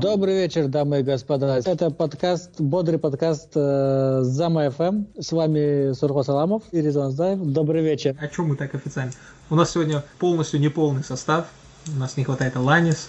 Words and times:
Добрый 0.00 0.36
вечер, 0.36 0.68
дамы 0.68 1.00
и 1.00 1.02
господа. 1.02 1.60
Это 1.64 1.90
подкаст, 1.90 2.60
бодрый 2.60 3.00
подкаст 3.00 3.50
э, 3.56 4.20
Зама 4.22 4.70
ФМ. 4.70 5.06
С 5.18 5.32
вами 5.32 5.92
Сурхо 5.94 6.22
Саламов 6.22 6.62
и 6.70 6.80
Резон 6.80 7.10
Здаев. 7.10 7.40
Добрый 7.40 7.82
вечер. 7.82 8.16
А 8.20 8.28
чем 8.28 8.48
мы 8.48 8.56
так 8.56 8.72
официально? 8.74 9.12
У 9.50 9.56
нас 9.56 9.72
сегодня 9.72 10.04
полностью 10.18 10.60
неполный 10.60 11.02
состав. 11.02 11.46
У 11.88 11.98
нас 11.98 12.16
не 12.16 12.22
хватает 12.22 12.54
Аланис. 12.56 13.08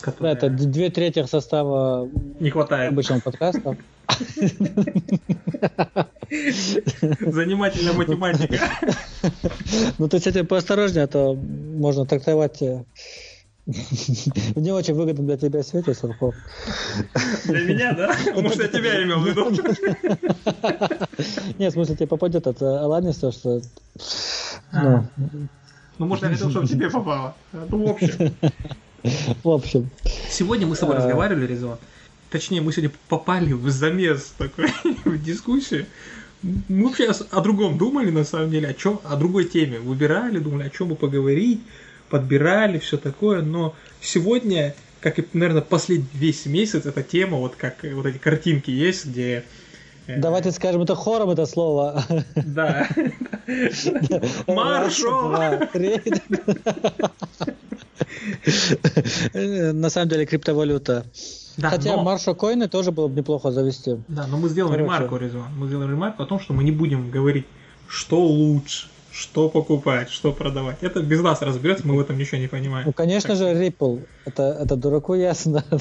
Которая... 0.00 0.34
Да, 0.34 0.46
это 0.46 0.50
две 0.50 0.90
трети 0.90 1.24
состава 1.26 2.08
не 2.40 2.50
хватает. 2.50 2.92
обычного 2.92 3.20
подкаста. 3.20 3.76
Занимательная 7.20 7.92
математика. 7.92 8.58
Ну, 9.98 10.08
ты 10.08 10.18
с 10.18 10.26
этим 10.26 10.46
поосторожнее, 10.46 11.04
а 11.04 11.06
то 11.06 11.34
можно 11.34 12.04
трактовать 12.04 12.60
э, 12.60 12.82
не 14.56 14.72
очень 14.72 14.94
выгодно 14.94 15.24
для 15.24 15.36
тебя 15.36 15.62
свете, 15.62 15.94
Сурков. 15.94 16.34
Для 17.44 17.60
меня, 17.60 17.92
да? 17.92 18.16
Может, 18.34 18.58
я 18.58 18.68
тебя 18.68 19.02
имел 19.04 19.20
в 19.20 19.26
виду. 19.26 19.50
Нет, 21.58 21.72
в 21.72 21.74
смысле, 21.74 21.94
тебе 21.94 22.06
попадет 22.08 22.48
от 22.48 22.60
Аланис, 22.62 23.16
то, 23.18 23.30
что... 23.30 23.60
Ну, 24.72 25.06
ну, 25.98 26.06
может, 26.06 26.24
я 26.24 26.30
хотел, 26.30 26.50
чтобы 26.50 26.66
тебе 26.66 26.90
попало. 26.90 27.36
Ну, 27.52 27.86
в 27.86 27.90
общем. 27.90 28.34
В 29.44 29.48
общем. 29.48 29.90
Сегодня 30.28 30.66
мы 30.66 30.74
с 30.74 30.80
тобой 30.80 30.96
а. 30.96 30.98
разговаривали, 30.98 31.46
Резон. 31.46 31.78
Точнее, 32.30 32.62
мы 32.62 32.72
сегодня 32.72 32.90
попали 33.08 33.52
в 33.52 33.70
замес 33.70 34.32
такой, 34.38 34.68
в 35.04 35.22
дискуссию. 35.22 35.86
Мы 36.42 36.88
вообще 36.88 37.10
о 37.30 37.40
другом 37.40 37.78
думали, 37.78 38.10
на 38.10 38.24
самом 38.24 38.50
деле, 38.50 38.68
о 38.68 38.74
чем, 38.74 39.00
о 39.04 39.16
другой 39.16 39.44
теме. 39.44 39.78
Выбирали, 39.78 40.38
думали, 40.38 40.66
о 40.66 40.70
чем 40.70 40.88
бы 40.88 40.96
поговорить 40.96 41.60
подбирали, 42.12 42.78
все 42.78 42.98
такое, 42.98 43.40
но 43.40 43.74
сегодня, 44.02 44.74
как 45.00 45.18
и, 45.18 45.24
наверное, 45.32 45.62
последний 45.62 46.04
весь 46.12 46.44
месяц, 46.44 46.84
эта 46.84 47.02
тема, 47.02 47.38
вот 47.38 47.56
как 47.56 47.76
вот 47.84 48.04
эти 48.04 48.18
картинки 48.18 48.70
есть, 48.70 49.06
где 49.06 49.44
э, 50.06 50.18
Давайте 50.18 50.52
скажем, 50.52 50.82
это 50.82 50.94
хором 50.94 51.30
это 51.30 51.46
слово. 51.46 52.04
Да. 52.36 52.86
Маршо! 54.46 55.58
На 59.72 59.88
самом 59.88 60.08
деле 60.10 60.26
криптовалюта. 60.26 61.06
Да, 61.56 61.70
Хотя 61.70 61.96
но... 61.96 62.02
маршо 62.02 62.34
коины 62.34 62.68
тоже 62.68 62.92
было 62.92 63.08
бы 63.08 63.16
неплохо 63.16 63.50
завести. 63.50 63.96
Да, 64.08 64.26
но 64.26 64.38
мы 64.38 64.48
сделаем 64.48 64.78
ремарку, 64.78 65.16
Резон. 65.16 65.46
Мы 65.56 65.66
сделаем 65.66 65.90
ремарку 65.90 66.22
о 66.22 66.26
том, 66.26 66.40
что 66.40 66.52
мы 66.52 66.64
не 66.64 66.72
будем 66.72 67.10
говорить, 67.10 67.46
что 67.88 68.20
лучше, 68.24 68.88
что 69.10 69.48
покупать, 69.48 70.10
что 70.10 70.32
продавать. 70.32 70.78
Это 70.80 71.02
без 71.02 71.20
нас 71.20 71.42
разберется, 71.42 71.86
мы 71.86 71.96
в 71.96 72.00
этом 72.00 72.16
ничего 72.16 72.38
не 72.38 72.48
понимаем. 72.48 72.86
Ну, 72.86 72.92
конечно 72.92 73.36
так. 73.36 73.38
же, 73.38 73.44
Ripple. 73.52 74.06
Это, 74.24 74.42
это 74.60 74.76
дураку 74.76 75.14
ясно. 75.14 75.64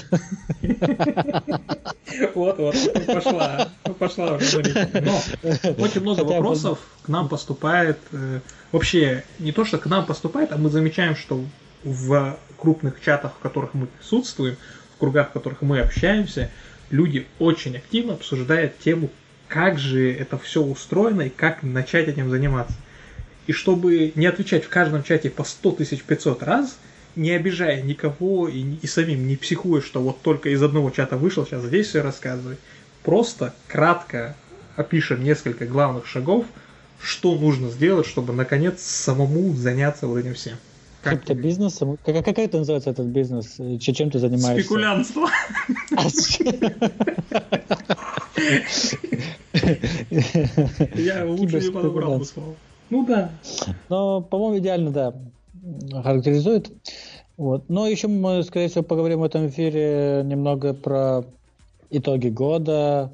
Вот, 2.36 2.58
вот, 2.58 2.76
пошла, 3.08 3.70
пошла 3.98 4.34
уже 4.34 4.62
Но 5.02 5.84
очень 5.84 6.02
много 6.02 6.22
вопросов 6.22 6.80
к 7.04 7.08
нам 7.08 7.30
поступает. 7.30 7.98
Э, 8.12 8.42
вообще, 8.74 9.24
не 9.40 9.54
то, 9.54 9.64
что 9.64 9.78
к 9.78 9.86
нам 9.86 10.06
поступает, 10.06 10.52
а 10.52 10.58
мы 10.58 10.70
замечаем, 10.70 11.16
что 11.16 11.42
в 11.84 12.38
крупных 12.58 13.02
чатах, 13.02 13.34
в 13.34 13.40
которых 13.40 13.74
мы 13.74 13.88
присутствуем, 13.88 14.58
кругах, 15.02 15.30
в 15.30 15.34
которых 15.34 15.64
мы 15.64 15.80
общаемся, 15.80 16.52
люди 16.92 17.26
очень 17.40 17.76
активно 17.76 18.14
обсуждают 18.14 18.78
тему, 18.78 19.10
как 19.48 19.80
же 19.80 20.14
это 20.14 20.38
все 20.38 20.62
устроено 20.62 21.24
и 21.24 21.30
как 21.30 21.64
начать 21.64 22.08
этим 22.08 22.30
заниматься. 22.30 22.76
И 23.48 23.52
чтобы 23.52 24.14
не 24.14 24.28
отвечать 24.28 24.64
в 24.64 24.70
каждом 24.70 25.02
чате 25.02 25.32
по 25.32 25.44
100 25.44 25.72
тысяч 25.72 26.04
500 26.04 26.44
раз, 26.44 26.78
не 27.16 27.32
обижая 27.32 27.82
никого 27.82 28.48
и, 28.48 28.76
и 28.80 28.88
самим 28.88 29.28
не 29.28 29.36
психуя, 29.38 29.82
что 29.82 30.02
вот 30.02 30.22
только 30.22 30.50
из 30.50 30.62
одного 30.62 30.92
чата 30.92 31.18
вышел, 31.18 31.48
сейчас 31.48 31.64
здесь 31.64 31.88
все 31.88 32.02
рассказывай. 32.02 32.58
Просто 33.02 33.56
кратко 33.68 34.36
опишем 34.76 35.24
несколько 35.24 35.66
главных 35.66 36.06
шагов, 36.06 36.46
что 37.02 37.36
нужно 37.36 37.70
сделать, 37.70 38.06
чтобы 38.06 38.34
наконец 38.34 38.82
самому 38.82 39.54
заняться 39.56 40.06
вот 40.06 40.20
этим 40.20 40.36
всем. 40.36 40.58
Как 41.04 41.26
бизнесом? 41.36 41.98
Как, 42.06 42.24
как 42.24 42.38
это 42.40 42.60
называется 42.60 42.92
этот 42.92 43.08
бизнес? 43.08 43.58
Чем 43.80 44.12
ты 44.12 44.20
занимаешься? 44.20 44.64
Спекулянство. 44.64 45.30
Я 50.96 51.26
лучше 51.26 51.62
не 51.62 51.72
подобрал 51.72 52.20
бы 52.20 52.26
слово. 52.26 52.56
Ну 52.90 53.06
да. 53.06 53.32
Но, 53.90 54.22
по-моему, 54.22 54.60
идеально, 54.60 54.92
да, 54.92 55.14
характеризует. 56.04 56.72
Вот. 57.38 57.70
Но 57.70 57.88
еще 57.88 58.08
мы, 58.08 58.44
скорее 58.44 58.68
всего, 58.68 58.84
поговорим 58.84 59.22
в 59.22 59.24
этом 59.24 59.48
эфире 59.48 60.22
немного 60.24 60.74
про 60.74 61.24
итоги 61.90 62.30
года, 62.30 63.12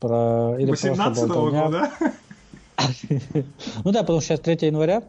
про... 0.00 0.56
18 0.58 1.24
-го 1.24 1.50
года? 1.50 1.90
Ну 3.84 3.92
да, 3.92 4.00
потому 4.00 4.20
что 4.20 4.28
сейчас 4.28 4.40
3 4.40 4.58
января 4.62 5.04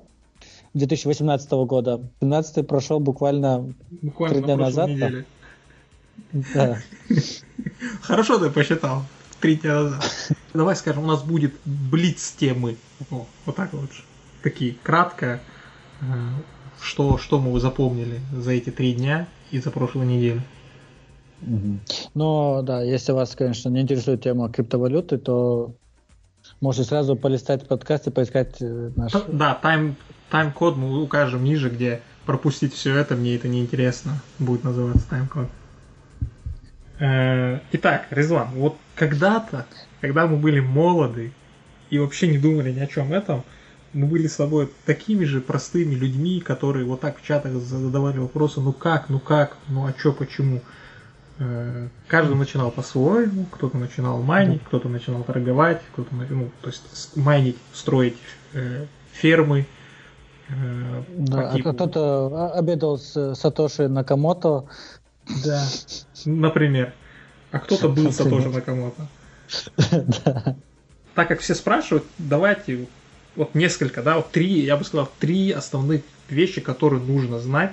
2018 0.74 1.52
года. 1.52 2.02
17 2.22 2.68
прошел 2.68 3.00
буквально, 3.00 3.74
буквально 4.02 4.36
три 4.36 4.46
дня 4.46 4.58
назад. 4.58 4.90
Да. 6.32 6.78
Хорошо 8.02 8.40
ты 8.40 8.50
посчитал 8.50 9.04
три 9.40 9.56
дня 9.56 9.74
назад. 9.74 10.04
Давай 10.54 10.76
скажем, 10.76 11.04
у 11.04 11.08
нас 11.08 11.24
будет 11.24 11.54
блиц 11.66 12.32
темы. 12.32 12.78
О, 13.12 13.26
вот 13.46 13.56
так 13.56 13.74
вот. 13.74 13.90
Такие, 14.42 14.76
кратко. 14.84 15.42
Э, 16.02 16.06
что, 16.82 17.18
что 17.18 17.40
мы 17.40 17.60
запомнили 17.60 18.20
за 18.32 18.52
эти 18.52 18.70
три 18.70 18.94
дня 18.94 19.28
и 19.52 19.60
за 19.60 19.72
прошлую 19.72 20.08
неделю? 20.08 20.42
Но 22.14 22.62
да, 22.62 22.82
если 22.82 23.12
вас, 23.12 23.36
конечно, 23.36 23.70
не 23.70 23.82
интересует 23.82 24.24
тема 24.24 24.50
криптовалюты, 24.50 25.18
то 25.18 25.74
можете 26.62 26.88
сразу 26.88 27.16
полистать 27.16 27.68
подкаст 27.68 28.08
и 28.08 28.12
поискать 28.12 28.62
э, 28.62 28.92
наш... 28.96 29.14
Да, 29.28 29.56
тайм, 29.56 29.96
тайм-код 30.34 30.78
мы 30.78 31.00
укажем 31.00 31.44
ниже, 31.44 31.70
где 31.70 32.02
пропустить 32.26 32.74
все 32.74 32.96
это, 32.96 33.16
мне 33.16 33.36
это 33.36 33.48
не 33.48 33.62
интересно, 33.62 34.20
будет 34.40 34.64
называться 34.64 35.08
тайм-код. 35.08 35.48
Э, 36.98 37.60
итак, 37.72 38.08
Резван, 38.10 38.48
вот 38.56 38.76
когда-то, 38.96 39.68
когда 40.02 40.26
мы 40.26 40.38
были 40.38 40.60
молоды 40.60 41.32
и 41.92 42.00
вообще 42.00 42.30
не 42.30 42.40
думали 42.40 42.72
ни 42.72 42.80
о 42.80 42.88
чем 42.88 43.14
этом, 43.14 43.44
мы 43.94 44.08
были 44.08 44.26
с 44.26 44.38
тобой 44.38 44.72
такими 44.88 45.24
же 45.24 45.40
простыми 45.40 45.94
людьми, 45.94 46.40
которые 46.40 46.84
вот 46.84 47.02
так 47.02 47.22
в 47.22 47.24
чатах 47.24 47.54
задавали 47.54 48.18
вопросы, 48.18 48.60
ну 48.60 48.74
как, 48.74 49.10
ну 49.10 49.20
как, 49.20 49.56
ну 49.68 49.86
а 49.86 49.94
чё, 49.94 50.14
почему. 50.14 50.62
Э, 51.38 51.90
каждый 52.08 52.36
начинал 52.36 52.72
по-своему, 52.72 53.46
кто-то 53.52 53.78
начинал 53.78 54.24
майнить, 54.24 54.64
кто-то 54.64 54.90
начинал 54.90 55.22
торговать, 55.22 55.84
кто-то, 55.92 56.10
ну, 56.28 56.50
то 56.62 56.70
есть 56.70 57.16
майнить, 57.16 57.58
строить 57.72 58.18
э, 58.54 58.88
фермы. 59.12 59.68
Э, 60.50 61.04
да, 61.18 61.52
а 61.52 61.60
кто-то 61.60 62.54
обедал 62.54 62.98
с 62.98 63.36
Сатоши 63.36 63.88
Накамото, 63.88 64.66
да, 65.44 65.66
например. 66.26 66.94
А 67.52 67.60
кто-то 67.60 67.90
был 67.90 68.12
Сатоши 68.12 68.50
Накамото. 68.50 69.08
Да. 70.26 70.56
Так 71.16 71.28
как 71.28 71.42
все 71.42 71.54
спрашивают, 71.54 72.06
давайте 72.18 72.88
вот 73.36 73.54
несколько, 73.54 74.02
да, 74.02 74.18
вот 74.18 74.32
три, 74.32 74.62
я 74.62 74.78
бы 74.78 74.84
сказал, 74.84 75.12
три 75.20 75.52
основных 75.52 76.02
вещи, 76.30 76.62
которые 76.62 77.02
нужно 77.04 77.40
знать, 77.40 77.72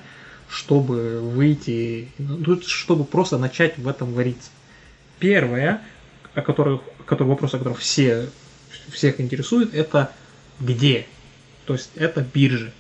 чтобы 0.49 1.21
выйти, 1.21 2.09
ну, 2.19 2.61
чтобы 2.61 3.05
просто 3.05 3.39
начать 3.39 3.79
в 3.79 3.89
этом 3.89 4.13
вариться. 4.13 4.51
Первое, 5.19 5.81
о 6.35 6.43
которых, 6.43 6.83
который 7.07 7.29
вопрос, 7.29 7.55
о 7.55 7.59
котором 7.59 7.77
все, 7.77 8.29
всех 8.91 9.21
интересует, 9.21 9.75
это 9.75 10.13
где. 10.59 11.07
То 11.71 11.75
есть 11.75 11.91
это 11.95 12.21
биржи. 12.35 12.73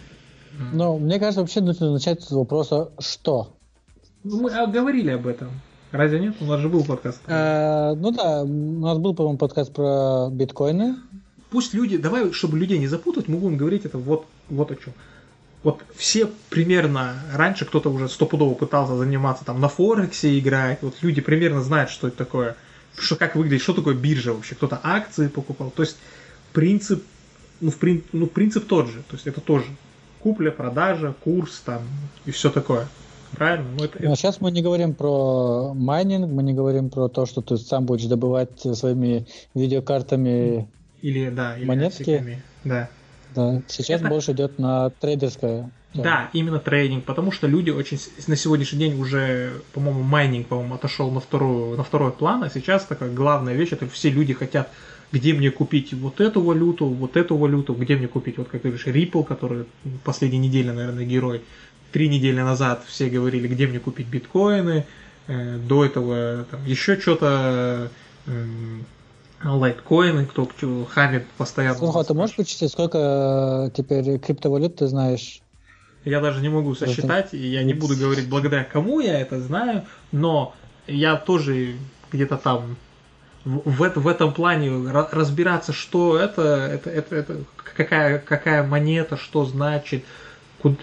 Ну, 0.72 0.98
мне 0.98 1.20
кажется, 1.20 1.42
вообще 1.42 1.60
нужно 1.60 1.92
начать 1.92 2.24
с 2.24 2.32
вопроса 2.32 2.90
«что?». 2.98 3.56
Ну, 4.24 4.40
мы 4.40 4.50
говорили 4.66 5.10
об 5.10 5.28
этом. 5.28 5.60
Разве 5.92 6.18
нет? 6.18 6.34
У 6.40 6.44
нас 6.46 6.58
же 6.58 6.68
был 6.68 6.84
подкаст. 6.84 7.20
А, 7.28 7.94
ну 7.94 8.10
да, 8.10 8.42
у 8.42 8.80
нас 8.80 8.98
был, 8.98 9.14
по-моему, 9.14 9.38
подкаст 9.38 9.72
про 9.72 10.28
биткоины. 10.32 10.96
Пусть 11.50 11.72
люди, 11.72 11.98
давай, 11.98 12.32
чтобы 12.32 12.58
людей 12.58 12.78
не 12.78 12.88
запутать, 12.88 13.28
мы 13.28 13.36
будем 13.36 13.58
говорить 13.58 13.84
это 13.84 13.96
вот, 13.96 14.26
вот 14.48 14.72
о 14.72 14.74
чем. 14.74 14.92
Вот 15.62 15.84
все 15.94 16.28
примерно, 16.48 17.14
раньше 17.32 17.66
кто-то 17.66 17.90
уже 17.90 18.08
стопудово 18.08 18.54
пытался 18.54 18.96
заниматься 18.96 19.44
там 19.44 19.60
на 19.60 19.68
Форексе 19.68 20.36
играть, 20.36 20.82
вот 20.82 20.96
люди 21.02 21.20
примерно 21.20 21.62
знают, 21.62 21.90
что 21.90 22.08
это 22.08 22.16
такое, 22.16 22.56
что 22.98 23.14
как 23.14 23.36
выглядит, 23.36 23.62
что 23.62 23.72
такое 23.72 23.94
биржа 23.94 24.32
вообще, 24.32 24.56
кто-то 24.56 24.80
акции 24.82 25.28
покупал, 25.28 25.70
то 25.70 25.84
есть 25.84 25.96
принцип, 26.52 27.04
ну, 27.60 27.70
в 27.70 27.76
прин, 27.76 28.02
ну 28.12 28.26
принцип 28.26 28.66
тот 28.66 28.88
же, 28.88 29.02
то 29.08 29.14
есть 29.14 29.26
это 29.26 29.40
тоже 29.40 29.66
купля, 30.20 30.50
продажа, 30.50 31.14
курс 31.24 31.60
там 31.64 31.82
и 32.26 32.30
все 32.30 32.50
такое. 32.50 32.86
Правильно? 33.32 33.66
Ну, 33.78 33.84
это, 33.84 34.02
Но 34.02 34.14
сейчас 34.16 34.40
мы 34.40 34.50
не 34.50 34.60
говорим 34.60 34.92
про 34.94 35.72
майнинг, 35.74 36.30
мы 36.30 36.42
не 36.42 36.52
говорим 36.52 36.90
про 36.90 37.08
то, 37.08 37.26
что 37.26 37.42
ты 37.42 37.56
сам 37.56 37.86
будешь 37.86 38.06
добывать 38.06 38.60
своими 38.60 39.26
видеокартами 39.54 40.68
или, 41.00 41.30
да, 41.30 41.56
или 41.56 41.64
монетки. 41.64 42.42
Да. 42.64 42.90
Да, 43.34 43.62
сейчас 43.68 44.00
это... 44.00 44.10
больше 44.10 44.32
идет 44.32 44.58
на 44.58 44.90
трейдерское. 44.90 45.70
Да. 45.92 46.02
да, 46.02 46.30
именно 46.32 46.60
трейдинг, 46.60 47.04
потому 47.04 47.32
что 47.32 47.48
люди 47.48 47.70
очень 47.70 47.98
на 48.28 48.36
сегодняшний 48.36 48.78
день 48.78 49.00
уже, 49.00 49.60
по-моему, 49.72 50.02
майнинг, 50.02 50.46
по-моему, 50.46 50.76
отошел 50.76 51.10
на, 51.10 51.18
вторую, 51.18 51.76
на 51.76 51.82
второй 51.82 52.12
план, 52.12 52.44
а 52.44 52.50
сейчас 52.50 52.84
такая 52.84 53.12
главная 53.12 53.54
вещь, 53.54 53.72
это 53.72 53.88
все 53.88 54.08
люди 54.08 54.32
хотят, 54.32 54.70
где 55.12 55.34
мне 55.34 55.50
купить 55.50 55.92
вот 55.92 56.20
эту 56.20 56.40
валюту, 56.40 56.86
вот 56.86 57.16
эту 57.16 57.36
валюту, 57.36 57.74
где 57.74 57.96
мне 57.96 58.08
купить, 58.08 58.38
вот 58.38 58.48
как 58.48 58.62
ты 58.62 58.68
говоришь, 58.68 58.86
Ripple, 58.86 59.24
который 59.24 59.64
последней 60.04 60.38
недели, 60.38 60.70
наверное, 60.70 61.04
герой, 61.04 61.42
три 61.92 62.08
недели 62.08 62.40
назад 62.40 62.84
все 62.86 63.08
говорили, 63.08 63.48
где 63.48 63.66
мне 63.66 63.80
купить 63.80 64.06
биткоины, 64.06 64.86
э, 65.26 65.58
до 65.58 65.84
этого 65.84 66.46
там 66.50 66.64
еще 66.64 66.98
что-то, 67.00 67.90
э, 68.26 68.46
лайткоины, 69.42 70.26
кто 70.26 70.48
хамит 70.90 71.26
постоянно. 71.38 71.78
Слушай, 71.78 72.02
а 72.02 72.04
ты 72.04 72.14
можешь 72.14 72.36
почитать, 72.36 72.70
сколько 72.70 73.68
э, 73.68 73.70
теперь 73.76 74.18
криптовалют 74.18 74.76
ты 74.76 74.86
знаешь? 74.86 75.40
Я 76.04 76.20
даже 76.20 76.40
не 76.40 76.48
могу 76.48 76.74
сосчитать, 76.74 77.34
и 77.34 77.46
я 77.46 77.62
не 77.62 77.74
буду 77.74 77.96
говорить, 77.96 78.28
благодаря 78.28 78.64
кому 78.64 79.00
я 79.00 79.20
это 79.20 79.40
знаю, 79.40 79.84
но 80.12 80.54
я 80.86 81.16
тоже 81.16 81.74
где-то 82.10 82.36
там 82.36 82.76
в, 83.44 83.70
в, 83.70 83.96
в 83.96 84.08
этом 84.08 84.32
плане 84.32 84.90
разбираться, 84.90 85.72
что 85.72 86.18
это, 86.18 86.42
это, 86.42 86.90
это, 86.90 87.16
это 87.16 87.36
какая, 87.76 88.18
какая 88.18 88.66
монета, 88.66 89.16
что 89.16 89.44
значит, 89.44 90.04
куда, 90.60 90.76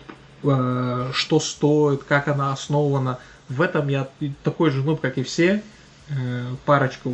э, 0.43 1.11
что 1.13 1.39
стоит, 1.39 2.03
как 2.03 2.27
она 2.27 2.51
основана. 2.51 3.19
В 3.49 3.61
этом 3.61 3.87
я 3.87 4.07
такой 4.43 4.71
же 4.71 4.83
нуб, 4.83 5.01
как 5.01 5.17
и 5.17 5.23
все. 5.23 5.61
Э, 6.09 6.55
парочку 6.65 7.11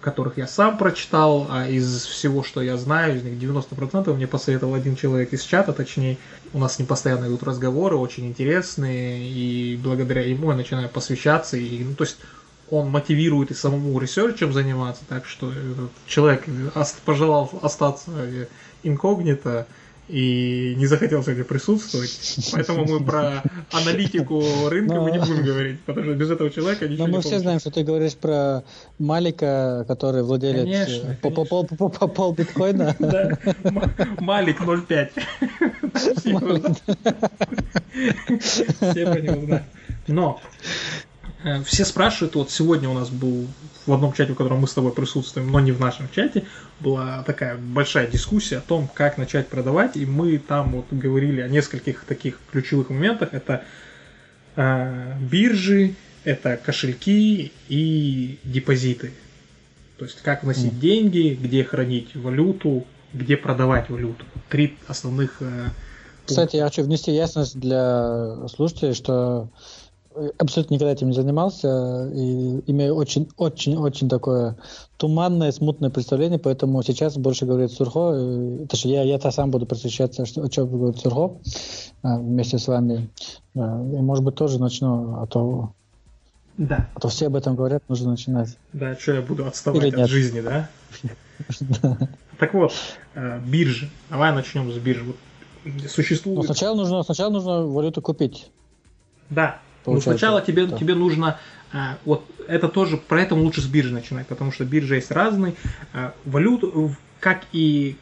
которых 0.00 0.38
я 0.38 0.46
сам 0.46 0.78
прочитал, 0.78 1.46
а 1.50 1.68
из 1.68 2.04
всего, 2.06 2.42
что 2.42 2.62
я 2.62 2.76
знаю, 2.76 3.16
из 3.16 3.22
них 3.22 3.34
90% 3.34 4.12
мне 4.14 4.26
посоветовал 4.26 4.74
один 4.74 4.96
человек 4.96 5.32
из 5.32 5.42
чата, 5.42 5.72
точнее, 5.72 6.16
у 6.52 6.58
нас 6.58 6.74
с 6.74 6.78
ним 6.78 6.88
постоянно 6.88 7.26
идут 7.26 7.42
разговоры, 7.42 7.96
очень 7.96 8.26
интересные, 8.26 9.22
и 9.28 9.76
благодаря 9.76 10.22
ему 10.22 10.50
я 10.50 10.56
начинаю 10.56 10.88
посвящаться, 10.88 11.56
и, 11.56 11.84
ну, 11.84 11.94
то 11.94 12.04
есть 12.04 12.16
он 12.70 12.90
мотивирует 12.90 13.50
и 13.50 13.54
самому 13.54 13.98
ресерчем 13.98 14.52
заниматься, 14.52 15.02
так 15.08 15.26
что 15.26 15.52
человек 16.06 16.44
пожелал 17.04 17.50
остаться 17.62 18.10
инкогнито, 18.82 19.66
и 20.10 20.74
не 20.76 20.86
захотел 20.86 21.22
сегодня 21.22 21.44
присутствовать. 21.44 22.10
Поэтому 22.52 22.84
мы 22.84 23.00
про 23.00 23.44
аналитику 23.70 24.42
рынка 24.68 25.00
мы 25.00 25.12
не 25.12 25.18
будем 25.18 25.44
говорить, 25.44 25.80
потому 25.80 26.06
что 26.06 26.14
без 26.16 26.30
этого 26.30 26.50
человека 26.50 26.88
ничего 26.88 27.06
Но 27.06 27.16
мы 27.16 27.22
все 27.22 27.38
знаем, 27.38 27.60
что 27.60 27.70
ты 27.70 27.84
говоришь 27.84 28.16
про 28.16 28.64
Малика, 28.98 29.84
который 29.86 30.24
владелец 30.24 31.02
по 31.20 31.30
пол 31.30 32.34
биткоина. 32.34 32.96
Малик 34.20 34.60
0,5. 34.60 35.10
Все 38.40 39.06
про 39.06 39.20
него 39.20 39.44
знают. 39.44 39.64
Но 40.06 40.40
Э, 41.09 41.09
все 41.64 41.84
спрашивают, 41.84 42.34
вот 42.34 42.50
сегодня 42.50 42.88
у 42.88 42.94
нас 42.94 43.08
был 43.08 43.46
в 43.86 43.92
одном 43.92 44.12
чате, 44.12 44.32
в 44.32 44.36
котором 44.36 44.60
мы 44.60 44.68
с 44.68 44.74
тобой 44.74 44.92
присутствуем, 44.92 45.50
но 45.50 45.60
не 45.60 45.72
в 45.72 45.80
нашем 45.80 46.08
чате, 46.14 46.44
была 46.80 47.22
такая 47.22 47.56
большая 47.56 48.06
дискуссия 48.06 48.58
о 48.58 48.60
том, 48.60 48.88
как 48.92 49.16
начать 49.16 49.48
продавать, 49.48 49.96
и 49.96 50.04
мы 50.04 50.38
там 50.38 50.72
вот 50.72 50.86
говорили 50.90 51.40
о 51.40 51.48
нескольких 51.48 52.04
таких 52.04 52.38
ключевых 52.50 52.90
моментах. 52.90 53.30
Это 53.32 53.64
э, 54.56 55.14
биржи, 55.20 55.94
это 56.24 56.58
кошельки 56.58 57.52
и 57.68 58.38
депозиты. 58.44 59.12
То 59.98 60.04
есть 60.04 60.20
как 60.22 60.42
вносить 60.42 60.72
mm. 60.72 60.78
деньги, 60.78 61.38
где 61.40 61.64
хранить 61.64 62.14
валюту, 62.14 62.86
где 63.12 63.36
продавать 63.36 63.88
валюту. 63.88 64.24
Три 64.48 64.76
основных 64.86 65.38
э, 65.40 65.68
Кстати, 66.26 66.56
я 66.56 66.64
хочу 66.64 66.82
внести 66.82 67.12
ясность 67.12 67.58
для 67.58 68.46
слушателей, 68.48 68.94
что 68.94 69.48
абсолютно 70.38 70.74
никогда 70.74 70.92
этим 70.92 71.08
не 71.08 71.14
занимался 71.14 72.10
и 72.12 72.62
имею 72.66 72.94
очень-очень-очень 72.94 74.08
такое 74.08 74.56
туманное, 74.96 75.52
смутное 75.52 75.90
представление, 75.90 76.38
поэтому 76.38 76.82
сейчас 76.82 77.16
больше 77.16 77.46
говорит 77.46 77.70
Сурхо, 77.70 78.12
потому 78.62 78.68
что 78.74 78.88
я, 78.88 79.02
я-то 79.02 79.30
сам 79.30 79.50
буду 79.50 79.66
просвещаться, 79.66 80.26
что, 80.26 80.42
о 80.42 80.48
чем 80.48 80.68
говорит 80.68 81.00
Сурхо 81.00 81.38
а, 82.02 82.18
вместе 82.18 82.58
с 82.58 82.66
вами. 82.66 83.08
И, 83.54 83.58
может 83.58 84.24
быть, 84.24 84.34
тоже 84.34 84.60
начну, 84.60 85.20
а 85.20 85.26
то, 85.26 85.72
да. 86.56 86.88
а 86.94 87.00
то 87.00 87.08
все 87.08 87.28
об 87.28 87.36
этом 87.36 87.54
говорят, 87.56 87.82
нужно 87.88 88.10
начинать. 88.10 88.56
Да, 88.72 88.94
что 88.96 89.14
я 89.14 89.22
буду 89.22 89.46
отставать 89.46 89.82
Или 89.82 89.90
от 89.90 89.96
нет? 89.96 90.08
жизни, 90.08 90.40
да? 90.40 90.68
Так 92.38 92.54
вот, 92.54 92.72
э, 93.14 93.38
биржи. 93.44 93.90
Давай 94.08 94.32
начнем 94.32 94.72
с 94.72 94.76
биржи. 94.78 95.12
Существует... 95.88 96.38
Но 96.38 96.42
сначала 96.42 96.74
нужно, 96.74 97.02
сначала 97.02 97.30
нужно 97.30 97.66
валюту 97.66 98.00
купить. 98.00 98.50
Да, 99.28 99.60
ну, 99.86 100.00
сначала 100.00 100.42
тебе, 100.42 100.66
да. 100.66 100.76
тебе 100.76 100.94
нужно, 100.94 101.38
а, 101.72 101.98
вот 102.04 102.24
это 102.48 102.68
тоже, 102.68 102.96
про 102.96 103.22
это 103.22 103.34
лучше 103.34 103.60
с 103.60 103.66
биржи 103.66 103.92
начинать, 103.92 104.26
потому 104.26 104.52
что 104.52 104.64
биржа 104.64 104.96
есть 104.96 105.10
разные. 105.10 105.54
А, 105.92 106.14
валют, 106.24 106.64
как 107.20 107.42
и 107.52 107.96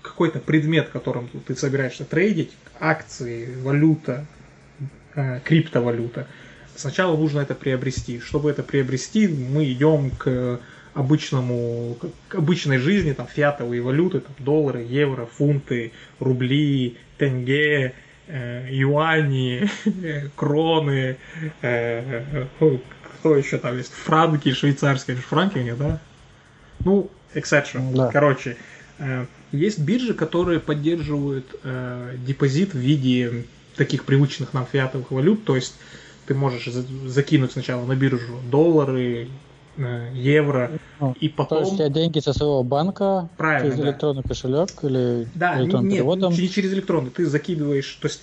какой-то 0.00 0.40
предмет, 0.40 0.88
которым 0.88 1.28
ты 1.46 1.54
собираешься 1.54 2.04
трейдить, 2.04 2.52
акции, 2.80 3.54
валюта, 3.62 4.26
а, 5.14 5.40
криптовалюта, 5.40 6.26
сначала 6.74 7.16
нужно 7.16 7.40
это 7.40 7.54
приобрести. 7.54 8.20
Чтобы 8.20 8.50
это 8.50 8.62
приобрести, 8.62 9.28
мы 9.28 9.70
идем 9.70 10.10
к 10.10 10.60
обычному, 10.94 11.96
к 12.28 12.34
обычной 12.34 12.78
жизни, 12.78 13.12
там, 13.12 13.26
фиатовые 13.26 13.80
валюты, 13.82 14.20
там, 14.20 14.34
доллары, 14.38 14.82
евро, 14.82 15.26
фунты, 15.26 15.92
рубли, 16.18 16.98
тенге, 17.18 17.94
э, 18.32 18.66
юани, 18.70 19.68
кроны, 20.36 21.16
э, 21.60 22.46
э, 22.60 22.78
кто 23.18 23.36
еще 23.36 23.58
там 23.58 23.76
есть, 23.76 23.92
франки, 23.92 24.52
швейцарские, 24.52 25.16
франки 25.16 25.58
у 25.58 25.62
них, 25.62 25.78
да? 25.78 26.00
Ну, 26.84 27.10
etc. 27.34 27.94
Да. 27.94 28.10
Короче, 28.10 28.56
э, 28.98 29.26
есть 29.52 29.78
биржи, 29.78 30.14
которые 30.14 30.60
поддерживают 30.60 31.46
э, 31.62 32.16
депозит 32.26 32.74
в 32.74 32.78
виде 32.78 33.44
таких 33.76 34.04
привычных 34.04 34.52
нам 34.54 34.66
фиатовых 34.66 35.10
валют, 35.10 35.44
то 35.44 35.54
есть 35.54 35.74
ты 36.26 36.34
можешь 36.34 36.66
закинуть 37.06 37.52
сначала 37.52 37.84
на 37.84 37.94
биржу 37.94 38.40
доллары, 38.50 39.24
э, 39.24 39.26
евро, 39.76 40.70
ну, 41.00 41.14
и 41.18 41.28
потом... 41.28 41.58
То 41.58 41.64
есть 41.64 41.72
у 41.72 41.76
тебя 41.76 41.88
деньги 41.88 42.18
со 42.18 42.32
своего 42.32 42.62
банка 42.62 43.28
Правильно, 43.36 43.70
через 43.70 43.80
да. 43.80 43.88
электронный 43.88 44.22
кошелек 44.22 44.70
или 44.82 45.26
да, 45.34 45.58
электронным 45.58 45.88
нет, 45.88 45.98
переводом? 45.98 46.32
не 46.32 46.48
через 46.48 46.72
электронный, 46.72 47.10
ты 47.10 47.26
закидываешь, 47.26 47.98
то 48.00 48.08
есть 48.08 48.22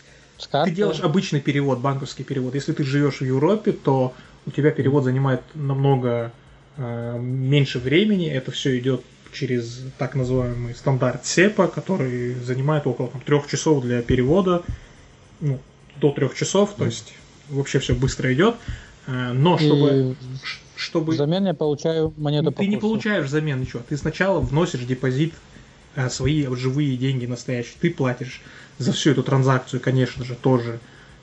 ты 0.66 0.72
делаешь 0.72 1.02
обычный 1.02 1.42
перевод, 1.42 1.80
банковский 1.80 2.24
перевод. 2.24 2.56
Если 2.56 2.72
ты 2.72 2.84
живешь 2.84 3.20
в 3.20 3.26
Европе, 3.26 3.72
то 3.72 4.14
у 4.46 4.52
тебя 4.52 4.72
перевод 4.72 5.04
занимает 5.04 5.42
намного 5.54 6.32
э, 6.78 7.20
меньше 7.20 7.80
времени. 7.80 8.30
Это 8.30 8.52
все 8.52 8.78
идет 8.80 9.02
через 9.34 9.82
так 9.98 10.16
называемый 10.16 10.74
стандарт 10.76 11.26
СЕПа, 11.26 11.68
который 11.68 12.36
занимает 12.36 12.88
около 12.88 13.10
там, 13.10 13.22
трех 13.22 13.48
часов 13.48 13.84
для 13.84 14.02
перевода, 14.02 14.64
ну, 15.42 15.60
до 15.98 16.12
трех 16.12 16.36
часов, 16.36 16.74
то 16.78 16.86
есть 16.86 17.14
вообще 17.50 17.80
все 17.80 17.94
быстро 17.94 18.34
идет. 18.34 18.56
Э, 19.08 19.34
но 19.34 19.58
чтобы, 19.58 20.16
И 20.16 20.69
чтобы... 20.80 21.14
Взамен 21.14 21.46
я 21.46 21.54
получаю 21.54 22.14
монету 22.18 22.52
Ты 22.52 22.68
не 22.68 22.78
получаешь 22.78 23.26
взамен 23.26 23.60
ничего. 23.62 23.82
Ты 23.88 23.98
сначала 23.98 24.40
вносишь 24.40 24.82
депозит, 24.82 25.34
э, 25.96 26.10
свои 26.10 26.48
живые 26.56 26.98
деньги 26.98 27.26
настоящие, 27.26 27.76
ты 27.80 27.92
платишь 27.92 28.42
за 28.78 28.94
всю 28.94 29.12
эту 29.12 29.24
транзакцию, 29.24 29.82
конечно 29.82 30.24
же, 30.24 30.36
тоже 30.36 30.80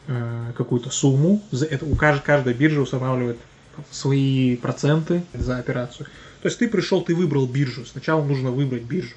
э, 0.08 0.52
какую-то 0.56 0.90
сумму. 0.90 1.42
За 1.50 1.64
это, 1.64 1.86
у 1.86 1.94
каждой, 1.94 2.22
каждая 2.22 2.54
биржа 2.54 2.80
устанавливает 2.82 3.38
свои 3.90 4.56
проценты 4.56 5.22
за 5.32 5.58
операцию. 5.58 6.06
То 6.42 6.48
есть 6.48 6.58
ты 6.58 6.68
пришел, 6.68 7.02
ты 7.02 7.14
выбрал 7.14 7.46
биржу. 7.46 7.84
Сначала 7.86 8.22
нужно 8.22 8.50
выбрать 8.50 8.82
биржу. 8.82 9.14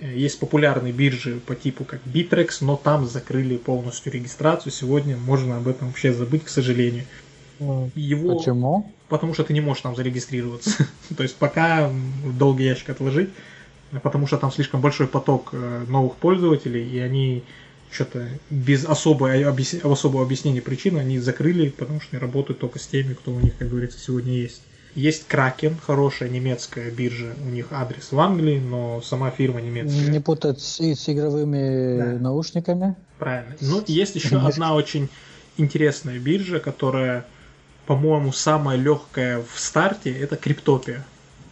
Э, 0.00 0.16
есть 0.16 0.38
популярные 0.38 0.92
биржи 0.92 1.38
по 1.46 1.54
типу 1.54 1.84
как 1.84 2.00
Bittrex, 2.06 2.58
но 2.62 2.76
там 2.76 3.06
закрыли 3.06 3.58
полностью 3.58 4.12
регистрацию. 4.12 4.72
Сегодня 4.72 5.16
можно 5.16 5.58
об 5.58 5.68
этом 5.68 5.88
вообще 5.88 6.12
забыть, 6.12 6.44
к 6.44 6.48
сожалению. 6.48 7.04
Его... 7.94 8.36
Почему? 8.36 8.90
Потому 9.08 9.34
что 9.34 9.44
ты 9.44 9.52
не 9.52 9.60
можешь 9.60 9.82
там 9.82 9.96
зарегистрироваться. 9.96 10.86
То 11.16 11.22
есть 11.22 11.36
пока 11.36 11.90
долгий 12.38 12.64
ящик 12.64 12.90
отложить, 12.90 13.30
потому 14.02 14.26
что 14.26 14.38
там 14.38 14.50
слишком 14.50 14.80
большой 14.80 15.06
поток 15.06 15.50
э, 15.52 15.84
новых 15.88 16.16
пользователей, 16.16 16.88
и 16.88 16.98
они 16.98 17.42
что-то 17.90 18.26
без 18.50 18.84
особой, 18.84 19.44
объяс... 19.44 19.74
особого 19.82 20.24
объяснения 20.24 20.62
причины 20.62 20.98
они 20.98 21.18
закрыли, 21.18 21.68
потому 21.68 22.00
что 22.00 22.16
они 22.16 22.20
работают 22.20 22.58
только 22.58 22.78
с 22.78 22.86
теми, 22.86 23.14
кто 23.14 23.32
у 23.32 23.40
них, 23.40 23.56
как 23.58 23.68
говорится, 23.68 23.98
сегодня 23.98 24.32
есть. 24.32 24.62
Есть 24.94 25.26
Кракен, 25.26 25.76
хорошая 25.82 26.28
немецкая 26.28 26.90
биржа, 26.90 27.34
у 27.46 27.48
них 27.48 27.68
адрес 27.70 28.12
в 28.12 28.20
Англии, 28.20 28.58
но 28.58 29.00
сама 29.00 29.30
фирма 29.30 29.62
немецкая. 29.62 30.10
Не 30.10 30.20
путать 30.20 30.60
с, 30.60 30.80
с 30.80 31.08
игровыми 31.08 31.98
да. 31.98 32.18
наушниками. 32.18 32.94
Правильно. 33.18 33.56
Ну, 33.62 33.82
есть 33.86 34.16
еще 34.16 34.36
одна 34.36 34.74
очень 34.74 35.08
интересная 35.56 36.18
биржа, 36.18 36.60
которая, 36.60 37.24
по-моему, 37.86 38.32
самая 38.32 38.76
легкая 38.76 39.42
в 39.42 39.58
старте, 39.58 40.12
это 40.12 40.36
Криптопия. 40.36 41.04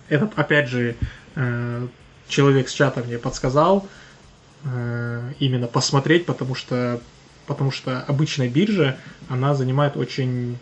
Этот, 0.08 0.38
опять 0.38 0.68
же, 0.68 0.96
э, 1.34 1.86
человек 2.28 2.68
с 2.68 2.72
чата 2.72 3.02
мне 3.02 3.18
подсказал, 3.18 3.88
э, 4.64 5.32
именно 5.38 5.66
посмотреть, 5.66 6.26
потому 6.26 6.54
что, 6.54 7.00
потому 7.46 7.70
что 7.70 8.02
обычная 8.02 8.48
биржа, 8.48 8.98
она 9.28 9.54
занимает 9.54 9.96
очень 9.96 10.58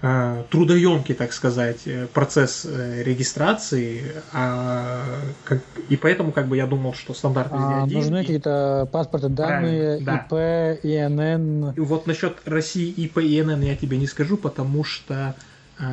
трудоемкий, 0.00 1.14
так 1.14 1.32
сказать, 1.34 1.82
э, 1.84 2.06
процесс 2.06 2.64
э, 2.64 3.02
регистрации, 3.02 4.02
а, 4.32 5.04
как, 5.44 5.60
и 5.90 5.96
поэтому 5.96 6.32
как 6.32 6.48
бы 6.48 6.56
я 6.56 6.66
думал, 6.66 6.94
что 6.94 7.12
стандарт 7.12 7.52
везде 7.52 7.64
а, 7.64 7.82
один. 7.84 7.98
Нужны 7.98 8.16
и... 8.16 8.20
какие-то 8.22 8.88
паспорты, 8.90 9.28
данные, 9.28 10.00
да. 10.00 10.16
ИП, 10.16 10.84
ИНН. 10.84 11.74
И 11.76 11.80
вот 11.80 12.06
насчет 12.06 12.38
России 12.46 12.88
ИП, 12.88 13.18
ИНН 13.18 13.60
я 13.60 13.76
тебе 13.76 13.98
не 13.98 14.06
скажу, 14.06 14.38
потому 14.38 14.84
что 14.84 15.34
э, 15.78 15.84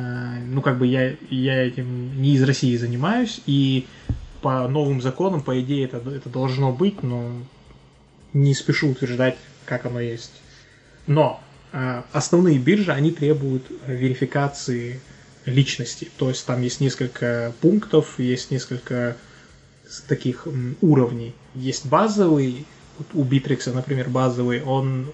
ну 0.46 0.62
как 0.62 0.78
бы 0.78 0.86
я, 0.86 1.14
я 1.28 1.66
этим 1.66 2.18
не 2.18 2.34
из 2.34 2.42
России 2.42 2.74
занимаюсь, 2.78 3.42
и 3.44 3.86
по 4.40 4.66
новым 4.68 5.02
законам, 5.02 5.42
по 5.42 5.60
идее, 5.60 5.84
это, 5.84 5.98
это 5.98 6.30
должно 6.30 6.72
быть, 6.72 7.02
но 7.02 7.30
не 8.32 8.54
спешу 8.54 8.90
утверждать, 8.90 9.36
как 9.66 9.84
оно 9.84 10.00
есть. 10.00 10.32
Но 11.06 11.40
э, 11.40 11.47
основные 12.12 12.58
биржи, 12.58 12.92
они 12.92 13.10
требуют 13.10 13.64
верификации 13.86 15.00
личности. 15.44 16.10
То 16.16 16.28
есть 16.28 16.46
там 16.46 16.62
есть 16.62 16.80
несколько 16.80 17.52
пунктов, 17.60 18.18
есть 18.18 18.50
несколько 18.50 19.16
таких 20.06 20.46
уровней. 20.80 21.34
Есть 21.54 21.86
базовый, 21.86 22.66
у 23.14 23.24
Bittrex, 23.24 23.72
например, 23.72 24.08
базовый, 24.08 24.62
он 24.62 25.06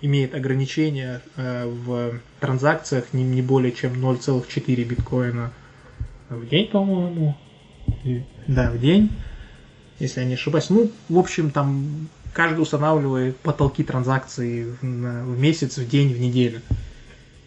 имеет 0.00 0.34
ограничения 0.34 1.22
э, 1.36 1.66
в 1.66 2.20
транзакциях 2.40 3.12
не 3.12 3.40
более 3.42 3.72
чем 3.72 3.92
0,4 3.92 4.84
биткоина 4.84 5.52
в 6.28 6.48
день, 6.48 6.68
по-моему 6.68 7.36
да, 8.46 8.70
в 8.70 8.80
день, 8.80 9.10
если 9.98 10.20
я 10.20 10.26
не 10.26 10.34
ошибаюсь. 10.34 10.70
Ну, 10.70 10.90
в 11.08 11.18
общем, 11.18 11.50
там 11.50 12.08
каждый 12.32 12.60
устанавливает 12.60 13.36
потолки 13.38 13.82
транзакций 13.84 14.66
в, 14.80 15.38
месяц, 15.38 15.78
в 15.78 15.88
день, 15.88 16.12
в 16.12 16.20
неделю. 16.20 16.60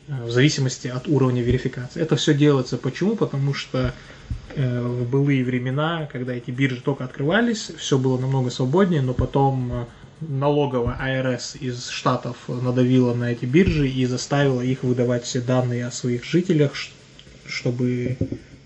Э, 0.08 0.26
в 0.26 0.32
зависимости 0.32 0.88
от 0.88 1.08
уровня 1.08 1.42
верификации. 1.42 2.02
Это 2.02 2.16
все 2.16 2.34
делается 2.34 2.78
почему? 2.78 3.16
Потому 3.16 3.54
что 3.54 3.94
э, 4.56 4.82
в 4.82 5.10
былые 5.10 5.44
времена, 5.44 6.08
когда 6.12 6.34
эти 6.34 6.52
биржи 6.52 6.82
только 6.82 7.06
открывались, 7.06 7.72
все 7.78 7.98
было 7.98 8.18
намного 8.18 8.50
свободнее, 8.52 9.02
но 9.02 9.14
потом 9.14 9.72
э, 9.74 9.86
налоговая 10.22 10.96
АРС 10.96 11.56
из 11.60 11.90
штатов 11.90 12.38
надавила 12.48 13.14
на 13.14 13.32
эти 13.32 13.46
биржи 13.46 13.90
и 13.90 14.06
заставила 14.06 14.62
их 14.62 14.84
выдавать 14.84 15.24
все 15.24 15.42
данные 15.42 15.88
о 15.88 15.92
своих 15.92 16.24
жителях, 16.24 16.74
чтобы 17.48 18.18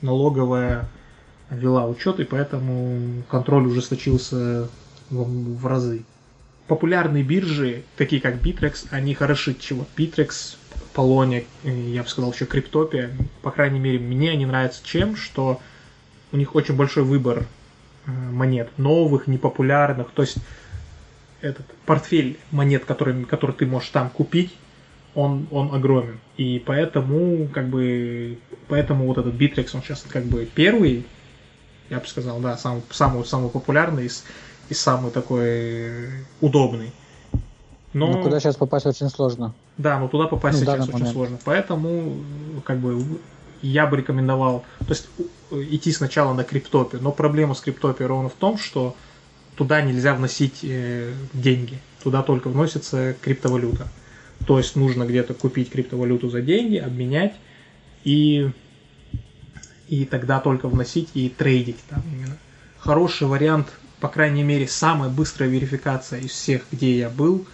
налоговая 0.01 0.89
вела 1.49 1.87
учет, 1.87 2.19
и 2.19 2.25
поэтому 2.25 3.23
контроль 3.29 3.65
ужесточился 3.65 4.69
в, 5.09 5.57
в 5.57 5.67
разы. 5.67 6.03
Популярные 6.67 7.23
биржи, 7.23 7.83
такие 7.97 8.21
как 8.21 8.35
Bittrex, 8.35 8.87
они 8.91 9.15
хороши 9.15 9.55
чего. 9.59 9.85
Bittrex, 9.97 10.57
Polonia, 10.93 11.43
я 11.63 12.03
бы 12.03 12.09
сказал 12.09 12.31
еще 12.31 12.45
Криптопия, 12.45 13.11
по 13.41 13.51
крайней 13.51 13.79
мере, 13.79 13.99
мне 13.99 14.31
они 14.31 14.45
нравятся 14.45 14.81
чем, 14.83 15.15
что 15.15 15.59
у 16.31 16.37
них 16.37 16.53
очень 16.55 16.75
большой 16.75 17.03
выбор 17.03 17.45
э, 18.05 18.11
монет, 18.11 18.69
новых, 18.77 19.25
непопулярных, 19.27 20.11
то 20.11 20.21
есть 20.21 20.37
этот 21.41 21.65
портфель 21.85 22.37
монет, 22.51 22.85
который, 22.85 23.23
который 23.25 23.55
ты 23.55 23.65
можешь 23.65 23.89
там 23.89 24.09
купить, 24.09 24.55
он, 25.15 25.47
он 25.49 25.73
огромен. 25.73 26.19
И 26.37 26.61
поэтому, 26.63 27.47
как 27.47 27.67
бы, 27.67 28.37
поэтому 28.67 29.07
вот 29.07 29.17
этот 29.17 29.33
Bittrex, 29.33 29.69
он 29.73 29.81
сейчас 29.81 30.05
как 30.07 30.25
бы 30.25 30.47
первый 30.53 31.05
я 31.89 31.99
бы 31.99 32.07
сказал, 32.07 32.39
да, 32.39 32.57
сам, 32.57 32.81
самый, 32.91 33.25
самый 33.25 33.49
популярный 33.49 34.05
и, 34.05 34.09
и 34.69 34.73
самый 34.73 35.11
такой 35.11 36.09
удобный. 36.41 36.91
Но... 37.93 38.07
но 38.07 38.21
куда 38.21 38.39
сейчас 38.39 38.55
попасть 38.55 38.85
очень 38.85 39.09
сложно. 39.09 39.53
Да, 39.77 39.99
но 39.99 40.07
туда 40.07 40.27
попасть 40.27 40.59
ну, 40.59 40.65
сейчас 40.65 40.83
очень 40.83 40.93
момент. 40.93 41.11
сложно. 41.11 41.39
Поэтому, 41.43 42.17
как 42.63 42.79
бы, 42.79 43.03
я 43.61 43.87
бы 43.87 43.97
рекомендовал, 43.97 44.63
то 44.79 44.89
есть 44.89 45.09
идти 45.51 45.91
сначала 45.91 46.33
на 46.33 46.43
криптопе. 46.43 46.97
Но 47.01 47.11
проблема 47.11 47.55
с 47.55 47.61
криптопе 47.61 48.05
ровно 48.05 48.29
в 48.29 48.33
том, 48.33 48.57
что 48.57 48.95
туда 49.55 49.81
нельзя 49.81 50.13
вносить 50.13 50.59
э, 50.63 51.11
деньги. 51.33 51.79
Туда 52.03 52.21
только 52.21 52.49
вносится 52.49 53.15
криптовалюта. 53.21 53.87
То 54.45 54.57
есть 54.57 54.75
нужно 54.75 55.03
где-то 55.05 55.33
купить 55.33 55.69
криптовалюту 55.69 56.29
за 56.29 56.41
деньги, 56.41 56.77
обменять 56.77 57.33
и 58.03 58.51
и 59.89 60.05
тогда 60.05 60.39
только 60.39 60.67
вносить 60.67 61.09
и 61.15 61.29
трейдить 61.29 61.83
там 61.89 62.03
именно. 62.13 62.37
Хороший 62.77 63.27
вариант, 63.27 63.67
по 63.99 64.07
крайней 64.07 64.43
мере, 64.43 64.67
самая 64.67 65.09
быстрая 65.09 65.49
верификация 65.49 66.19
из 66.19 66.31
всех, 66.31 66.65
где 66.71 66.97
я 66.97 67.09
был, 67.09 67.45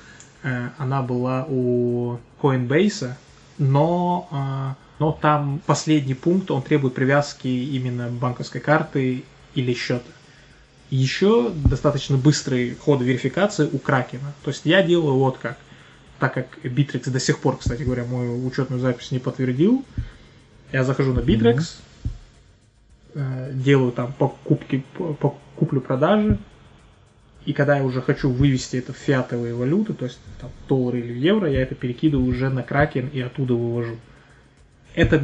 э, 0.43 0.69
она 0.77 1.01
была 1.01 1.45
у 1.47 2.19
Coinbase, 2.41 3.13
но, 3.57 4.27
э, 4.31 4.99
но 4.99 5.11
там 5.11 5.61
последний 5.65 6.13
пункт, 6.13 6.51
он 6.51 6.61
требует 6.61 6.93
привязки 6.93 7.47
именно 7.47 8.09
банковской 8.09 8.61
карты 8.61 9.23
или 9.55 9.73
счета. 9.73 10.11
Еще 10.91 11.51
достаточно 11.53 12.17
быстрый 12.17 12.75
ход 12.75 13.01
верификации 13.01 13.67
у 13.71 13.79
Кракена. 13.79 14.33
То 14.43 14.51
есть 14.51 14.61
я 14.65 14.83
делаю 14.83 15.15
вот 15.15 15.37
как. 15.37 15.57
Так 16.19 16.33
как 16.33 16.47
Bittrex 16.63 17.09
до 17.09 17.19
сих 17.19 17.39
пор, 17.39 17.57
кстати 17.57 17.83
говоря, 17.83 18.05
мою 18.05 18.45
учетную 18.45 18.79
запись 18.79 19.11
не 19.11 19.19
подтвердил, 19.19 19.83
я 20.71 20.85
захожу 20.85 21.11
на 21.13 21.19
Bittrex, 21.19 21.57
mm-hmm 21.57 21.81
делаю 23.53 23.91
там 23.93 24.11
покупки, 24.13 24.83
по 24.97 25.35
куплю-продажи, 25.57 26.37
и 27.45 27.53
когда 27.53 27.77
я 27.77 27.83
уже 27.83 28.01
хочу 28.01 28.29
вывести 28.29 28.77
это 28.77 28.91
в 28.91 28.97
фиатовые 28.97 29.53
валюты, 29.53 29.93
то 29.93 30.05
есть 30.05 30.19
там, 30.41 30.49
доллары 30.67 30.99
или 30.99 31.13
евро, 31.13 31.49
я 31.49 31.61
это 31.61 31.75
перекидываю 31.75 32.27
уже 32.27 32.49
на 32.49 32.63
кракен 32.63 33.07
и 33.07 33.21
оттуда 33.21 33.53
вывожу. 33.53 33.97
Это 34.95 35.21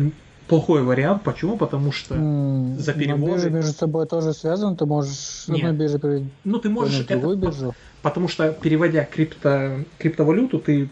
плохой 0.47 0.83
вариант. 0.83 1.23
Почему? 1.23 1.57
Потому 1.57 1.91
что 1.91 2.15
mm, 2.15 2.77
за 2.77 2.93
переводы... 2.93 3.31
биржи 3.31 3.49
между 3.49 3.71
собой 3.71 4.05
тоже 4.05 4.33
связаны, 4.33 4.75
ты 4.75 4.85
можешь 4.85 5.45
Нет. 5.47 5.63
на 5.63 5.71
бирже 5.71 5.97
перевести 5.97 6.29
ну, 6.43 6.59
ты 6.59 6.69
можешь 6.69 7.05
это, 7.07 7.35
биржу. 7.35 7.73
Потому 8.01 8.27
что 8.27 8.51
переводя 8.51 9.05
крипто, 9.05 9.85
криптовалюту, 9.97 10.59
ты, 10.59 10.89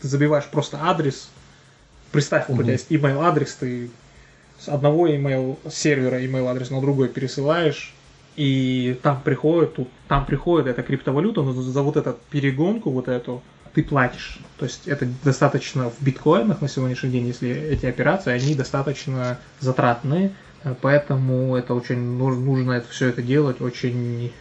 ты 0.00 0.08
забиваешь 0.08 0.46
просто 0.46 0.78
адрес. 0.82 1.28
Представь, 2.10 2.48
mm-hmm. 2.48 2.58
у 2.58 2.62
тебя 2.62 2.72
есть 2.72 2.90
email 2.90 3.20
адрес, 3.22 3.54
ты 3.54 3.90
с 4.58 4.68
одного 4.68 5.06
email 5.06 5.58
сервера 5.70 6.20
email 6.20 6.48
адрес 6.48 6.70
на 6.70 6.80
другой 6.80 7.08
пересылаешь, 7.08 7.94
и 8.36 8.98
там 9.02 9.20
приходит, 9.22 9.74
тут, 9.74 9.88
там 10.08 10.26
приходит 10.26 10.66
эта 10.66 10.82
криптовалюта, 10.82 11.42
но 11.42 11.52
за 11.52 11.82
вот 11.82 11.96
эту 11.96 12.16
перегонку, 12.30 12.90
вот 12.90 13.08
эту, 13.08 13.42
ты 13.74 13.82
платишь. 13.82 14.38
То 14.58 14.64
есть 14.64 14.86
это 14.86 15.06
достаточно 15.24 15.90
в 15.90 16.02
биткоинах 16.02 16.60
на 16.60 16.68
сегодняшний 16.68 17.10
день, 17.10 17.26
если 17.26 17.50
эти 17.50 17.86
операции, 17.86 18.32
они 18.32 18.54
достаточно 18.54 19.38
затратные, 19.60 20.32
поэтому 20.80 21.56
это 21.56 21.74
очень 21.74 21.98
нужно 21.98 22.72
это 22.72 22.88
все 22.88 23.08
это 23.08 23.22
делать 23.22 23.60
очень 23.60 24.32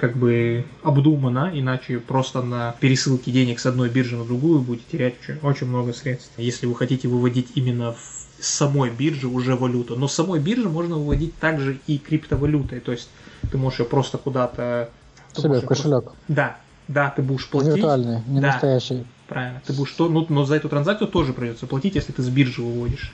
как 0.00 0.16
бы 0.16 0.64
обдуманно, 0.82 1.50
иначе 1.52 1.98
просто 1.98 2.40
на 2.40 2.74
пересылке 2.80 3.30
денег 3.30 3.60
с 3.60 3.66
одной 3.66 3.90
биржи 3.90 4.16
на 4.16 4.24
другую 4.24 4.60
будете 4.60 4.84
терять 4.90 5.16
очень, 5.20 5.38
очень 5.42 5.66
много 5.66 5.92
средств. 5.92 6.32
Если 6.38 6.66
вы 6.66 6.74
хотите 6.74 7.06
выводить 7.06 7.48
именно 7.54 7.92
в 7.92 8.19
с 8.40 8.48
самой 8.48 8.90
биржи 8.90 9.28
уже 9.28 9.56
валюту. 9.56 9.96
Но 9.96 10.08
с 10.08 10.14
самой 10.14 10.40
биржи 10.40 10.68
можно 10.68 10.96
выводить 10.96 11.38
также 11.38 11.78
и 11.86 11.98
криптовалютой. 11.98 12.80
То 12.80 12.92
есть 12.92 13.08
ты 13.50 13.58
можешь 13.58 13.80
ее 13.80 13.86
просто 13.86 14.18
куда-то... 14.18 14.90
Себе 15.32 15.60
в 15.60 15.66
кошелек. 15.66 16.04
Просто... 16.04 16.20
Да, 16.28 16.56
да, 16.88 17.10
ты 17.14 17.22
будешь 17.22 17.48
платить. 17.48 17.76
Виртуальный, 17.76 18.22
не 18.26 18.40
да, 18.40 18.48
настоящий. 18.48 19.06
Правильно. 19.28 19.62
Ты 19.64 19.72
будешь, 19.72 19.94
ну, 19.98 20.26
но 20.28 20.44
за 20.44 20.56
эту 20.56 20.68
транзакцию 20.68 21.08
тоже 21.08 21.32
придется 21.32 21.66
платить, 21.66 21.94
если 21.94 22.12
ты 22.12 22.22
с 22.22 22.28
биржи 22.28 22.62
выводишь. 22.62 23.12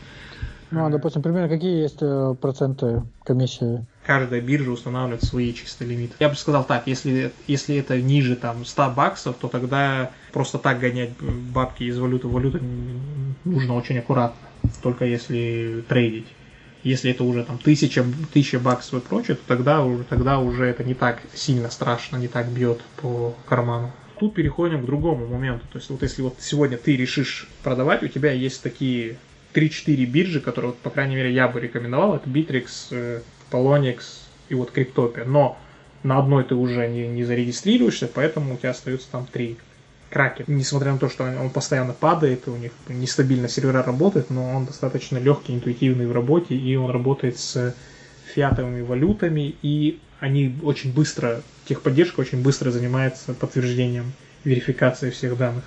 Ну, 0.71 0.87
а, 0.87 0.91
допустим, 0.91 1.23
примерно 1.23 1.49
какие 1.49 1.83
есть 1.83 1.99
э, 2.01 2.35
проценты 2.41 3.03
комиссии? 3.23 3.87
Каждая 4.05 4.41
биржа 4.41 4.71
устанавливает 4.71 5.23
свои 5.23 5.53
чистые 5.53 5.89
лимиты. 5.91 6.15
Я 6.19 6.29
бы 6.29 6.35
сказал 6.35 6.65
так, 6.65 6.87
если, 6.87 7.33
если 7.47 7.77
это 7.77 8.01
ниже 8.01 8.35
там 8.35 8.65
100 8.65 8.91
баксов, 8.97 9.37
то 9.37 9.49
тогда 9.49 10.11
просто 10.33 10.59
так 10.59 10.81
гонять 10.81 11.11
бабки 11.21 11.85
из 11.85 11.99
валюты 11.99 12.27
в 12.27 12.33
валюту 12.33 12.61
нужно 13.45 13.75
очень 13.75 13.99
аккуратно 13.99 14.37
только 14.83 15.05
если 15.05 15.85
трейдить. 15.89 16.27
Если 16.83 17.11
это 17.11 17.25
уже 17.25 17.43
там 17.43 17.59
тысяча, 17.59 18.05
тысяча 18.33 18.61
баксов 18.61 19.03
и 19.03 19.07
прочее, 19.07 19.37
то 19.37 19.43
тогда, 19.47 19.85
тогда 20.09 20.39
уже 20.39 20.67
это 20.67 20.85
не 20.85 20.95
так 20.95 21.21
сильно 21.35 21.71
страшно, 21.71 22.17
не 22.17 22.29
так 22.29 22.49
бьет 22.49 22.81
по 23.03 23.35
карману. 23.49 23.93
Тут 24.21 24.35
переходим 24.35 24.83
к 24.83 24.87
другому 24.87 25.27
моменту. 25.27 25.67
То 25.73 25.79
есть 25.79 25.91
вот 25.91 26.03
если 26.03 26.23
вот 26.23 26.37
сегодня 26.39 26.79
ты 26.79 26.97
решишь 26.97 27.49
продавать, 27.63 28.03
у 28.03 28.09
тебя 28.09 28.31
есть 28.33 28.63
такие 28.63 29.17
3-4 29.53 30.05
биржи, 30.05 30.41
которые, 30.41 30.71
вот, 30.71 30.79
по 30.79 30.91
крайней 30.91 31.17
мере, 31.17 31.33
я 31.33 31.49
бы 31.49 31.61
рекомендовал. 31.61 32.15
Это 32.17 32.29
Bittrex, 32.31 32.69
э, 32.93 33.21
Polonix 33.51 34.03
и 34.49 34.55
вот 34.55 34.77
Cryptopia, 34.77 35.25
Но 35.25 35.59
на 36.03 36.19
одной 36.19 36.45
ты 36.45 36.55
уже 36.55 36.87
не, 36.89 37.09
не 37.09 37.25
зарегистрируешься, 37.25 38.07
поэтому 38.07 38.55
у 38.55 38.57
тебя 38.57 38.71
остаются 38.71 39.09
там 39.11 39.27
три. 39.27 39.57
Краке. 40.17 40.45
Несмотря 40.47 40.93
на 40.93 40.99
то, 40.99 41.11
что 41.11 41.25
он 41.25 41.51
постоянно 41.51 41.93
падает, 41.93 42.49
у 42.49 42.57
них 42.57 42.73
нестабильно 42.89 43.49
сервера 43.49 43.83
работают, 43.83 44.31
но 44.31 44.51
он 44.51 44.65
достаточно 44.65 45.19
легкий, 45.19 45.55
интуитивный 45.55 46.07
в 46.07 46.13
работе, 46.13 46.55
и 46.57 46.75
он 46.75 46.91
работает 46.91 47.39
с 47.39 47.75
фиатовыми 48.35 48.81
валютами, 48.81 49.55
и 49.61 50.01
они 50.19 50.59
очень 50.63 50.95
быстро, 50.95 51.43
техподдержка 51.67 52.21
очень 52.21 52.43
быстро 52.43 52.71
занимается 52.71 53.35
подтверждением 53.35 54.15
верификации 54.43 55.11
всех 55.11 55.37
данных. 55.37 55.65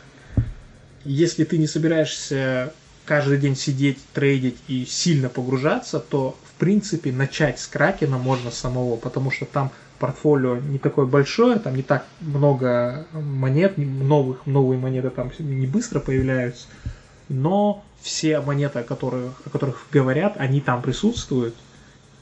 Если 1.05 1.43
ты 1.43 1.59
не 1.59 1.67
собираешься 1.67 2.73
каждый 3.05 3.37
день 3.37 3.55
сидеть, 3.55 3.99
трейдить 4.15 4.57
и 4.67 4.83
сильно 4.83 5.29
погружаться, 5.29 5.99
то 5.99 6.35
в 6.43 6.59
принципе 6.59 7.11
начать 7.11 7.59
с 7.59 7.67
Кракена 7.67 8.17
можно 8.17 8.49
самого, 8.49 8.95
потому 8.95 9.29
что 9.29 9.45
там 9.45 9.71
портфолио 9.99 10.57
не 10.57 10.79
такое 10.79 11.05
большое, 11.05 11.59
там 11.59 11.75
не 11.75 11.83
так 11.83 12.05
много 12.21 13.05
монет, 13.13 13.77
новых, 13.77 14.45
новые 14.45 14.79
монеты 14.79 15.09
там 15.09 15.31
не 15.39 15.67
быстро 15.67 15.99
появляются, 15.99 16.67
но 17.27 17.83
все 18.01 18.39
монеты, 18.39 18.79
о 18.79 18.83
которых, 18.83 19.41
о 19.45 19.49
которых 19.49 19.87
говорят, 19.91 20.35
они 20.37 20.61
там 20.61 20.81
присутствуют. 20.81 21.55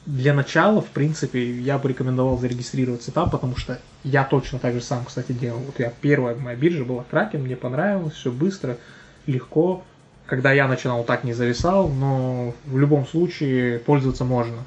Для 0.06 0.32
начала, 0.32 0.80
в 0.80 0.86
принципе, 0.86 1.50
я 1.60 1.78
бы 1.78 1.90
рекомендовал 1.90 2.38
зарегистрироваться 2.38 3.12
там, 3.12 3.30
потому 3.30 3.56
что 3.56 3.78
я 4.04 4.24
точно 4.24 4.58
так 4.58 4.74
же 4.74 4.80
сам, 4.80 5.04
кстати, 5.04 5.32
делал. 5.32 5.60
Вот 5.60 5.78
я 5.78 5.92
первая 6.00 6.34
моя 6.34 6.56
биржа 6.56 6.84
была 6.84 7.04
Кракен, 7.10 7.42
мне 7.42 7.56
понравилось, 7.56 8.14
все 8.14 8.32
быстро, 8.32 8.78
легко. 9.26 9.82
Когда 10.26 10.52
я 10.52 10.66
начинал, 10.66 11.04
так 11.04 11.24
не 11.24 11.34
зависал, 11.34 11.88
но 11.88 12.54
в 12.66 12.78
любом 12.78 13.06
случае 13.06 13.78
пользоваться 13.78 14.24
можно. 14.24 14.58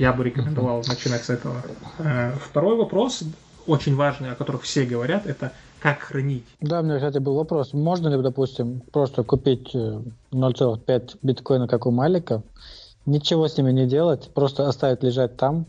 Я 0.00 0.14
бы 0.14 0.24
рекомендовал 0.24 0.82
начинать 0.88 1.24
с 1.24 1.28
этого. 1.28 1.62
Э, 1.98 2.32
второй 2.42 2.74
вопрос, 2.78 3.22
очень 3.66 3.94
важный, 3.96 4.32
о 4.32 4.34
которых 4.34 4.62
все 4.62 4.86
говорят, 4.86 5.26
это 5.26 5.52
как 5.78 6.00
хранить. 6.00 6.46
Да, 6.62 6.80
у 6.80 6.82
меня, 6.82 6.96
кстати, 6.96 7.18
был 7.18 7.34
вопрос. 7.34 7.74
Можно 7.74 8.08
ли, 8.08 8.22
допустим, 8.22 8.80
просто 8.92 9.24
купить 9.24 9.74
0,5 9.74 10.80
э, 10.86 11.00
биткоина, 11.20 11.68
как 11.68 11.84
у 11.84 11.90
Малика, 11.90 12.42
ничего 13.04 13.46
с 13.46 13.58
ними 13.58 13.72
не 13.72 13.86
делать, 13.86 14.30
просто 14.32 14.66
оставить 14.66 15.02
лежать 15.02 15.36
там 15.36 15.66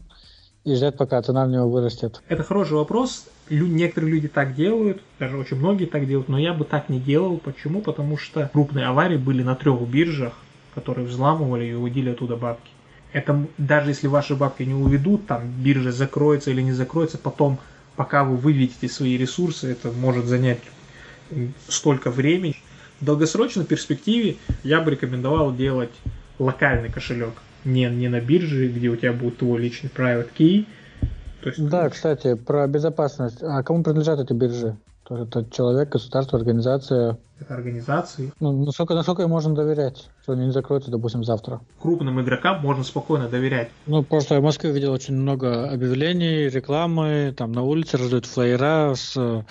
и 0.64 0.76
ждать, 0.76 0.96
пока 0.96 1.22
цена 1.22 1.46
в 1.46 1.50
него 1.50 1.70
вырастет? 1.70 2.24
Это 2.30 2.44
хороший 2.44 2.78
вопрос. 2.78 3.26
Лю- 3.50 3.68
некоторые 3.68 4.14
люди 4.14 4.30
так 4.30 4.56
делают, 4.56 5.02
даже 5.20 5.36
очень 5.38 5.58
многие 5.58 5.88
так 5.88 6.08
делают, 6.08 6.30
но 6.30 6.40
я 6.40 6.54
бы 6.54 6.64
так 6.64 6.88
не 6.88 7.02
делал. 7.02 7.38
Почему? 7.38 7.82
Потому 7.82 8.16
что 8.18 8.50
крупные 8.54 8.86
аварии 8.86 9.18
были 9.18 9.44
на 9.44 9.56
трех 9.56 9.82
биржах, 9.82 10.36
которые 10.74 11.06
взламывали 11.06 11.66
и 11.66 11.74
уводили 11.74 12.12
оттуда 12.12 12.38
бабки. 12.38 12.72
Это 13.14 13.46
даже 13.58 13.90
если 13.90 14.08
ваши 14.08 14.36
бабки 14.36 14.64
не 14.64 14.74
уведут, 14.74 15.28
там 15.28 15.52
биржа 15.62 15.92
закроется 15.92 16.52
или 16.52 16.62
не 16.62 16.72
закроется, 16.72 17.18
потом, 17.18 17.60
пока 17.96 18.24
вы 18.24 18.38
выведете 18.38 18.88
свои 18.88 19.18
ресурсы, 19.18 19.72
это 19.72 19.92
может 19.92 20.26
занять 20.26 20.60
столько 21.68 22.10
времени. 22.10 22.56
В 23.00 23.06
долгосрочной 23.06 23.66
перспективе 23.66 24.38
я 24.64 24.82
бы 24.82 24.92
рекомендовал 24.92 25.54
делать 25.54 25.92
локальный 26.40 26.90
кошелек, 26.90 27.34
не, 27.66 27.86
не 27.90 28.08
на 28.08 28.22
бирже, 28.22 28.68
где 28.68 28.90
у 28.90 28.96
тебя 28.96 29.14
будет 29.14 29.38
твой 29.38 29.60
личный 29.60 29.90
private 29.90 30.30
key. 30.38 30.66
То 31.42 31.50
есть, 31.50 31.68
да, 31.68 31.90
кстати, 31.90 32.36
про 32.36 32.68
безопасность. 32.68 33.42
А 33.42 33.64
кому 33.64 33.84
принадлежат 33.84 34.20
эти 34.20 34.34
биржи? 34.34 34.78
То 35.12 35.18
есть 35.18 35.28
это 35.28 35.46
человек, 35.52 35.90
государство, 35.90 36.40
организация. 36.40 37.18
Это 37.42 37.54
организации. 37.54 38.32
Ну, 38.40 38.64
насколько, 38.64 38.94
насколько 38.94 39.24
им 39.24 39.30
можно 39.30 39.54
доверять, 39.54 40.10
что 40.22 40.32
они 40.32 40.46
не 40.46 40.52
закроются, 40.54 40.90
допустим, 40.90 41.26
завтра? 41.26 41.60
Крупным 41.82 42.22
игрокам 42.22 42.62
можно 42.62 42.86
спокойно 42.86 43.28
доверять. 43.28 43.72
Ну, 43.88 44.04
просто 44.04 44.40
в 44.40 44.44
Москве 44.44 44.72
видел 44.72 44.94
очень 44.94 45.16
много 45.16 45.70
объявлений, 45.70 46.48
рекламы, 46.48 47.34
там 47.36 47.52
на 47.52 47.62
улице 47.62 47.98
раздают 47.98 48.26
флайера 48.26 48.94
с 48.96 49.18
э, 49.18 49.44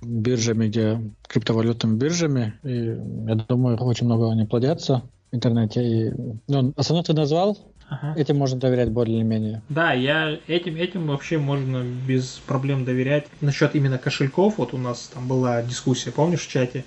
биржами, 0.00 0.68
где 0.68 0.98
криптовалютными 1.28 1.98
биржами. 1.98 2.54
И 2.62 2.96
я 3.28 3.34
думаю, 3.34 3.76
очень 3.76 4.06
много 4.06 4.32
они 4.32 4.46
плодятся 4.46 5.02
в 5.30 5.36
интернете. 5.36 5.82
И, 5.84 6.14
ну, 6.48 6.72
основной 6.78 7.04
ты 7.04 7.12
назвал, 7.12 7.58
Ага. 7.94 8.18
Этим 8.18 8.36
можно 8.36 8.58
доверять 8.58 8.90
более-менее. 8.90 9.62
Да, 9.68 9.92
я 9.92 10.38
этим, 10.46 10.76
этим 10.76 11.06
вообще 11.06 11.38
можно 11.38 11.82
без 11.82 12.40
проблем 12.46 12.84
доверять. 12.84 13.26
Насчет 13.40 13.74
именно 13.74 13.98
кошельков, 13.98 14.58
вот 14.58 14.74
у 14.74 14.78
нас 14.78 15.10
там 15.12 15.28
была 15.28 15.62
дискуссия, 15.62 16.10
помнишь, 16.10 16.40
в 16.40 16.48
чате? 16.48 16.84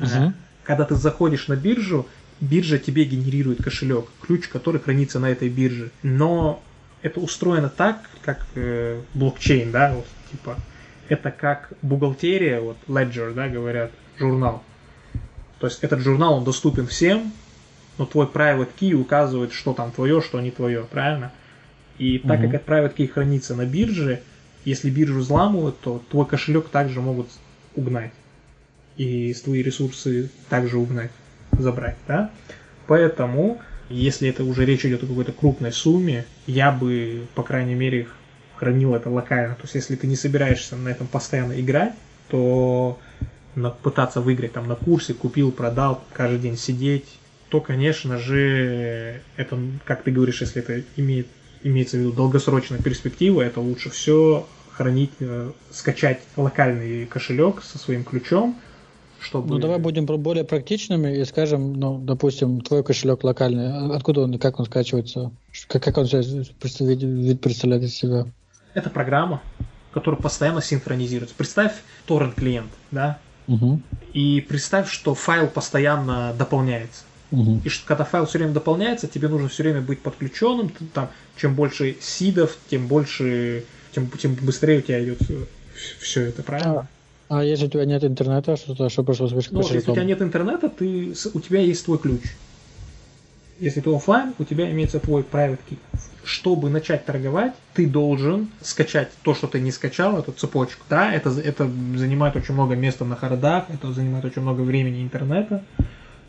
Угу. 0.00 0.32
Когда 0.64 0.84
ты 0.84 0.94
заходишь 0.94 1.48
на 1.48 1.56
биржу, 1.56 2.06
биржа 2.40 2.78
тебе 2.78 3.04
генерирует 3.04 3.62
кошелек, 3.62 4.06
ключ, 4.20 4.48
который 4.48 4.80
хранится 4.80 5.18
на 5.18 5.30
этой 5.30 5.48
бирже. 5.48 5.90
Но 6.02 6.62
это 7.02 7.20
устроено 7.20 7.68
так, 7.68 8.10
как 8.22 8.46
э, 8.54 9.00
блокчейн, 9.14 9.70
да, 9.70 9.94
вот, 9.94 10.06
типа, 10.30 10.56
это 11.08 11.30
как 11.30 11.72
бухгалтерия, 11.82 12.60
вот, 12.60 12.76
ledger, 12.88 13.32
да, 13.34 13.48
говорят, 13.48 13.90
журнал. 14.18 14.62
То 15.58 15.66
есть 15.66 15.82
этот 15.82 16.00
журнал, 16.00 16.34
он 16.34 16.44
доступен 16.44 16.86
всем, 16.86 17.32
но 17.98 18.06
твой 18.06 18.26
private 18.26 18.70
key 18.78 18.92
указывает, 18.94 19.52
что 19.52 19.74
там 19.74 19.92
твое, 19.92 20.20
что 20.20 20.40
не 20.40 20.50
твое, 20.50 20.84
правильно? 20.84 21.32
И 21.98 22.18
так 22.18 22.40
угу. 22.40 22.46
как 22.46 22.54
этот 22.54 22.68
private 22.68 22.96
key 22.96 23.08
хранится 23.08 23.54
на 23.54 23.66
бирже, 23.66 24.22
если 24.64 24.90
биржу 24.90 25.18
взламывают, 25.18 25.80
то 25.80 26.02
твой 26.10 26.26
кошелек 26.26 26.68
также 26.68 27.00
могут 27.00 27.28
угнать. 27.74 28.12
И 28.96 29.34
твои 29.34 29.62
ресурсы 29.62 30.30
также 30.48 30.78
угнать, 30.78 31.10
забрать, 31.52 31.96
да? 32.06 32.30
Поэтому, 32.86 33.60
если 33.88 34.28
это 34.28 34.44
уже 34.44 34.64
речь 34.64 34.84
идет 34.84 35.02
о 35.02 35.06
какой-то 35.06 35.32
крупной 35.32 35.72
сумме, 35.72 36.26
я 36.46 36.70
бы, 36.70 37.26
по 37.34 37.42
крайней 37.42 37.74
мере, 37.74 38.06
хранил 38.56 38.94
это 38.94 39.10
локально. 39.10 39.54
То 39.54 39.62
есть, 39.62 39.74
если 39.74 39.96
ты 39.96 40.06
не 40.06 40.16
собираешься 40.16 40.76
на 40.76 40.88
этом 40.88 41.06
постоянно 41.06 41.60
играть, 41.60 41.94
то 42.28 42.98
пытаться 43.82 44.20
выиграть 44.20 44.52
там 44.52 44.68
на 44.68 44.76
курсе, 44.76 45.14
купил, 45.14 45.52
продал, 45.52 46.02
каждый 46.12 46.38
день 46.38 46.56
сидеть, 46.56 47.06
то, 47.52 47.60
конечно 47.60 48.16
же, 48.16 49.20
это, 49.36 49.58
как 49.84 50.04
ты 50.04 50.10
говоришь, 50.10 50.40
если 50.40 50.62
это 50.62 50.82
имеет, 50.96 51.26
имеется 51.62 51.98
в 51.98 52.00
виду 52.00 52.12
долгосрочная 52.12 52.78
перспектива, 52.78 53.42
это 53.42 53.60
лучше 53.60 53.90
все 53.90 54.46
хранить, 54.70 55.10
э, 55.20 55.52
скачать 55.70 56.20
локальный 56.38 57.04
кошелек 57.04 57.62
со 57.62 57.76
своим 57.76 58.04
ключом, 58.04 58.58
чтобы... 59.20 59.50
Ну, 59.50 59.58
давай 59.58 59.78
будем 59.78 60.06
более 60.06 60.44
практичными 60.44 61.20
и 61.20 61.26
скажем, 61.26 61.74
ну, 61.74 61.98
допустим, 61.98 62.62
твой 62.62 62.82
кошелек 62.82 63.22
локальный, 63.22 63.70
а 63.70 63.94
откуда 63.94 64.22
он 64.22 64.32
и 64.32 64.38
как 64.38 64.58
он 64.58 64.64
скачивается? 64.64 65.30
Как, 65.68 65.82
как 65.82 65.98
он 65.98 66.06
вид 66.06 67.40
представляет 67.42 67.82
из 67.82 67.94
себя? 67.94 68.24
Это 68.72 68.88
программа, 68.88 69.42
которая 69.92 70.18
постоянно 70.18 70.62
синхронизируется. 70.62 71.34
Представь 71.36 71.74
торрент-клиент, 72.06 72.70
да? 72.90 73.18
Угу. 73.46 73.82
И 74.14 74.40
представь, 74.40 74.90
что 74.90 75.14
файл 75.14 75.48
постоянно 75.48 76.32
дополняется. 76.38 77.02
Угу. 77.32 77.62
И 77.64 77.68
что 77.68 77.86
когда 77.86 78.04
файл 78.04 78.26
все 78.26 78.38
время 78.38 78.52
дополняется, 78.52 79.08
тебе 79.08 79.28
нужно 79.28 79.48
все 79.48 79.62
время 79.62 79.80
быть 79.80 80.00
подключенным. 80.00 80.70
Там, 80.92 81.10
чем 81.36 81.54
больше 81.54 81.96
сидов, 82.00 82.56
тем 82.70 82.86
больше, 82.86 83.64
тем, 83.92 84.08
тем 84.10 84.34
быстрее 84.34 84.78
у 84.78 84.82
тебя 84.82 85.02
идет 85.02 85.18
все 86.00 86.20
это, 86.20 86.42
правильно? 86.42 86.88
А, 87.28 87.38
а 87.38 87.44
если 87.44 87.66
у 87.66 87.68
тебя 87.70 87.86
нет 87.86 88.04
интернета, 88.04 88.56
что-то, 88.56 88.90
что 88.90 89.02
прошло 89.02 89.28
с 89.28 89.50
Ну, 89.50 89.60
если 89.60 89.78
у 89.78 89.94
тебя 89.94 90.04
нет 90.04 90.20
интернета, 90.20 90.68
ты, 90.68 91.14
у 91.32 91.40
тебя 91.40 91.60
есть 91.60 91.86
твой 91.86 91.98
ключ. 91.98 92.20
Если 93.58 93.80
ты 93.80 93.94
офлайн, 93.94 94.34
у 94.38 94.44
тебя 94.44 94.70
имеется 94.70 95.00
твой 95.00 95.22
private 95.22 95.60
key. 95.70 95.78
Чтобы 96.24 96.68
начать 96.68 97.06
торговать, 97.06 97.54
ты 97.72 97.86
должен 97.86 98.48
скачать 98.60 99.08
то, 99.22 99.34
что 99.34 99.46
ты 99.46 99.60
не 99.60 99.72
скачал, 99.72 100.18
эту 100.18 100.32
цепочку. 100.32 100.84
Да, 100.90 101.12
это, 101.12 101.30
это 101.30 101.70
занимает 101.96 102.36
очень 102.36 102.54
много 102.54 102.74
места 102.74 103.04
на 103.04 103.16
хардах, 103.16 103.64
это 103.70 103.92
занимает 103.92 104.24
очень 104.24 104.42
много 104.42 104.60
времени 104.60 105.02
интернета, 105.02 105.64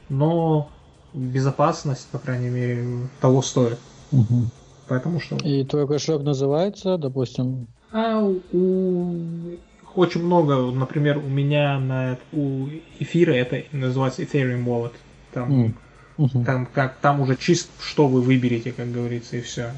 но 0.09 0.71
безопасность, 1.13 2.08
по 2.10 2.19
крайней 2.19 2.49
мере, 2.49 2.86
того 3.21 3.41
стоит. 3.41 3.80
Угу. 4.12 4.45
Поэтому 4.88 5.19
что... 5.19 5.38
И 5.38 5.63
твой 5.63 5.88
кошелек 5.88 6.23
называется, 6.23 6.97
допустим? 6.97 7.67
А, 7.91 8.21
у... 8.21 9.15
Очень 9.95 10.23
много, 10.23 10.56
например, 10.71 11.19
у 11.19 11.30
меня 11.30 11.80
на 11.80 12.17
у 12.32 12.67
эфира 12.99 13.32
это 13.34 13.63
называется 13.71 14.23
Ethereum 14.23 14.65
Wallet. 14.65 14.93
Там, 15.32 15.52
mm. 15.52 15.73
uh 16.17 16.45
там, 16.45 16.65
как, 16.65 16.97
там 16.97 17.21
уже 17.21 17.36
чисто, 17.36 17.69
что 17.80 18.08
вы 18.08 18.21
выберете, 18.21 18.71
как 18.71 18.91
говорится, 18.91 19.38
и 19.38 19.41
все. 19.41 19.71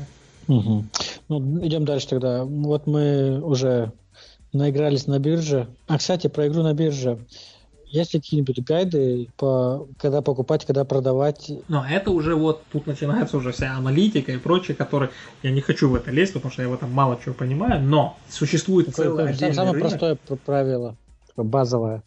Угу. 0.47 0.85
Ну, 1.27 1.67
идем 1.67 1.85
дальше 1.85 2.07
тогда. 2.07 2.45
Вот 2.45 2.87
мы 2.87 3.41
уже 3.41 3.91
наигрались 4.53 5.07
на 5.07 5.19
бирже. 5.19 5.67
А, 5.87 5.97
кстати, 5.97 6.27
про 6.27 6.47
игру 6.47 6.63
на 6.63 6.73
бирже. 6.73 7.19
Есть 7.95 8.13
ли 8.13 8.19
какие-нибудь 8.19 8.61
гайды, 8.65 9.29
по, 9.37 9.87
когда 9.97 10.21
покупать, 10.21 10.65
когда 10.65 10.83
продавать? 10.83 11.49
Но 11.69 11.85
это 11.89 12.11
уже 12.11 12.35
вот, 12.35 12.61
тут 12.69 12.87
начинается 12.87 13.37
уже 13.37 13.53
вся 13.53 13.73
аналитика 13.77 14.33
и 14.33 14.37
прочее, 14.37 14.75
которые 14.75 15.11
я 15.43 15.51
не 15.51 15.61
хочу 15.61 15.89
в 15.89 15.95
это 15.95 16.11
лезть, 16.11 16.33
потому 16.33 16.51
что 16.51 16.61
я 16.61 16.67
в 16.67 16.73
этом 16.73 16.91
мало 16.91 17.17
чего 17.23 17.33
понимаю, 17.33 17.81
но 17.81 18.17
существует 18.27 18.87
Какое, 18.87 19.05
целое 19.05 19.29
отдельный 19.29 19.55
Самое 19.55 19.73
рынок. 19.75 19.89
простое 19.89 20.17
правило, 20.45 20.97
базовое. 21.37 22.03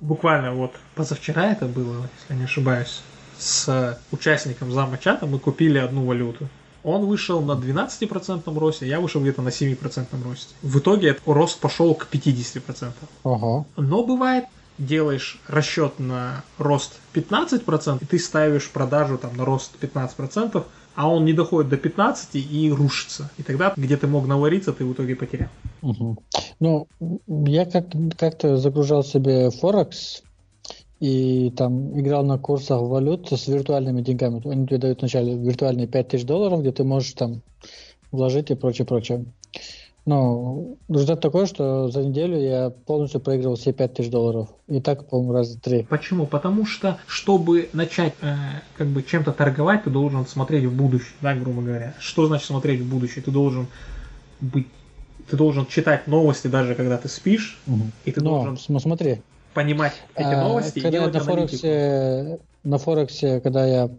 Буквально 0.00 0.54
вот 0.54 0.74
позавчера 0.94 1.50
это 1.50 1.66
было, 1.66 2.08
если 2.20 2.34
не 2.38 2.44
ошибаюсь, 2.44 3.02
с 3.36 3.98
участником 4.12 4.70
зама-чата 4.70 5.26
мы 5.26 5.40
купили 5.40 5.78
одну 5.78 6.06
валюту. 6.06 6.48
Он 6.84 7.04
вышел 7.04 7.42
на 7.42 7.52
12% 7.52 8.56
росте, 8.56 8.86
я 8.86 9.00
вышел 9.00 9.20
где-то 9.20 9.42
на 9.42 9.48
7% 9.48 10.06
росте. 10.24 10.54
В 10.62 10.78
итоге 10.78 11.16
рост 11.26 11.58
пошел 11.58 11.96
к 11.96 12.06
50%. 12.12 12.92
Ага. 13.24 13.64
Но 13.76 14.04
бывает 14.04 14.44
делаешь 14.80 15.38
расчет 15.46 15.98
на 15.98 16.42
рост 16.58 16.98
15%, 17.14 17.98
и 18.00 18.04
ты 18.04 18.18
ставишь 18.18 18.70
продажу 18.70 19.18
там 19.18 19.36
на 19.36 19.44
рост 19.44 19.72
15%, 19.80 20.64
а 20.96 21.08
он 21.08 21.24
не 21.24 21.32
доходит 21.32 21.70
до 21.70 21.76
15 21.76 22.34
и 22.34 22.72
рушится. 22.72 23.30
И 23.38 23.42
тогда, 23.42 23.72
где 23.76 23.96
ты 23.96 24.06
мог 24.06 24.26
навариться, 24.26 24.72
ты 24.72 24.84
в 24.84 24.92
итоге 24.92 25.14
потерял. 25.14 25.48
Угу. 25.82 26.18
Ну, 26.58 26.88
я 27.28 27.64
как- 27.66 27.90
как-то 28.18 28.56
загружал 28.56 29.04
себе 29.04 29.50
Форекс 29.50 30.22
и 30.98 31.50
там 31.56 31.98
играл 31.98 32.24
на 32.24 32.38
курсах 32.38 32.82
валют 32.82 33.32
с 33.32 33.46
виртуальными 33.46 34.02
деньгами. 34.02 34.46
Они 34.50 34.66
тебе 34.66 34.78
дают 34.78 35.00
вначале 35.00 35.36
виртуальные 35.36 35.86
5000 35.86 36.24
долларов, 36.24 36.60
где 36.60 36.72
ты 36.72 36.84
можешь 36.84 37.12
там 37.12 37.42
вложить 38.12 38.50
и 38.50 38.54
прочее, 38.54 38.86
прочее. 38.86 39.24
Но 40.06 40.76
результат 40.88 41.20
такой, 41.20 41.46
что 41.46 41.88
за 41.88 42.02
неделю 42.02 42.38
я 42.40 42.70
полностью 42.70 43.20
проигрывал 43.20 43.56
все 43.56 43.72
5000 43.72 44.10
долларов. 44.10 44.48
И 44.66 44.80
так, 44.80 45.08
по-моему, 45.08 45.32
раза 45.32 45.60
три. 45.60 45.84
Почему? 45.84 46.26
Потому 46.26 46.64
что, 46.66 46.98
чтобы 47.06 47.68
начать 47.72 48.14
э, 48.22 48.34
как 48.76 48.88
бы 48.88 49.02
чем-то 49.02 49.32
торговать, 49.32 49.84
ты 49.84 49.90
должен 49.90 50.26
смотреть 50.26 50.64
в 50.64 50.74
будущее, 50.74 51.14
да, 51.20 51.34
грубо 51.34 51.62
говоря. 51.62 51.94
Что 51.98 52.26
значит 52.26 52.46
смотреть 52.46 52.80
в 52.80 52.90
будущее? 52.90 53.22
Ты 53.22 53.30
должен 53.30 53.66
быть, 54.40 54.68
ты 55.30 55.36
должен 55.36 55.66
читать 55.66 56.06
новости 56.06 56.46
даже 56.48 56.74
когда 56.74 56.96
ты 56.96 57.08
спишь, 57.08 57.58
Угу. 57.66 57.82
и 58.06 58.12
ты 58.12 58.20
Но, 58.22 58.30
должен 58.30 58.56
см- 58.56 58.80
смотри, 58.82 59.18
понимать 59.54 59.92
эти 60.14 60.24
А, 60.24 60.48
новости 60.48 60.78
и 60.78 60.82
когда 60.82 60.98
делать 60.98 61.14
на. 61.14 61.20
Форексе, 61.20 62.38
на 62.64 62.78
Форексе, 62.78 63.40
когда 63.40 63.66
я 63.66 63.90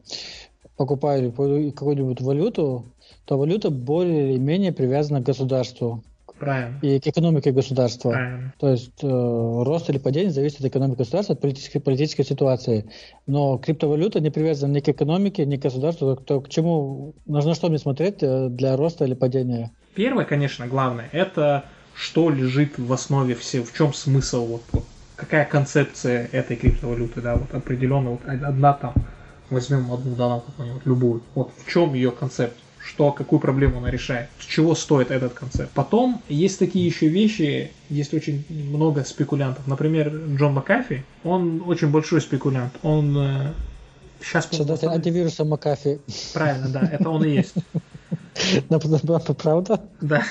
покупаю 0.77 1.31
какую-нибудь 1.31 2.21
валюту, 2.21 2.85
то 3.25 3.37
валюта 3.37 3.69
более 3.69 4.31
или 4.31 4.39
менее 4.39 4.71
привязана 4.71 5.21
к 5.21 5.25
государству 5.25 6.03
Правильно. 6.39 6.79
и 6.81 6.99
к 6.99 7.07
экономике 7.07 7.51
государства. 7.51 8.11
Правильно. 8.11 8.53
То 8.59 8.69
есть 8.69 9.03
э, 9.03 9.07
рост 9.07 9.89
или 9.89 9.97
падение 9.97 10.31
зависит 10.31 10.61
от 10.61 10.65
экономики 10.65 10.97
государства, 10.97 11.33
от 11.33 11.41
политической, 11.41 11.79
политической 11.79 12.23
ситуации. 12.23 12.89
Но 13.27 13.57
криптовалюта 13.57 14.19
не 14.19 14.31
привязана 14.31 14.73
ни 14.73 14.79
к 14.79 14.89
экономике, 14.89 15.45
ни 15.45 15.57
к 15.57 15.61
государству. 15.61 16.15
То 16.15 16.41
к 16.41 16.49
чему 16.49 17.13
нужно 17.25 17.53
что 17.53 17.69
мне 17.69 17.77
смотреть 17.77 18.17
э, 18.21 18.49
для 18.49 18.75
роста 18.75 19.05
или 19.05 19.13
падения? 19.13 19.71
Первое, 19.93 20.25
конечно, 20.25 20.67
главное, 20.67 21.09
это 21.11 21.65
что 21.93 22.29
лежит 22.29 22.77
в 22.77 22.91
основе 22.91 23.35
всего, 23.35 23.65
в 23.65 23.73
чем 23.73 23.93
смысл, 23.93 24.45
вот, 24.45 24.61
вот 24.71 24.83
какая 25.15 25.45
концепция 25.45 26.27
этой 26.31 26.55
криптовалюты, 26.55 27.21
да, 27.21 27.35
вот 27.35 27.53
определенно, 27.53 28.11
вот 28.11 28.21
одна 28.25 28.73
там, 28.73 28.93
возьмем 29.49 29.91
одну, 29.91 30.15
да, 30.15 30.41
какую-нибудь, 30.45 30.85
любую, 30.85 31.21
вот 31.35 31.51
в 31.55 31.69
чем 31.69 31.93
ее 31.93 32.11
концепт, 32.11 32.57
что, 32.85 33.11
какую 33.11 33.39
проблему 33.39 33.77
она 33.77 33.91
решает, 33.91 34.29
с 34.39 34.45
чего 34.45 34.75
стоит 34.75 35.11
этот 35.11 35.33
концепт. 35.33 35.71
Потом 35.73 36.21
есть 36.29 36.59
такие 36.59 36.85
еще 36.85 37.07
вещи, 37.07 37.71
есть 37.89 38.13
очень 38.13 38.43
много 38.49 39.03
спекулянтов. 39.03 39.67
Например, 39.67 40.09
Джон 40.35 40.53
Макафи, 40.53 41.05
он 41.23 41.63
очень 41.65 41.89
большой 41.89 42.21
спекулянт. 42.21 42.73
Он 42.83 43.17
э, 43.17 43.53
сейчас... 44.21 44.47
Создатель 44.51 44.87
антивируса 44.87 45.45
McAfee. 45.45 45.99
Правильно, 46.33 46.69
да, 46.69 46.81
это 46.91 47.09
он 47.09 47.23
и 47.23 47.29
есть. 47.29 47.55
Правда? 49.35 49.81
Да. 50.01 50.23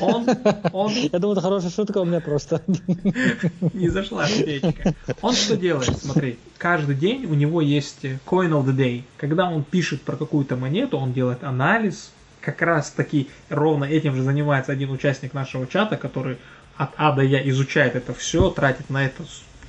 Он, 0.00 0.26
он 0.72 0.92
Я 1.12 1.18
думал, 1.18 1.32
это 1.32 1.42
хорошая 1.42 1.70
шутка 1.70 1.98
у 1.98 2.04
меня 2.04 2.20
просто. 2.20 2.62
не 3.72 3.88
зашла 3.88 4.26
шутечка. 4.26 4.94
Он 5.22 5.34
что 5.34 5.56
делает? 5.56 5.96
Смотри, 5.98 6.38
каждый 6.58 6.94
день 6.94 7.26
у 7.26 7.34
него 7.34 7.60
есть 7.60 8.04
coin 8.04 8.50
of 8.50 8.64
the 8.64 8.74
day. 8.74 9.02
Когда 9.16 9.50
он 9.50 9.64
пишет 9.64 10.02
про 10.02 10.16
какую-то 10.16 10.56
монету, 10.56 10.98
он 10.98 11.12
делает 11.12 11.44
анализ. 11.44 12.10
Как 12.40 12.60
раз 12.60 12.90
таки 12.90 13.28
ровно 13.48 13.84
этим 13.84 14.14
же 14.14 14.22
занимается 14.22 14.72
один 14.72 14.90
участник 14.90 15.32
нашего 15.32 15.66
чата, 15.66 15.96
который 15.96 16.36
от 16.76 16.90
А 16.96 17.12
до 17.12 17.22
Я 17.22 17.48
изучает 17.48 17.94
это 17.94 18.12
все, 18.12 18.50
тратит 18.50 18.90
на 18.90 19.04
это 19.06 19.24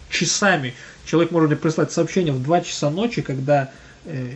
часами. 0.10 0.74
Человек 1.06 1.32
может 1.32 1.60
прислать 1.60 1.92
сообщение 1.92 2.34
в 2.34 2.42
2 2.42 2.62
часа 2.62 2.90
ночи, 2.90 3.22
когда 3.22 3.72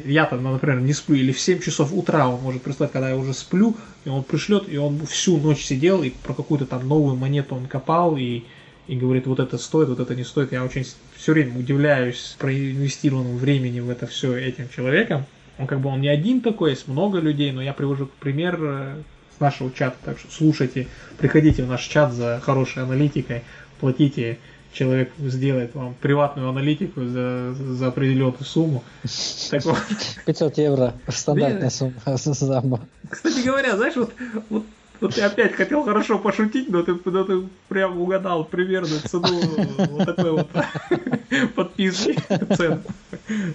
я 0.05 0.25
там, 0.25 0.43
ну, 0.43 0.53
например, 0.53 0.79
не 0.79 0.93
сплю, 0.93 1.15
или 1.15 1.31
в 1.31 1.39
7 1.39 1.59
часов 1.59 1.93
утра 1.93 2.27
он 2.27 2.41
может 2.41 2.61
прислать, 2.61 2.91
когда 2.91 3.09
я 3.09 3.17
уже 3.17 3.33
сплю, 3.33 3.75
и 4.05 4.09
он 4.09 4.23
пришлет, 4.23 4.65
и 4.67 4.77
он 4.77 5.05
всю 5.05 5.37
ночь 5.37 5.63
сидел, 5.63 6.01
и 6.01 6.09
про 6.09 6.33
какую-то 6.33 6.65
там 6.65 6.87
новую 6.87 7.15
монету 7.15 7.55
он 7.55 7.67
копал, 7.67 8.17
и, 8.17 8.43
и 8.87 8.95
говорит, 8.95 9.27
вот 9.27 9.39
это 9.39 9.57
стоит, 9.57 9.89
вот 9.89 9.99
это 9.99 10.15
не 10.15 10.23
стоит. 10.23 10.51
Я 10.51 10.63
очень 10.63 10.85
все 11.15 11.33
время 11.33 11.59
удивляюсь 11.59 12.35
проинвестированному 12.39 13.37
времени 13.37 13.79
в 13.79 13.89
это 13.89 14.07
все 14.07 14.35
этим 14.35 14.69
человеком. 14.69 15.25
Он 15.59 15.67
как 15.67 15.81
бы 15.81 15.89
он 15.89 16.01
не 16.01 16.07
один 16.07 16.41
такой, 16.41 16.71
есть 16.71 16.87
много 16.87 17.19
людей, 17.19 17.51
но 17.51 17.61
я 17.61 17.73
привожу 17.73 18.09
пример 18.19 18.57
э, 18.61 18.95
с 19.35 19.39
нашего 19.39 19.71
чата, 19.71 19.97
так 20.03 20.17
что 20.17 20.31
слушайте, 20.31 20.87
приходите 21.17 21.63
в 21.63 21.67
наш 21.67 21.83
чат 21.83 22.13
за 22.13 22.39
хорошей 22.41 22.83
аналитикой, 22.83 23.43
платите, 23.79 24.39
человек 24.73 25.11
сделает 25.17 25.73
вам 25.75 25.95
приватную 25.99 26.49
аналитику 26.49 27.05
за, 27.05 27.53
за 27.53 27.87
определенную 27.87 28.43
сумму. 28.43 28.83
Так 29.49 29.65
вот, 29.65 29.77
500 30.25 30.57
евро. 30.57 30.93
Стандартная 31.07 31.69
сумма 31.69 31.93
зама. 32.05 32.87
кстати 33.09 33.41
говоря, 33.41 33.75
знаешь, 33.75 33.95
вот, 33.95 34.13
вот, 34.49 34.63
вот 35.01 35.15
ты 35.15 35.21
опять 35.21 35.53
хотел 35.53 35.83
хорошо 35.83 36.19
пошутить, 36.19 36.69
но 36.69 36.83
ты, 36.83 36.97
но 37.05 37.23
ты 37.23 37.43
прям 37.67 37.99
угадал 37.99 38.45
примерную 38.45 38.99
цену 39.01 39.39
вот 39.91 40.05
такой 40.05 40.31
вот 40.31 40.49
подписки, 41.55 42.17
цену, 42.55 42.81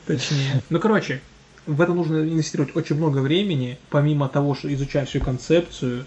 точнее. 0.06 0.62
Ну, 0.70 0.80
короче, 0.80 1.20
в 1.66 1.80
это 1.80 1.94
нужно 1.94 2.16
инвестировать 2.18 2.74
очень 2.76 2.96
много 2.96 3.18
времени, 3.18 3.78
помимо 3.90 4.28
того, 4.28 4.54
что 4.54 4.72
изучая 4.72 5.06
всю 5.06 5.20
концепцию, 5.20 6.04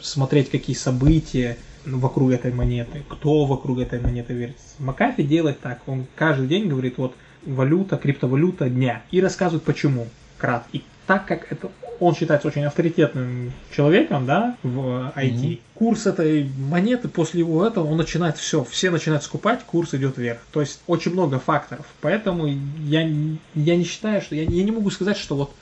смотреть, 0.00 0.50
какие 0.50 0.76
события 0.76 1.56
вокруг 1.86 2.32
этой 2.32 2.52
монеты, 2.52 3.02
кто 3.08 3.44
вокруг 3.44 3.78
этой 3.78 4.00
монеты 4.00 4.34
вертится. 4.34 4.66
Макафи 4.78 5.22
делает 5.22 5.60
так, 5.60 5.80
он 5.86 6.06
каждый 6.16 6.48
день 6.48 6.68
говорит, 6.68 6.98
вот 6.98 7.14
валюта, 7.44 7.96
криптовалюта 7.96 8.68
дня, 8.68 9.02
и 9.10 9.20
рассказывает 9.20 9.64
почему, 9.64 10.08
крат. 10.38 10.64
И 10.72 10.82
так 11.06 11.26
как 11.26 11.50
это 11.50 11.70
он 11.98 12.14
считается 12.14 12.48
очень 12.48 12.64
авторитетным 12.64 13.52
человеком, 13.74 14.26
да, 14.26 14.56
в 14.62 15.12
IT, 15.16 15.46
Мгм. 15.46 15.58
курс 15.74 16.06
этой 16.06 16.50
монеты 16.58 17.08
после 17.08 17.40
его 17.40 17.66
этого, 17.66 17.86
он 17.86 17.96
начинает 17.96 18.36
все, 18.36 18.64
все 18.64 18.90
начинают 18.90 19.22
скупать, 19.22 19.62
курс 19.64 19.94
идет 19.94 20.18
вверх. 20.18 20.40
То 20.52 20.60
есть 20.60 20.80
очень 20.86 21.12
много 21.12 21.38
факторов. 21.38 21.86
Поэтому 22.02 22.46
я, 22.46 23.08
я 23.54 23.76
не 23.76 23.84
считаю, 23.84 24.20
что 24.20 24.34
я, 24.34 24.42
я 24.42 24.62
не 24.62 24.72
могу 24.72 24.90
сказать, 24.90 25.16
что 25.16 25.36
вот 25.36 25.54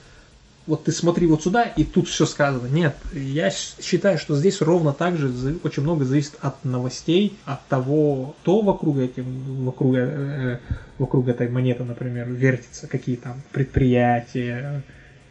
вот 0.66 0.85
ты 0.85 0.92
смотри 0.92 1.27
вот 1.27 1.42
сюда, 1.42 1.64
и 1.64 1.85
тут 1.85 2.09
все 2.09 2.24
сказано. 2.24 2.66
Нет, 2.68 2.96
я 3.12 3.50
считаю, 3.50 4.18
что 4.18 4.35
здесь 4.35 4.62
ровно 4.62 4.92
так 4.92 5.16
же 5.16 5.59
очень 5.62 5.83
много 5.83 6.05
зависит 6.05 6.35
от 6.40 6.64
новостей, 6.64 7.37
от 7.44 7.66
того, 7.68 8.35
кто 8.40 8.62
вокруг, 8.62 8.98
этим, 8.98 9.64
вокруг, 9.64 9.94
э, 9.96 10.61
вокруг 10.98 11.29
этой 11.29 11.48
монеты, 11.50 11.85
например, 11.85 12.31
вертится, 12.31 12.87
какие 12.87 13.16
там 13.16 13.42
предприятия, 13.53 14.83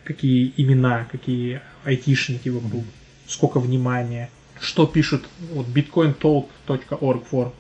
какие 0.04 0.54
имена, 0.58 1.08
какие 1.12 1.62
айтишники 1.84 2.50
вокруг, 2.50 2.84
сколько 3.28 3.60
внимания, 3.60 4.30
что 4.60 4.86
пишут, 4.86 5.24
вот 5.52 5.65
bitcointalk.org 5.67 7.24
for, 7.32 7.52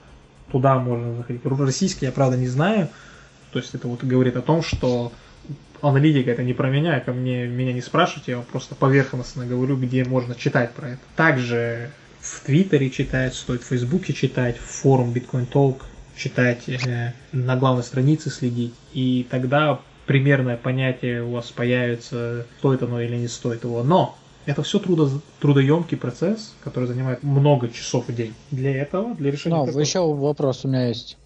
туда 0.51 0.77
можно 0.77 1.15
заходить. 1.15 1.41
Российский 1.43 2.05
я, 2.05 2.11
правда, 2.11 2.37
не 2.37 2.47
знаю, 2.47 2.89
то 3.51 3.59
есть 3.59 3.73
это 3.73 3.87
вот 3.87 4.03
говорит 4.03 4.35
о 4.35 4.41
том, 4.41 4.61
что 4.61 5.11
аналитика 5.89 6.31
это 6.31 6.43
не 6.43 6.53
про 6.53 6.69
меня, 6.69 6.99
ко 6.99 7.11
мне 7.13 7.45
меня 7.47 7.73
не 7.73 7.81
спрашивайте, 7.81 8.31
я 8.33 8.39
просто 8.39 8.75
поверхностно 8.75 9.45
говорю, 9.45 9.77
где 9.77 10.03
можно 10.05 10.35
читать 10.35 10.71
про 10.71 10.89
это. 10.91 10.99
Также 11.15 11.91
в 12.19 12.45
Твиттере 12.45 12.89
читать, 12.89 13.35
стоит 13.35 13.61
в 13.63 13.67
Фейсбуке 13.67 14.13
читать, 14.13 14.57
в 14.57 14.61
форум 14.61 15.11
Bitcoin 15.13 15.47
Talk 15.51 15.81
читать, 16.15 16.67
э, 16.69 17.13
на 17.31 17.55
главной 17.57 17.83
странице 17.83 18.29
следить, 18.29 18.73
и 18.93 19.27
тогда 19.29 19.79
примерное 20.05 20.57
понятие 20.57 21.23
у 21.23 21.31
вас 21.31 21.51
появится, 21.51 22.45
стоит 22.59 22.83
оно 22.83 23.01
или 23.01 23.15
не 23.15 23.27
стоит 23.27 23.63
его. 23.63 23.83
Но 23.83 24.17
это 24.45 24.61
все 24.63 24.79
трудо, 24.79 25.09
трудоемкий 25.39 25.97
процесс, 25.97 26.53
который 26.63 26.85
занимает 26.87 27.23
много 27.23 27.69
часов 27.69 28.07
в 28.07 28.15
день. 28.15 28.33
Для 28.51 28.75
этого, 28.75 29.15
для 29.15 29.31
решения... 29.31 29.55
Ну, 29.57 29.65
такого- 29.65 29.81
еще 29.81 29.99
вопрос 30.13 30.65
у 30.65 30.67
меня 30.67 30.87
есть. 30.87 31.17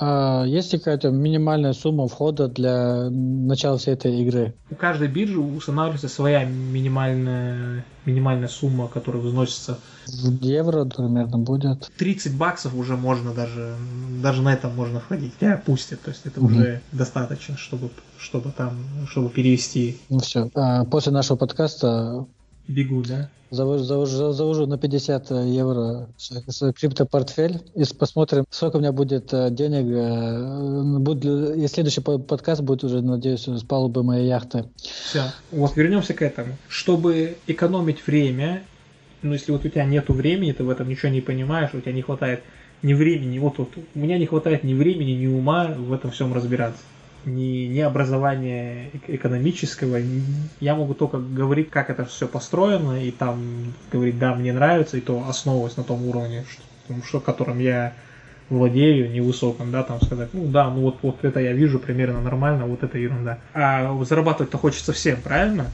А, 0.00 0.44
есть 0.44 0.72
ли 0.72 0.78
какая-то 0.78 1.10
минимальная 1.10 1.72
сумма 1.72 2.06
входа 2.06 2.48
для 2.48 3.08
начала 3.10 3.78
всей 3.78 3.94
этой 3.94 4.20
игры? 4.20 4.54
У 4.70 4.74
каждой 4.76 5.08
биржи 5.08 5.38
устанавливается 5.38 6.08
своя 6.08 6.44
минимальная, 6.44 7.84
минимальная 8.04 8.48
сумма, 8.48 8.88
которая 8.88 9.22
взносится. 9.22 9.78
В 10.06 10.40
евро 10.42 10.84
примерно 10.84 11.38
будет. 11.38 11.90
30 11.98 12.36
баксов 12.36 12.74
уже 12.74 12.96
можно 12.96 13.32
даже, 13.34 13.74
даже 14.22 14.42
на 14.42 14.52
этом 14.52 14.74
можно 14.74 15.00
входить. 15.00 15.36
Тебя 15.38 15.60
пустят, 15.64 16.00
то 16.02 16.10
есть 16.10 16.24
это 16.26 16.40
Мгм. 16.40 16.52
уже 16.52 16.80
достаточно, 16.92 17.56
чтобы, 17.56 17.90
чтобы 18.18 18.52
там, 18.52 18.72
чтобы 19.10 19.30
перевести 19.30 19.98
Ну 20.08 20.20
все. 20.20 20.50
после 20.90 21.12
нашего 21.12 21.36
подкаста 21.36 22.26
бегу, 22.68 23.02
да? 23.02 23.30
завожу, 23.50 23.84
завожу- 23.84 24.32
завожу 24.32 24.66
на 24.66 24.78
50 24.78 25.30
евро 25.30 26.08
свой, 26.16 26.42
свой 26.48 26.72
криптопортфель 26.72 27.60
и 27.74 27.84
посмотрим, 27.98 28.44
сколько 28.50 28.76
у 28.76 28.80
меня 28.80 28.92
будет 28.92 29.32
э, 29.32 29.50
денег. 29.50 29.86
э, 29.86 30.98
будет 30.98 31.56
и 31.56 31.66
следующий 31.66 32.00
по- 32.00 32.18
подкаст 32.18 32.62
будет 32.62 32.84
уже, 32.84 33.00
надеюсь, 33.00 33.46
с 33.48 33.62
палубы 33.64 34.02
моей 34.02 34.28
яхты. 34.28 34.64
Все. 34.76 35.24
Вот 35.50 35.76
вернемся 35.76 36.14
к 36.14 36.22
этому. 36.22 36.56
Чтобы 36.68 37.36
экономить 37.46 38.06
время, 38.06 38.62
ну 39.22 39.32
если 39.32 39.52
вот 39.52 39.64
у 39.64 39.68
тебя 39.68 39.84
нету 39.84 40.12
времени, 40.12 40.52
ты 40.52 40.64
в 40.64 40.70
этом 40.70 40.88
ничего 40.88 41.10
не 41.10 41.20
понимаешь, 41.20 41.70
у 41.72 41.80
тебя 41.80 41.92
не 41.92 42.02
хватает 42.02 42.42
ни 42.82 42.94
времени, 42.94 43.38
вот, 43.38 43.58
вот 43.58 43.70
у 43.94 43.98
меня 43.98 44.18
не 44.18 44.26
хватает 44.26 44.62
ни 44.62 44.74
времени, 44.74 45.12
ни 45.12 45.26
ума 45.26 45.68
в 45.68 45.92
этом 45.92 46.10
всем 46.10 46.32
разбираться. 46.32 46.80
Ни, 47.24 47.66
ни 47.66 47.80
образования 47.80 48.90
экономического. 49.06 49.98
Я 50.60 50.74
могу 50.74 50.94
только 50.94 51.18
говорить, 51.18 51.70
как 51.70 51.90
это 51.90 52.04
все 52.04 52.26
построено, 52.26 53.02
и 53.02 53.10
там 53.10 53.74
говорить, 53.92 54.18
да, 54.18 54.34
мне 54.34 54.52
нравится, 54.52 54.96
и 54.96 55.00
то 55.00 55.24
основываясь 55.28 55.76
на 55.76 55.84
том 55.84 56.06
уровне, 56.06 56.44
что, 56.50 56.94
что 57.04 57.20
которым 57.20 57.58
я 57.58 57.94
владею 58.48 59.10
невысоком, 59.10 59.70
да, 59.70 59.82
там 59.82 60.00
сказать, 60.00 60.30
ну 60.32 60.46
да, 60.46 60.70
ну 60.70 60.82
вот, 60.82 60.98
вот 61.02 61.24
это 61.24 61.40
я 61.40 61.52
вижу 61.52 61.78
примерно 61.78 62.20
нормально, 62.20 62.66
вот 62.66 62.82
это 62.82 62.98
ерунда. 62.98 63.38
А 63.52 63.96
зарабатывать-то 64.04 64.58
хочется 64.58 64.92
всем, 64.92 65.20
правильно? 65.20 65.66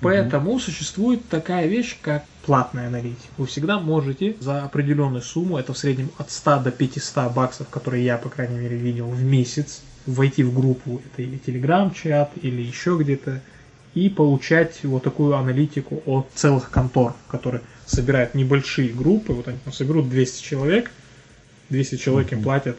Поэтому 0.00 0.52
mm-hmm. 0.52 0.60
существует 0.60 1.28
такая 1.28 1.66
вещь, 1.66 1.98
как 2.00 2.24
платная 2.44 2.86
аналитика. 2.86 3.32
Вы 3.36 3.46
всегда 3.46 3.80
можете 3.80 4.36
за 4.38 4.62
определенную 4.62 5.22
сумму, 5.22 5.58
это 5.58 5.72
в 5.72 5.78
среднем 5.78 6.10
от 6.18 6.30
100 6.30 6.60
до 6.60 6.70
500 6.70 7.32
баксов, 7.32 7.68
которые 7.68 8.04
я, 8.04 8.16
по 8.16 8.28
крайней 8.28 8.58
мере, 8.58 8.76
видел 8.76 9.08
в 9.08 9.22
месяц, 9.24 9.82
войти 10.08 10.42
в 10.42 10.54
группу, 10.54 11.00
это 11.04 11.22
или 11.22 11.36
телеграм-чат, 11.36 12.32
или 12.42 12.62
еще 12.62 12.96
где-то, 12.98 13.40
и 13.94 14.08
получать 14.08 14.82
вот 14.84 15.02
такую 15.02 15.36
аналитику 15.36 16.02
от 16.06 16.28
целых 16.34 16.70
контор, 16.70 17.14
которые 17.28 17.62
собирают 17.86 18.34
небольшие 18.34 18.88
группы, 18.90 19.32
вот 19.32 19.48
они 19.48 19.58
там 19.64 19.72
соберут 19.72 20.08
200 20.08 20.42
человек, 20.42 20.90
200 21.70 21.96
человек 21.96 22.32
им 22.32 22.42
платят 22.42 22.76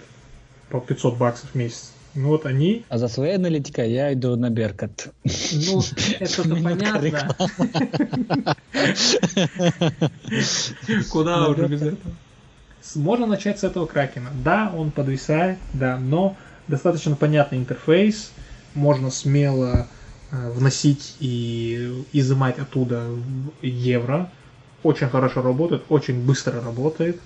по 0.70 0.80
500 0.80 1.18
баксов 1.18 1.52
в 1.52 1.56
месяц. 1.56 1.92
Ну 2.15 2.30
вот 2.30 2.46
они... 2.48 2.84
А 2.89 2.98
за 2.98 3.08
своей 3.08 3.36
аналитикой 3.36 3.92
я 3.92 4.12
иду 4.13 4.36
на 4.36 4.50
Беркат. 4.50 5.10
Ну, 5.24 5.82
это-то 6.20 6.56
понятно. 6.63 7.36
Куда 11.12 11.48
уже 11.48 11.68
без 11.68 11.82
этого? 11.84 12.15
Можно 12.96 13.28
начать 13.28 13.60
с 13.60 13.63
этого 13.63 13.86
кракена. 13.86 14.32
Да, 14.44 14.74
он 14.76 14.89
подвисает, 14.89 15.60
да, 15.74 15.98
но 16.00 16.36
достаточно 16.70 17.16
понятный 17.16 17.58
интерфейс. 17.58 18.32
Можно 18.76 19.10
смело 19.10 19.88
э, 20.32 20.52
вносить 20.52 21.16
и 21.20 22.06
изымать 22.14 22.60
оттуда 22.60 23.08
евро. 23.62 24.30
Очень 24.84 25.10
хорошо 25.10 25.42
работает, 25.42 25.84
очень 25.90 26.26
быстро 26.26 26.62
работает. 26.62 27.20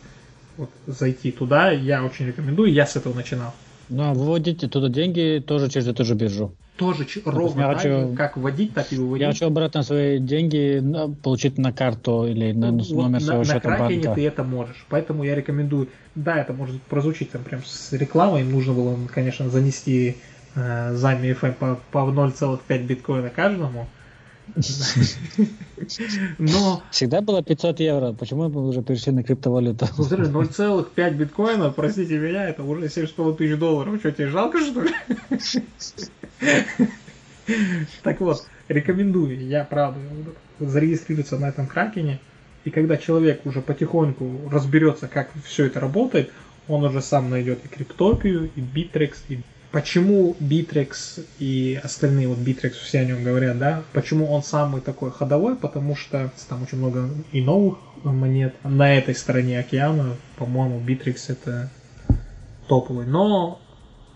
Вот 0.58 0.70
зайти 0.88 1.32
туда 1.32 1.72
я 1.72 2.04
очень 2.04 2.26
рекомендую, 2.28 2.72
я 2.72 2.86
с 2.88 2.96
этого 2.96 3.14
начинал. 3.14 3.54
Ну, 3.90 4.04
а 4.04 4.14
выводите 4.14 4.68
туда 4.68 4.88
деньги 4.88 5.44
тоже 5.46 5.70
через 5.70 5.88
эту 5.88 6.06
же 6.06 6.16
биржу. 6.16 6.56
Тоже 6.78 7.06
ровно 7.26 7.64
так 7.64 7.78
хочу, 7.78 7.90
же, 7.90 8.16
как 8.16 8.36
вводить, 8.36 8.74
так 8.74 8.92
и 8.92 8.96
выводить. 8.96 9.22
Я 9.22 9.32
хочу 9.32 9.46
обратно 9.46 9.84
свои 9.84 10.18
деньги 10.18 10.84
получить 11.22 11.60
на 11.60 11.72
карту 11.72 12.26
или 12.26 12.52
на 12.52 12.72
ну, 12.72 12.84
номер 12.96 13.20
вот 13.20 13.22
своего 13.22 13.44
на, 13.44 13.54
счета 13.54 13.70
на 13.70 13.78
банка. 13.78 14.14
ты 14.16 14.26
это 14.26 14.44
можешь. 14.44 14.86
Поэтому 14.90 15.24
я 15.24 15.36
рекомендую, 15.36 15.90
да, 16.16 16.40
это 16.40 16.54
может 16.54 16.82
прозвучить 16.84 17.32
там 17.32 17.44
прям 17.44 17.62
с 17.64 17.94
рекламой, 17.94 18.42
им 18.42 18.52
нужно 18.52 18.74
было, 18.74 18.98
конечно, 19.14 19.50
занести 19.50 20.18
э, 20.56 20.94
займ 20.96 21.22
FM 21.22 21.54
по, 21.54 21.80
по 21.92 21.98
0,5 22.00 22.88
биткоина 22.88 23.30
каждому. 23.30 23.88
Но... 26.38 26.84
Всегда 26.92 27.22
было 27.22 27.44
500 27.44 27.80
евро. 27.80 28.14
Почему 28.14 28.50
мы 28.50 28.68
уже 28.68 28.82
перешли 28.82 29.12
на 29.12 29.24
криптовалюту? 29.24 29.88
Ну, 29.98 30.04
смотри, 30.04 30.26
0,5 30.28 31.14
биткоина, 31.16 31.70
простите 31.72 32.18
меня, 32.18 32.50
это 32.50 32.64
уже 32.64 32.86
7,5 32.86 33.38
тысяч 33.38 33.58
долларов. 33.58 34.00
Что, 34.00 34.12
тебе 34.12 34.28
жалко, 34.28 34.60
что 34.60 34.82
ли? 34.84 34.92
Так 38.04 38.22
вот, 38.22 38.46
рекомендую, 38.68 39.48
я 39.48 39.64
правда, 39.66 40.00
зарегистрироваться 40.60 41.38
на 41.38 41.50
этом 41.50 41.68
кракене. 41.68 42.20
И 42.64 42.70
когда 42.70 42.96
человек 42.98 43.46
уже 43.46 43.62
потихоньку 43.62 44.50
разберется, 44.50 45.08
как 45.08 45.30
все 45.44 45.66
это 45.66 45.80
работает, 45.82 46.32
он 46.70 46.84
уже 46.86 47.02
сам 47.02 47.30
найдет 47.30 47.66
и 47.66 47.68
криптопию, 47.68 48.50
и 48.56 48.62
битрекс, 48.62 49.24
и 49.28 49.42
почему 49.74 50.38
Bittrex 50.40 51.26
и 51.40 51.80
остальные, 51.84 52.28
вот 52.28 52.38
Bittrex 52.38 52.74
все 52.74 53.00
о 53.00 53.06
нем 53.06 53.24
говорят, 53.24 53.58
да, 53.58 53.84
почему 53.92 54.32
он 54.32 54.44
самый 54.44 54.82
такой 54.82 55.12
ходовой, 55.12 55.56
потому 55.56 55.96
что 55.96 56.32
там 56.48 56.62
очень 56.62 56.78
много 56.78 57.10
и 57.32 57.42
новых 57.42 57.80
монет. 58.04 58.54
На 58.64 58.94
этой 58.94 59.16
стороне 59.16 59.60
океана, 59.60 60.16
по-моему, 60.38 60.80
Bittrex 60.80 61.18
это 61.30 61.72
топовый. 62.68 63.08
Но 63.08 63.60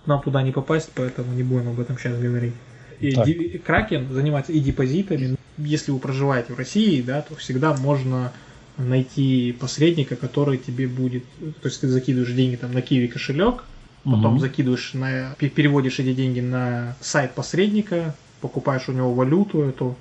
нам 0.05 0.21
туда 0.21 0.43
не 0.43 0.51
попасть, 0.51 0.91
поэтому 0.93 1.33
не 1.33 1.43
будем 1.43 1.69
об 1.69 1.79
этом 1.79 1.97
сейчас 1.97 2.17
говорить. 2.19 2.53
И 2.99 3.11
ди- 3.25 3.57
Кракен 3.57 4.13
занимается 4.13 4.51
и 4.51 4.59
депозитами. 4.59 5.37
Если 5.57 5.91
вы 5.91 5.97
проживаете 5.97 6.53
в 6.53 6.57
России, 6.57 7.01
да, 7.01 7.21
то 7.21 7.35
всегда 7.35 7.75
можно 7.75 8.31
найти 8.77 9.57
посредника, 9.59 10.15
который 10.15 10.59
тебе 10.59 10.87
будет, 10.87 11.23
то 11.61 11.67
есть 11.67 11.81
ты 11.81 11.87
закидываешь 11.87 12.31
деньги 12.31 12.57
там 12.57 12.73
на 12.73 12.83
Киви 12.83 13.07
кошелек, 13.07 13.63
потом 14.11 14.33
угу. 14.33 14.39
закидываешь 14.39 14.93
на, 14.93 15.35
переводишь 15.37 15.99
эти 15.99 16.13
деньги 16.13 16.39
на 16.39 16.95
сайт 17.01 17.33
посредника, 17.33 18.15
покупаешь 18.41 18.87
у 18.89 18.93
него 18.93 19.13
валюту 19.13 19.61
эту, 19.61 19.95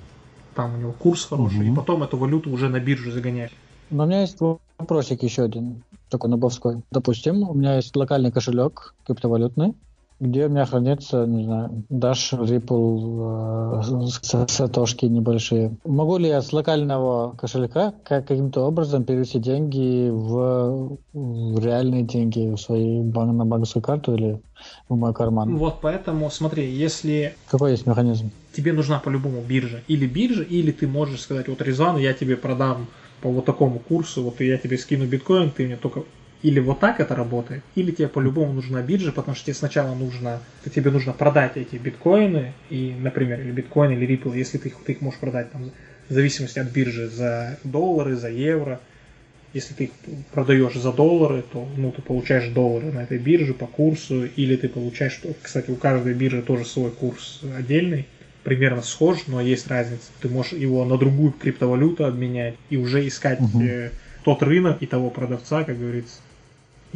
там 0.55 0.75
у 0.75 0.77
него 0.77 0.91
курс 0.93 1.25
хороший, 1.25 1.61
угу. 1.61 1.73
и 1.73 1.75
потом 1.75 2.03
эту 2.03 2.17
валюту 2.17 2.49
уже 2.49 2.69
на 2.69 2.79
биржу 2.79 3.11
загоняешь. 3.11 3.51
Но 3.89 4.03
у 4.03 4.07
меня 4.07 4.21
есть 4.21 4.37
вопросик 4.77 5.23
еще 5.23 5.43
один, 5.43 5.83
такой 6.09 6.29
набовской. 6.29 6.81
Допустим, 6.91 7.43
у 7.43 7.53
меня 7.53 7.75
есть 7.75 7.95
локальный 7.95 8.31
кошелек 8.31 8.95
криптовалютный, 9.05 9.75
где 10.19 10.47
у 10.47 10.49
меня 10.49 10.65
хранится, 10.65 11.25
не 11.25 11.43
знаю, 11.43 11.83
Dash, 11.89 12.31
Ripple, 12.33 13.81
э, 13.83 14.47
сатошки 14.47 15.05
небольшие. 15.05 15.77
Могу 15.85 16.17
ли 16.17 16.27
я 16.29 16.41
с 16.41 16.51
локального 16.53 17.35
кошелька 17.35 17.93
как, 18.03 18.27
каким-то 18.27 18.61
образом 18.61 19.03
перевести 19.03 19.39
деньги 19.39 20.09
в, 20.09 20.97
в 21.13 21.59
реальные 21.63 22.03
деньги 22.03 22.53
в 22.53 22.57
свои 22.57 23.01
банк, 23.01 23.33
на 23.33 23.45
банковскую 23.45 23.83
карту 23.83 24.15
или 24.15 24.41
в 24.89 24.95
мой 24.95 25.13
карман? 25.13 25.55
Вот 25.57 25.81
поэтому, 25.81 26.31
смотри, 26.31 26.67
если... 26.71 27.35
Какой 27.49 27.71
есть 27.71 27.85
механизм? 27.85 28.31
Тебе 28.53 28.73
нужна 28.73 28.99
по-любому 28.99 29.41
биржа. 29.41 29.81
Или 29.87 30.07
биржа, 30.07 30.41
или 30.41 30.71
ты 30.71 30.87
можешь 30.87 31.21
сказать, 31.21 31.47
вот 31.47 31.61
Резан, 31.61 31.97
я 31.97 32.13
тебе 32.13 32.37
продам 32.37 32.87
по 33.21 33.29
вот 33.29 33.45
такому 33.45 33.79
курсу, 33.79 34.23
вот 34.23 34.41
я 34.41 34.57
тебе 34.57 34.77
скину 34.77 35.05
биткоин, 35.05 35.51
ты 35.51 35.65
мне 35.65 35.75
только 35.75 36.03
или 36.43 36.59
вот 36.59 36.79
так 36.79 36.99
это 36.99 37.15
работает, 37.15 37.63
или 37.75 37.91
тебе 37.91 38.07
по-любому 38.07 38.53
нужна 38.53 38.81
биржа, 38.81 39.11
потому 39.11 39.35
что 39.35 39.45
тебе 39.45 39.55
сначала 39.55 39.95
нужно, 39.95 40.41
тебе 40.73 40.91
нужно 40.91 41.13
продать 41.13 41.57
эти 41.57 41.77
биткоины, 41.77 42.53
и, 42.69 42.95
например, 42.99 43.41
или 43.41 43.51
биткоин, 43.51 43.91
или 43.91 44.07
Ripple, 44.07 44.37
если 44.37 44.57
ты 44.59 44.69
их, 44.69 44.75
ты 44.85 44.91
их 44.93 45.01
можешь 45.01 45.19
продать 45.19 45.51
там, 45.51 45.71
в 46.09 46.13
зависимости 46.13 46.59
от 46.59 46.67
биржи 46.67 47.07
за 47.07 47.57
доллары, 47.63 48.15
за 48.15 48.29
евро. 48.29 48.79
Если 49.53 49.73
ты 49.73 49.85
их 49.85 49.91
продаешь 50.31 50.75
за 50.75 50.91
доллары, 50.91 51.43
то 51.51 51.67
ну, 51.75 51.91
ты 51.91 52.01
получаешь 52.01 52.47
доллары 52.49 52.91
на 52.91 53.03
этой 53.03 53.17
бирже 53.17 53.53
по 53.53 53.65
курсу, 53.65 54.25
или 54.25 54.55
ты 54.55 54.69
получаешь, 54.69 55.19
кстати, 55.41 55.71
у 55.71 55.75
каждой 55.75 56.13
биржи 56.13 56.43
тоже 56.43 56.65
свой 56.65 56.91
курс 56.91 57.41
отдельный, 57.57 58.05
примерно 58.43 58.83
схож, 58.83 59.25
но 59.25 59.41
есть 59.41 59.67
разница. 59.67 60.11
Ты 60.21 60.29
можешь 60.29 60.53
его 60.53 60.85
на 60.85 60.97
другую 60.97 61.31
криптовалюту 61.31 62.05
обменять 62.05 62.55
и 62.69 62.77
уже 62.77 63.05
искать 63.07 63.41
угу. 63.41 63.63
э, 63.63 63.89
тот 64.23 64.43
рынок 64.43 64.77
и 64.81 64.85
того 64.85 65.09
продавца, 65.09 65.63
как 65.63 65.79
говорится. 65.79 66.19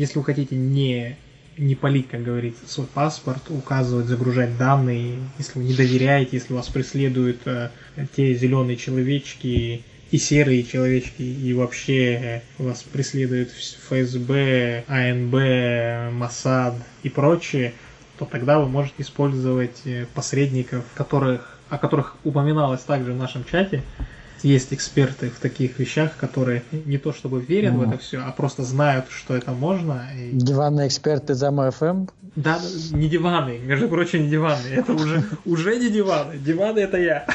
Если 0.01 0.17
вы 0.17 0.25
хотите 0.25 0.55
не, 0.55 1.15
не 1.59 1.75
палить, 1.75 2.07
как 2.07 2.23
говорится, 2.23 2.67
свой 2.67 2.87
паспорт, 2.87 3.43
указывать, 3.49 4.07
загружать 4.07 4.57
данные, 4.57 5.17
если 5.37 5.59
вы 5.59 5.65
не 5.65 5.75
доверяете, 5.75 6.37
если 6.37 6.53
вас 6.53 6.69
преследуют 6.69 7.41
э, 7.45 7.69
те 8.15 8.33
зеленые 8.33 8.77
человечки 8.77 9.83
и 10.09 10.17
серые 10.17 10.63
человечки, 10.63 11.21
и 11.21 11.53
вообще 11.53 12.41
вас 12.57 12.81
преследуют 12.81 13.51
ФСБ, 13.51 14.85
АНБ, 14.87 16.15
МОСАД 16.15 16.77
и 17.03 17.09
прочее, 17.09 17.73
то 18.17 18.25
тогда 18.25 18.57
вы 18.57 18.67
можете 18.67 19.03
использовать 19.03 19.81
э, 19.85 20.07
посредников, 20.15 20.83
которых, 20.95 21.59
о 21.69 21.77
которых 21.77 22.15
упоминалось 22.23 22.81
также 22.81 23.13
в 23.13 23.17
нашем 23.17 23.45
чате, 23.45 23.83
есть 24.43 24.73
эксперты 24.73 25.30
в 25.30 25.39
таких 25.39 25.80
вещах, 25.80 26.15
которые 26.17 26.63
не 26.71 26.97
то 26.97 27.13
чтобы 27.13 27.41
верят 27.41 27.73
mm. 27.73 27.77
в 27.77 27.82
это 27.89 27.97
все, 27.97 28.19
а 28.19 28.32
просто 28.32 28.63
знают, 28.63 29.06
что 29.10 29.36
это 29.36 29.51
можно. 29.51 30.08
И... 30.17 30.32
Диванные 30.34 30.88
эксперты 30.88 31.34
за 31.34 31.51
МФМ? 31.51 32.08
Да, 32.36 32.60
не 32.91 33.10
диваны, 33.10 33.60
между 33.60 33.88
прочим, 33.88 34.23
не 34.23 34.30
диваны. 34.30 34.67
Это 34.67 34.93
уже, 34.93 35.23
уже 35.45 35.77
не 35.77 35.89
диваны. 35.89 36.38
Диваны 36.38 36.80
это 36.80 36.97
я. 36.97 37.25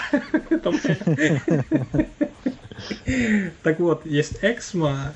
Так 3.63 3.81
вот, 3.81 4.05
есть 4.05 4.39
Эксмо, 4.43 5.15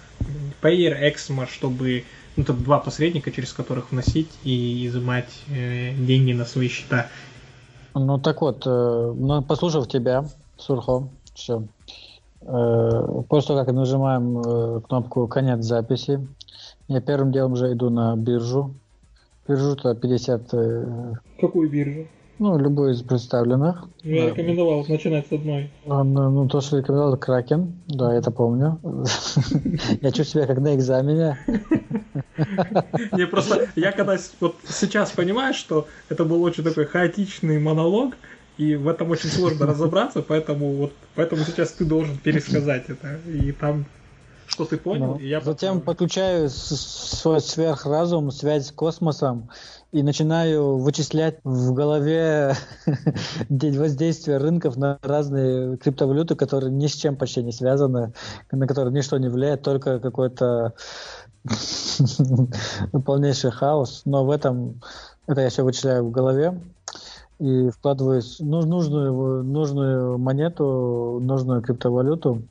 Payer, 0.62 0.96
Эксмо, 1.09 1.46
чтобы 1.46 2.05
ну, 2.37 2.42
это 2.42 2.53
два 2.53 2.79
посредника, 2.79 3.31
через 3.31 3.53
которых 3.53 3.90
вносить 3.90 4.31
и 4.44 4.87
изымать 4.87 5.29
э, 5.48 5.94
деньги 5.94 6.33
на 6.33 6.44
свои 6.44 6.68
счета. 6.68 7.09
Ну 7.94 8.18
так 8.18 8.40
вот, 8.40 8.66
э, 8.66 8.68
ну, 9.16 9.42
послушав 9.42 9.88
тебя, 9.88 10.24
Сурхо, 10.57 11.11
все. 11.35 11.64
Э, 12.43 13.23
после 13.29 13.49
того, 13.49 13.64
как 13.64 13.75
нажимаем 13.75 14.38
э, 14.38 14.81
кнопку 14.81 15.27
«Конец 15.29 15.64
записи», 15.64 16.27
я 16.88 17.01
первым 17.01 17.33
делом 17.33 17.53
уже 17.53 17.73
иду 17.73 17.90
на 17.90 18.16
биржу. 18.16 18.75
Биржу-то 19.47 19.95
50... 19.95 20.55
Э, 20.55 21.12
Какую 21.40 21.71
биржу? 21.71 22.07
Ну, 22.40 22.57
любую 22.57 22.93
из 22.93 23.03
представленных. 23.03 23.85
Я 24.03 24.23
да. 24.23 24.31
рекомендовал 24.31 24.87
начинать 24.88 25.27
с 25.27 25.33
одной. 25.33 25.71
Ну, 25.85 26.03
ну, 26.05 26.49
то, 26.49 26.62
что 26.62 26.79
рекомендовал 26.79 27.19
Кракен, 27.19 27.75
да, 27.87 28.14
я 28.14 28.19
это 28.19 28.31
помню. 28.31 28.81
Я 30.01 30.11
чувствую 30.11 30.45
себя 30.45 30.47
как 30.47 30.59
на 30.59 30.75
экзамене. 30.75 31.38
Не, 33.12 33.27
просто 33.27 33.69
я 33.77 33.93
когда 33.93 34.16
вот 34.40 34.57
сейчас 34.66 35.11
понимаю, 35.11 35.53
что 35.53 35.87
это 36.09 36.25
был 36.25 36.43
очень 36.43 36.64
такой 36.64 36.87
хаотичный 36.87 37.59
монолог, 37.59 38.14
и 38.61 38.77
в 38.77 38.88
этом 38.88 39.11
очень 39.11 39.31
сложно 39.31 39.64
разобраться, 39.64 40.20
поэтому 40.20 40.73
вот 40.75 40.92
поэтому 41.14 41.44
сейчас 41.44 41.73
ты 41.73 41.87
должен 41.87 42.18
пересказать 42.18 42.90
это. 42.90 43.18
И 43.27 43.53
там 43.53 43.87
что 44.49 44.66
ты 44.66 44.77
понял, 44.77 45.14
ну, 45.14 45.16
и 45.16 45.29
я 45.29 45.40
Затем 45.40 45.81
подключаю 45.81 46.51
свой 46.51 47.40
сверхразум, 47.40 48.31
связь 48.31 48.66
с 48.66 48.73
космосом, 48.73 49.49
и 49.92 50.03
начинаю 50.03 50.77
вычислять 50.77 51.38
в 51.42 51.73
голове 51.73 52.55
воздействие 53.49 54.37
рынков 54.37 54.77
на 54.77 54.99
разные 55.03 55.79
криптовалюты, 55.79 56.35
которые 56.35 56.70
ни 56.70 56.87
с 56.87 56.94
чем 56.94 57.16
почти 57.16 57.42
не 57.42 57.53
связаны, 57.53 58.12
на 58.51 58.66
которые 58.66 58.92
ничто 58.92 59.16
не 59.16 59.29
влияет, 59.29 59.62
только 59.62 60.01
какой-то 60.01 60.75
полнейший 63.07 63.53
хаос. 63.53 64.03
Но 64.05 64.27
в 64.27 64.31
этом 64.31 64.83
это 65.27 65.40
я 65.40 65.49
все 65.49 65.62
вычисляю 65.62 66.05
в 66.05 66.11
голове 66.11 66.61
и 67.40 67.70
вкладываю 67.70 68.22
нужную, 68.38 69.42
нужную 69.42 70.18
монету, 70.18 71.18
нужную 71.22 71.62
криптовалюту. 71.62 72.42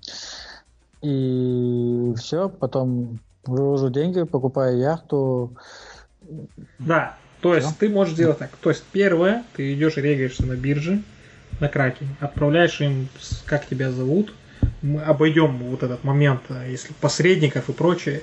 И 1.01 2.13
все, 2.17 2.49
потом 2.49 3.19
вывожу 3.45 3.89
деньги, 3.89 4.23
покупаю 4.23 4.79
яхту. 4.79 5.53
Да, 6.79 7.17
то 7.41 7.55
есть 7.55 7.77
ты 7.77 7.87
можешь 7.87 8.15
сделать 8.15 8.39
так. 8.39 8.49
То 8.61 8.69
есть 8.69 8.83
первое, 8.91 9.43
ты 9.55 9.73
идешь 9.73 9.97
и 9.97 10.01
регаешься 10.01 10.45
на 10.45 10.55
бирже, 10.55 11.03
на 11.59 11.69
краке, 11.69 12.07
отправляешь 12.19 12.81
им, 12.81 13.07
как 13.45 13.67
тебя 13.67 13.91
зовут, 13.91 14.33
мы 14.81 15.01
обойдем 15.01 15.57
вот 15.57 15.83
этот 15.83 16.03
момент, 16.03 16.41
э, 16.49 16.67
если 16.69 16.93
посредников 16.93 17.69
и 17.69 17.73
прочее, 17.73 18.21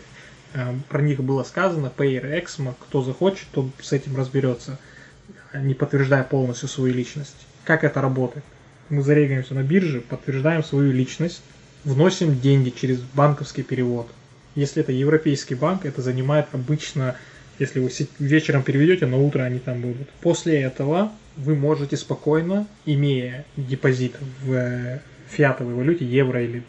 э, 0.54 0.74
про 0.88 1.02
них 1.02 1.22
было 1.22 1.42
сказано, 1.44 1.92
Payer, 1.96 2.42
Exmo, 2.42 2.74
кто 2.78 3.02
захочет, 3.02 3.46
то 3.52 3.68
с 3.80 3.92
этим 3.92 4.16
разберется, 4.16 4.78
не 5.60 5.74
подтверждая 5.74 6.22
полностью 6.24 6.68
свою 6.68 6.94
личность. 6.94 7.46
Как 7.64 7.84
это 7.84 8.00
работает? 8.00 8.44
Мы 8.88 9.02
зарегаемся 9.02 9.54
на 9.54 9.62
бирже, 9.62 10.00
подтверждаем 10.00 10.62
свою 10.62 10.92
личность, 10.92 11.42
вносим 11.84 12.38
деньги 12.38 12.70
через 12.70 13.00
банковский 13.00 13.62
перевод. 13.62 14.08
Если 14.54 14.82
это 14.82 14.92
европейский 14.92 15.54
банк, 15.54 15.84
это 15.84 16.02
занимает 16.02 16.46
обычно 16.52 17.16
если 17.58 17.80
вы 17.80 17.90
вечером 18.18 18.62
переведете, 18.62 19.06
на 19.06 19.16
утро 19.16 19.42
они 19.42 19.58
там 19.58 19.80
будут. 19.80 20.08
После 20.20 20.60
этого 20.60 21.12
вы 21.36 21.54
можете 21.54 21.96
спокойно, 21.96 22.66
имея 22.84 23.46
депозит 23.56 24.14
в 24.42 24.52
э, 24.52 25.00
фиатовой 25.28 25.74
валюте, 25.74 26.04
евро 26.04 26.42
или 26.42 26.62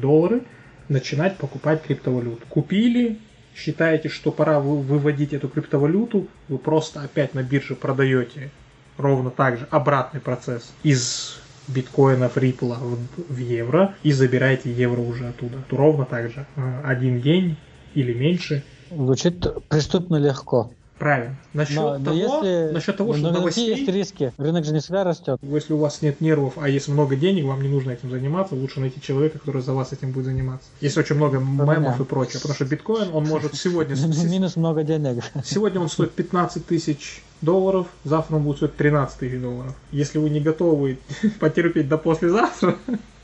доллары, 0.00 0.42
начинать 0.88 1.38
покупать 1.38 1.82
криптовалюту. 1.82 2.42
Купили, 2.48 3.18
считаете, 3.58 4.08
что 4.08 4.30
пора 4.30 4.60
выводить 4.60 5.32
эту 5.32 5.48
криптовалюту, 5.48 6.28
вы 6.48 6.58
просто 6.58 7.00
опять 7.02 7.34
на 7.34 7.42
бирже 7.42 7.74
продаете 7.74 8.50
ровно 8.96 9.30
так 9.30 9.58
же 9.58 9.66
обратный 9.70 10.20
процесс 10.20 10.72
из 10.82 11.40
биткоинов 11.66 12.36
Ripple 12.36 12.74
в, 12.74 13.34
в 13.34 13.38
евро 13.38 13.94
и 14.02 14.12
забираете 14.12 14.72
евро 14.72 15.00
уже 15.00 15.28
оттуда. 15.28 15.58
Ровно 15.70 16.04
так 16.04 16.30
же. 16.30 16.46
Э, 16.56 16.80
один 16.84 17.20
день 17.20 17.56
или 17.94 18.12
меньше 18.12 18.64
Звучит 18.90 19.46
преступно 19.68 20.16
легко. 20.16 20.72
Правильно. 20.98 21.36
Насчет 21.52 21.76
но, 21.76 21.98
того, 21.98 22.16
если, 22.16 22.72
насчет 22.72 22.96
того, 22.96 23.14
что 23.14 23.22
но 23.22 23.30
новостей... 23.30 23.76
есть 23.76 23.88
риски. 23.88 24.32
Рынок 24.36 24.64
же 24.64 24.72
не 24.72 24.80
всегда 24.80 25.04
растет. 25.04 25.38
Если 25.42 25.72
у 25.72 25.78
вас 25.78 26.02
нет 26.02 26.20
нервов, 26.20 26.54
а 26.56 26.68
есть 26.68 26.88
много 26.88 27.14
денег, 27.14 27.44
вам 27.44 27.62
не 27.62 27.68
нужно 27.68 27.92
этим 27.92 28.10
заниматься, 28.10 28.54
лучше 28.56 28.80
найти 28.80 29.00
человека, 29.00 29.38
который 29.38 29.62
за 29.62 29.72
вас 29.72 29.92
этим 29.92 30.10
будет 30.10 30.26
заниматься. 30.26 30.68
Есть 30.80 30.98
очень 30.98 31.14
много 31.14 31.38
мемов 31.38 32.00
и 32.00 32.04
прочее, 32.04 32.40
потому 32.40 32.54
что 32.54 32.64
биткоин, 32.64 33.10
он 33.12 33.24
может 33.26 33.54
сегодня... 33.54 33.94
Минус 34.28 34.56
много 34.56 34.82
денег. 34.82 35.22
Сегодня 35.44 35.80
он 35.80 35.88
стоит 35.88 36.12
15 36.12 36.66
тысяч 36.66 37.22
долларов, 37.40 37.86
завтра 38.04 38.36
он 38.36 38.42
будет 38.42 38.56
стоить 38.56 38.76
13 38.76 39.18
тысяч 39.18 39.40
долларов. 39.40 39.74
Если 39.92 40.18
вы 40.18 40.30
не 40.30 40.40
готовы 40.40 40.98
потерпеть 41.40 41.88
до 41.88 41.96
послезавтра 41.98 42.76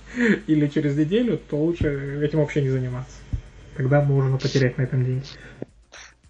или 0.47 0.69
через 0.69 0.97
неделю, 0.97 1.41
то 1.51 1.57
лучше 1.57 2.21
этим 2.23 2.39
вообще 2.39 2.63
не 2.63 2.71
заниматься. 2.71 3.17
Тогда 3.77 4.01
можно 4.01 4.39
потерять 4.39 4.79
на 4.79 4.83
этом 4.83 5.05
деньги. 5.05 5.27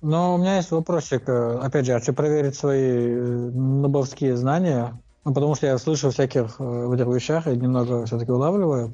Но 0.05 0.35
у 0.35 0.39
меня 0.39 0.57
есть 0.57 0.71
вопросик. 0.71 1.27
Опять 1.27 1.87
же, 1.87 1.95
хочу 1.95 2.13
проверить 2.13 2.55
свои 2.55 3.09
э, 3.09 3.51
нобовские 3.55 4.37
знания, 4.37 5.01
ну, 5.25 5.33
потому 5.33 5.55
что 5.55 5.67
я 5.67 5.79
слышу 5.79 6.11
всяких 6.11 6.57
э, 6.59 6.63
в 6.63 6.93
этих 6.93 7.07
вещах 7.07 7.47
и 7.47 7.57
немного 7.57 8.05
все-таки 8.05 8.31
улавливаю. 8.31 8.93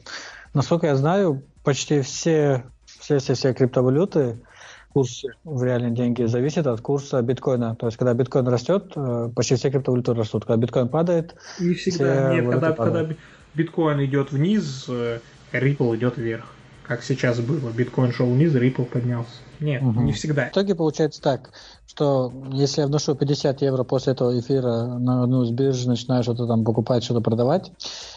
Насколько 0.55 0.87
я 0.87 0.95
знаю, 0.95 1.43
почти 1.65 2.01
все, 2.03 2.65
все, 2.85 3.19
все, 3.19 3.35
все 3.35 3.53
криптовалюты, 3.53 4.39
курс 4.93 5.25
в 5.43 5.65
реальные 5.65 5.91
деньги 5.91 6.23
зависит 6.27 6.69
от 6.69 6.81
курса 6.81 7.21
биткоина. 7.23 7.75
То 7.75 7.87
есть, 7.87 7.99
когда 7.99 8.15
биткоин 8.15 8.47
растет, 8.47 8.93
э, 8.95 9.31
почти 9.35 9.57
все 9.57 9.71
криптовалюты 9.71 10.15
растут. 10.15 10.45
Когда 10.45 10.59
биткоин 10.59 10.89
падает, 10.89 11.35
не 11.59 11.75
всегда. 11.75 12.33
Нет, 12.33 12.49
когда, 12.49 12.73
когда 12.73 13.09
биткоин 13.55 14.05
идет 14.05 14.31
вниз, 14.31 14.89
Ripple 15.53 15.97
идет 15.97 16.19
вверх 16.19 16.47
как 16.91 17.05
сейчас 17.05 17.39
было. 17.39 17.71
Биткоин 17.71 18.13
шел 18.13 18.29
вниз, 18.29 18.53
Ripple 18.53 18.85
поднялся. 18.85 19.31
Нет, 19.61 19.83
угу. 19.83 20.01
не 20.01 20.13
всегда. 20.13 20.47
В 20.47 20.53
итоге 20.53 20.75
получается 20.75 21.21
так, 21.21 21.51
что 21.87 22.33
если 22.53 22.81
я 22.81 22.87
вношу 22.87 23.15
50 23.15 23.63
евро 23.63 23.85
после 23.85 24.13
этого 24.13 24.39
эфира 24.39 24.85
на 24.85 25.25
одну 25.25 25.43
из 25.45 25.51
бирж, 25.51 25.85
начинаю 25.85 26.23
что-то 26.23 26.47
там 26.47 26.65
покупать, 26.65 27.05
что-то 27.05 27.21
продавать, 27.21 27.73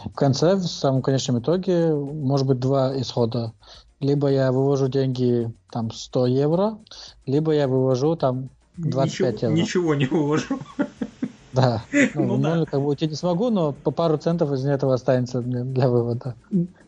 в 0.06 0.13
конце, 0.13 0.56
в 0.56 0.63
самом 0.63 1.01
конечном 1.01 1.39
итоге, 1.39 1.93
может 1.93 2.47
быть 2.47 2.60
два 2.60 2.99
исхода. 2.99 3.53
Либо 3.99 4.29
я 4.29 4.51
вывожу 4.51 4.88
деньги 4.88 5.51
там 5.71 5.91
100 5.91 6.27
евро, 6.27 6.77
либо 7.25 7.53
я 7.53 7.67
вывожу 7.67 8.15
там 8.15 8.49
25 8.77 9.34
ничего, 9.34 9.47
евро. 9.47 9.56
Ничего 9.56 9.95
не 9.95 10.06
вывожу. 10.06 10.60
Да. 11.53 11.84
Ну, 12.15 12.38
ну 12.38 12.38
да. 12.38 12.65
как 12.65 12.82
бы 12.82 12.88
уйти 12.88 13.08
не 13.08 13.15
смогу, 13.15 13.49
но 13.49 13.71
по 13.73 13.91
пару 13.91 14.17
центов 14.17 14.51
из 14.51 14.65
этого 14.65 14.95
останется 14.95 15.41
для, 15.41 15.63
для 15.63 15.88
вывода. 15.88 16.36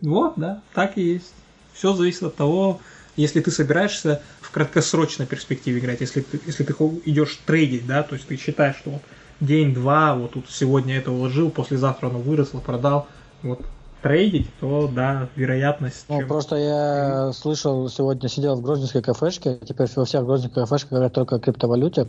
Вот, 0.01 0.33
да, 0.35 0.61
так 0.73 0.97
и 0.97 1.03
есть. 1.03 1.33
Все 1.73 1.93
зависит 1.93 2.23
от 2.23 2.35
того, 2.35 2.79
если 3.15 3.41
ты 3.41 3.51
собираешься 3.51 4.21
в 4.41 4.51
краткосрочной 4.51 5.25
перспективе 5.25 5.79
играть, 5.79 6.01
если 6.01 6.21
ты, 6.21 6.39
если 6.45 6.63
ты 6.63 6.73
идешь 7.05 7.39
трейдить, 7.45 7.87
да, 7.87 8.03
то 8.03 8.15
есть 8.15 8.27
ты 8.27 8.37
считаешь, 8.37 8.77
что 8.77 8.91
вот 8.91 9.01
день-два, 9.39 10.15
вот 10.15 10.31
тут 10.31 10.45
сегодня 10.49 10.97
это 10.97 11.11
уложил, 11.11 11.49
послезавтра 11.49 12.07
оно 12.07 12.19
выросло, 12.19 12.59
продал, 12.59 13.07
вот 13.43 13.61
трейдить, 14.01 14.47
то 14.59 14.87
да, 14.87 15.29
вероятность. 15.35 16.05
Ну, 16.09 16.19
чем... 16.19 16.27
просто 16.27 16.57
я 16.57 17.31
слышал, 17.33 17.89
сегодня 17.89 18.29
сидел 18.29 18.55
в 18.55 18.61
грозненской 18.61 19.01
кафешке, 19.01 19.57
теперь 19.67 19.87
во 19.95 20.05
всех 20.05 20.25
грозненских 20.25 20.61
кафешках 20.61 20.91
говорят 20.91 21.13
только 21.13 21.37
о 21.37 21.39
криптовалюте, 21.39 22.07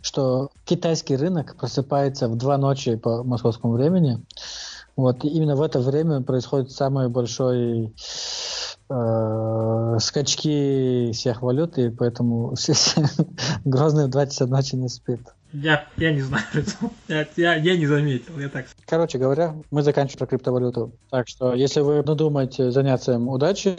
что 0.00 0.50
китайский 0.64 1.16
рынок 1.16 1.56
просыпается 1.56 2.28
в 2.28 2.36
два 2.36 2.56
ночи 2.56 2.96
по 2.96 3.22
московскому 3.22 3.74
времени. 3.74 4.24
Вот, 4.96 5.24
и 5.24 5.28
именно 5.28 5.54
в 5.54 5.60
это 5.60 5.80
время 5.80 6.22
происходит 6.22 6.70
самый 6.70 7.08
большой 7.08 7.92
э, 8.88 9.96
скачки 10.00 11.12
всех 11.12 11.42
валют, 11.42 11.78
и 11.78 11.90
поэтому 11.90 12.54
Грозный 13.64 14.06
в 14.06 14.10
2 14.10 14.26
часа 14.26 14.46
ночи 14.46 14.76
не 14.76 14.88
спит. 14.88 15.20
Я, 15.54 15.86
я 15.98 16.12
не 16.12 16.20
знаю, 16.20 16.42
я, 17.08 17.28
я, 17.36 17.54
я 17.54 17.76
не 17.76 17.86
заметил, 17.86 18.40
я 18.40 18.48
так 18.48 18.66
Короче 18.86 19.18
говоря, 19.18 19.54
мы 19.70 19.82
заканчиваем 19.84 20.18
про 20.18 20.26
криптовалюту. 20.26 20.92
Так 21.10 21.28
что, 21.28 21.54
если 21.54 21.80
вы 21.80 22.02
надумаете 22.02 22.72
заняться 22.72 23.12
им, 23.12 23.28
удачи. 23.28 23.76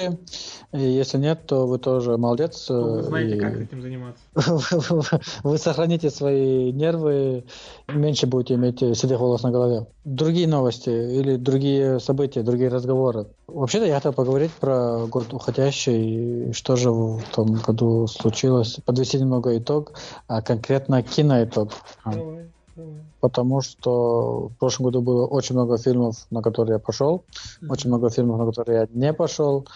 И 0.71 0.79
если 0.79 1.17
нет, 1.17 1.45
то 1.45 1.67
вы 1.67 1.77
тоже 1.77 2.17
молодец. 2.17 2.69
вы 2.69 3.03
знаете, 3.03 3.35
и... 3.35 3.39
как 3.39 3.59
этим 3.59 3.81
заниматься. 3.81 4.23
вы 5.43 5.57
сохраните 5.57 6.09
свои 6.11 6.71
нервы, 6.71 7.43
меньше 7.89 8.25
будете 8.25 8.53
иметь 8.53 8.79
седых 8.79 9.19
волос 9.19 9.43
на 9.43 9.51
голове. 9.51 9.85
Другие 10.05 10.47
новости 10.47 10.89
или 10.89 11.35
другие 11.35 11.99
события, 11.99 12.41
другие 12.41 12.69
разговоры. 12.69 13.27
Вообще-то 13.47 13.85
я 13.85 13.95
хотел 13.95 14.13
поговорить 14.13 14.51
про 14.51 15.05
год 15.05 15.33
уходящий, 15.33 16.51
что 16.53 16.75
же 16.75 16.89
в 16.89 17.21
том 17.31 17.53
году 17.53 18.07
случилось, 18.07 18.79
подвести 18.83 19.19
немного 19.19 19.55
итог, 19.57 19.93
а 20.27 20.41
конкретно 20.41 21.03
киноитог. 21.03 21.71
Давай, 22.03 22.47
давай. 22.75 23.01
Потому 23.19 23.61
что 23.61 24.47
в 24.47 24.57
прошлом 24.59 24.85
году 24.85 25.01
было 25.01 25.27
очень 25.27 25.55
много 25.55 25.77
фильмов, 25.77 26.25
на 26.31 26.41
которые 26.41 26.73
я 26.73 26.79
пошел, 26.79 27.23
mm-hmm. 27.27 27.67
очень 27.69 27.89
много 27.89 28.09
фильмов, 28.09 28.39
на 28.39 28.45
которые 28.47 28.81
я 28.81 28.87
не 28.91 29.13
пошел. 29.13 29.67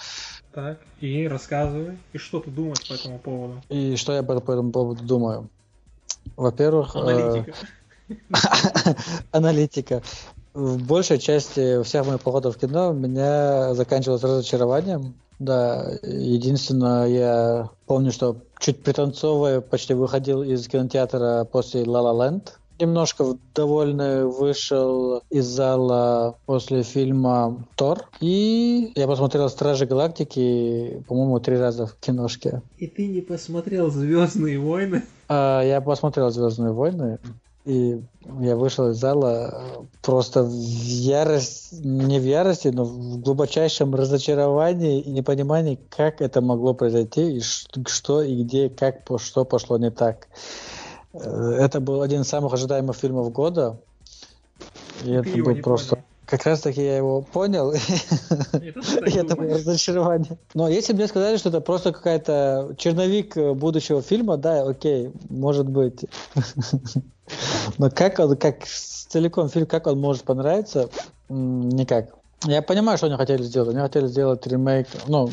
Так, 0.54 0.80
и 1.00 1.28
рассказывай. 1.28 1.98
И 2.12 2.18
что 2.18 2.40
ты 2.40 2.50
думаешь 2.50 2.88
по 2.88 2.94
этому 2.94 3.20
поводу? 3.20 3.62
И 3.70 3.96
что 3.98 4.14
я 4.14 4.24
по 4.24 4.34
этому 4.34 4.72
поводу 4.72 5.04
думаю? 5.04 5.50
Во-первых... 6.36 6.96
Э, 6.96 7.00
Аналитика. 7.02 7.54
Аналитика 9.32 10.02
в 10.54 10.84
большей 10.86 11.20
части 11.20 11.82
всех 11.84 12.06
моих 12.08 12.22
походов 12.22 12.56
в 12.56 12.60
кино 12.60 12.92
меня 12.92 13.74
заканчивалось 13.74 14.24
разочарованием. 14.24 15.16
Да, 15.40 15.90
единственное, 16.04 17.08
я 17.08 17.70
помню, 17.86 18.12
что 18.12 18.38
чуть 18.60 18.84
пританцовывая 18.84 19.62
почти 19.62 19.94
выходил 19.94 20.44
из 20.44 20.68
кинотеатра 20.68 21.48
после 21.50 21.84
La 21.84 22.02
La 22.04 22.14
Land. 22.14 22.50
немножко 22.80 23.38
довольный 23.54 24.26
вышел 24.26 25.22
из 25.30 25.46
зала 25.46 26.38
после 26.46 26.84
фильма 26.84 27.66
«Тор». 27.76 28.10
И 28.20 28.92
я 28.96 29.08
посмотрел 29.08 29.50
«Стражи 29.50 29.86
Галактики», 29.86 31.04
по-моему, 31.08 31.40
три 31.40 31.58
раза 31.58 31.88
в 31.88 31.96
киношке. 31.96 32.62
И 32.78 32.88
ты 32.88 33.08
не 33.08 33.22
посмотрел 33.22 33.90
«Звездные 33.90 34.60
войны»? 34.60 35.04
А, 35.28 35.62
я 35.62 35.82
посмотрел 35.82 36.30
«Звездные 36.32 36.72
войны». 36.72 37.20
И 37.66 38.02
я 38.40 38.56
вышел 38.56 38.90
из 38.90 38.98
зала 38.98 39.86
просто 40.02 40.44
в 40.44 40.52
ярости, 40.52 41.76
не 41.76 42.20
в 42.20 42.24
ярости, 42.24 42.70
но 42.70 42.86
в 42.86 43.20
глубочайшем 43.20 43.94
разочаровании 43.94 45.02
и 45.02 45.12
непонимании, 45.12 45.80
как 45.90 46.22
это 46.22 46.42
могло 46.42 46.74
произойти, 46.74 47.38
и 47.38 47.42
что 47.42 48.22
и 48.22 48.44
где, 48.44 48.70
как, 48.70 49.02
что 49.18 49.44
пошло 49.44 49.78
не 49.78 49.92
так. 49.92 50.28
Э, 51.14 51.58
это 51.60 51.82
был 51.82 52.02
один 52.02 52.22
из 52.22 52.30
самых 52.30 52.54
ожидаемых 52.54 52.96
фильмов 52.96 53.32
года. 53.32 53.78
И 55.04 55.12
это 55.12 55.30
был 55.44 55.56
просто... 55.56 55.96
Понял. 55.96 56.06
Как 56.26 56.46
раз 56.46 56.62
таки 56.62 56.84
я 56.84 56.96
его 56.96 57.24
понял. 57.24 57.72
И 57.74 57.78
это 59.18 59.36
было 59.36 59.56
разочарование. 59.56 60.38
Но 60.54 60.70
если 60.70 60.94
мне 60.94 61.08
сказали, 61.08 61.38
что 61.38 61.50
это 61.50 61.60
просто 61.60 61.92
какая-то 61.92 62.76
черновик 62.78 63.36
будущего 63.36 64.04
фильма, 64.04 64.38
да, 64.38 64.62
окей, 64.62 65.12
может 65.28 65.68
быть. 65.68 66.06
Но 67.78 67.90
как 67.90 68.20
он, 68.20 68.36
как 68.38 68.66
целиком 68.66 69.50
фильм, 69.50 69.66
как 69.66 69.88
он 69.88 70.00
может 70.00 70.24
понравиться, 70.24 70.90
никак. 71.30 72.16
Я 72.46 72.62
понимаю, 72.62 72.98
что 72.98 73.08
они 73.08 73.18
хотели 73.18 73.44
сделать. 73.44 73.70
Они 73.70 73.80
хотели 73.80 74.08
сделать 74.08 74.48
ремейк, 74.48 74.88
ну, 75.08 75.30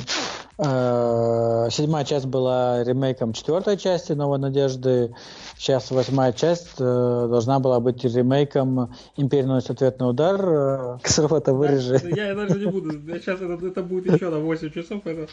э, 0.58 1.68
седьмая 1.70 2.04
часть 2.04 2.26
была 2.26 2.82
ремейком 2.82 3.32
четвертой 3.32 3.76
части 3.76 4.12
«Новой 4.12 4.38
надежды». 4.38 5.14
Сейчас 5.56 5.90
восьмая 5.92 6.32
часть 6.32 6.74
э, 6.78 6.82
должна 7.30 7.60
была 7.60 7.78
быть 7.78 8.02
ремейком 8.04 8.92
«Империя 9.16 9.46
наносит 9.46 9.70
ответный 9.70 10.10
удар». 10.10 10.48
Э, 10.48 10.98
Ксров 11.02 11.30
вырежи. 11.46 12.00
Я, 12.16 12.28
я 12.28 12.34
даже 12.34 12.58
не 12.58 12.66
буду. 12.66 12.98
Я 13.06 13.20
сейчас 13.20 13.40
это, 13.40 13.64
это 13.64 13.82
будет 13.82 14.12
еще 14.12 14.28
на 14.30 14.40
8 14.40 14.72
часов. 14.72 15.06
Это, 15.06 15.28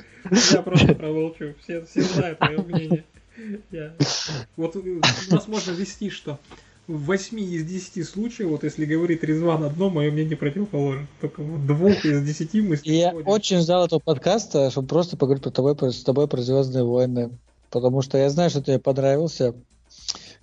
я 0.52 0.62
просто 0.62 0.94
промолчу. 0.96 1.56
Все, 1.64 1.84
все 1.86 2.02
знают 2.02 2.40
мое 2.40 2.62
мнение. 2.62 3.04
Вот 4.58 4.76
у 4.76 5.02
нас 5.32 5.48
можно 5.48 5.72
вести, 5.72 6.10
что 6.10 6.40
в 6.88 7.06
8 7.06 7.40
из 7.40 7.66
10 7.66 8.08
случаев, 8.08 8.50
вот 8.50 8.64
если 8.64 8.86
говорит 8.86 9.24
Резван 9.24 9.64
одно, 9.64 9.90
мое 9.90 10.12
мнение 10.12 10.36
противоположно. 10.36 11.08
Только 11.22 11.42
в 11.42 11.66
двух 11.66 12.04
из 12.06 12.24
10 12.24 12.54
мы 12.56 12.80
Я 12.84 13.12
очень 13.12 13.60
ждал 13.60 13.86
этого 13.86 14.00
подкаста, 14.00 14.70
чтобы 14.70 14.88
просто 14.88 15.16
поговорить 15.16 15.44
про 15.44 15.52
тобой, 15.52 15.76
про, 15.76 15.92
с 15.92 16.04
тобой 16.04 16.28
про 16.28 16.42
Звездные 16.42 16.84
войны. 16.84 17.32
Потому 17.70 18.02
что 18.02 18.18
я 18.18 18.30
знаю, 18.30 18.50
что 18.50 18.62
тебе 18.62 18.80
понравился. 18.80 19.56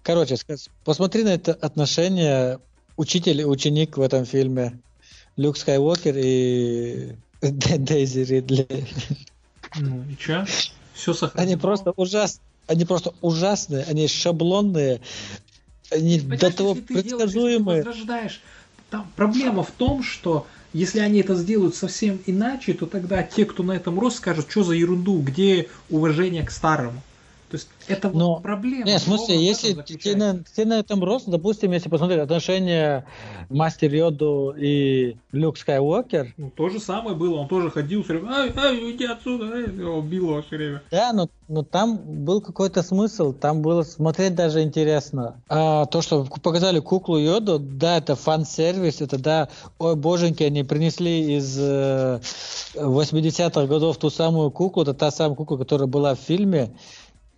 Короче, 0.03 0.37
посмотри 0.85 1.25
на 1.25 1.35
это 1.35 1.53
отношение 1.53 2.59
учитель 2.97 3.43
и 3.43 3.45
ученик 3.45 3.99
в 3.99 4.01
этом 4.01 4.25
фильме. 4.25 4.81
Люк 5.37 5.59
Скайуокер 5.59 6.15
и 6.17 7.17
Дейзи 7.43 8.21
Ридли. 8.21 8.67
Ну 9.79 10.05
и 10.09 10.17
чё? 10.17 10.45
Все 10.95 11.13
сохранено. 11.15 11.53
Они 11.53 11.61
просто 11.61 11.93
ужасные. 11.93 12.50
Они 12.71 12.85
просто 12.85 13.13
ужасные, 13.21 13.83
они 13.83 14.07
шаблонные, 14.07 15.01
они 15.91 16.21
Понимаешь, 16.21 16.41
до 16.41 16.57
того 16.57 16.75
предсказуемые. 16.77 17.83
Делаешь, 17.83 18.41
там 18.91 19.11
проблема 19.17 19.65
в 19.65 19.73
том, 19.73 20.05
что 20.05 20.47
если 20.73 21.01
они 21.01 21.19
это 21.19 21.35
сделают 21.35 21.75
совсем 21.75 22.21
иначе, 22.27 22.75
то 22.75 22.87
тогда 22.87 23.25
те, 23.25 23.45
кто 23.45 23.65
на 23.65 23.73
этом 23.73 23.99
рос, 23.99 24.19
скажут, 24.19 24.53
что 24.53 24.63
за 24.63 24.75
ерунду, 24.75 25.21
где 25.21 25.69
уважение 25.89 26.45
к 26.45 26.53
старому. 26.53 27.03
То 27.51 27.57
есть 27.57 27.69
это 27.89 28.11
Но, 28.11 28.35
вот 28.35 28.43
проблема. 28.45 28.85
Нет, 28.85 29.01
в 29.01 29.05
смысле, 29.05 29.45
если 29.45 29.73
ты 29.73 30.15
на, 30.15 30.45
ты 30.55 30.65
на 30.65 30.79
этом 30.79 31.03
рос, 31.03 31.25
допустим, 31.27 31.73
если 31.73 31.89
посмотреть 31.89 32.21
отношения 32.21 33.05
Мастер 33.49 33.93
Йоду 33.93 34.55
и 34.57 35.17
Люк 35.33 35.59
Скайуокер. 35.59 36.33
Ну, 36.37 36.51
то 36.51 36.69
же 36.69 36.79
самое 36.79 37.17
было, 37.17 37.39
он 37.39 37.49
тоже 37.49 37.71
ходил 37.71 38.05
все 38.05 38.15
время, 38.15 38.33
ай, 38.33 38.53
ай, 38.57 38.79
уйди 38.79 39.05
отсюда, 39.05 39.53
ай, 39.53 39.65
его 39.65 40.01
било 40.01 40.43
все 40.43 40.57
время. 40.57 40.83
Да, 40.93 41.13
но, 41.13 41.29
но 41.49 41.65
там 41.65 41.97
был 41.97 42.41
какой-то 42.41 42.85
смысл, 42.85 43.33
там 43.33 43.63
было 43.63 43.83
смотреть 43.83 44.37
даже 44.37 44.63
интересно. 44.63 45.43
А 45.49 45.87
то, 45.87 46.03
что 46.03 46.25
показали 46.25 46.79
куклу 46.79 47.19
Йоду, 47.19 47.59
да, 47.59 47.99
это 47.99 48.15
фан-сервис, 48.15 49.01
это 49.01 49.19
да, 49.19 49.49
ой, 49.81 49.97
боженьки, 49.97 50.45
они 50.45 50.63
принесли 50.63 51.37
из 51.37 51.57
э, 51.59 52.21
80-х 52.75 53.67
годов 53.67 53.97
ту 53.97 54.09
самую 54.09 54.53
куклу, 54.53 54.85
это 54.85 54.95
та 54.95 55.11
самая 55.11 55.35
кукла, 55.35 55.57
которая 55.57 55.89
была 55.89 56.15
в 56.15 56.21
фильме, 56.21 56.71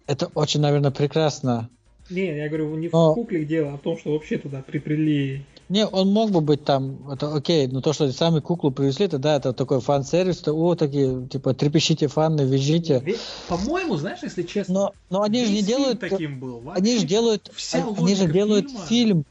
это 0.06 0.30
очень, 0.34 0.60
наверное, 0.60 0.90
прекрасно. 0.90 1.68
Не, 2.10 2.36
я 2.36 2.48
говорю, 2.48 2.74
не 2.76 2.88
но... 2.92 3.12
в 3.12 3.14
кукле 3.14 3.44
дело, 3.44 3.72
а 3.72 3.76
в 3.76 3.80
том, 3.80 3.96
что 3.96 4.12
вообще 4.12 4.36
туда 4.38 4.62
припрели. 4.62 5.44
Не, 5.68 5.86
он 5.86 6.12
мог 6.12 6.30
бы 6.30 6.40
быть 6.40 6.64
там, 6.64 7.10
это 7.10 7.34
окей, 7.34 7.66
но 7.66 7.80
то, 7.80 7.92
что 7.92 8.10
сами 8.12 8.40
куклу 8.40 8.70
привезли, 8.70 9.06
это 9.06 9.18
да, 9.18 9.36
это 9.36 9.52
такой 9.52 9.80
фан-сервис, 9.80 10.38
то, 10.38 10.52
о, 10.52 10.74
такие, 10.74 11.26
типа, 11.28 11.54
трепещите 11.54 12.08
фаны, 12.08 12.42
визжите. 12.42 13.02
По-моему, 13.48 13.96
знаешь, 13.96 14.18
если 14.22 14.42
честно, 14.42 14.74
но, 14.74 14.92
но 15.08 15.22
они 15.22 15.46
же 15.46 15.52
не 15.52 15.62
делают, 15.62 16.00
таким 16.00 16.38
был. 16.40 16.60
Вообще, 16.60 16.82
они 16.82 16.98
же 16.98 17.06
делают, 17.06 17.50
они 17.72 18.14
же 18.14 18.30
делают 18.30 18.70
фильма, 18.70 18.86
фильм. 18.86 19.24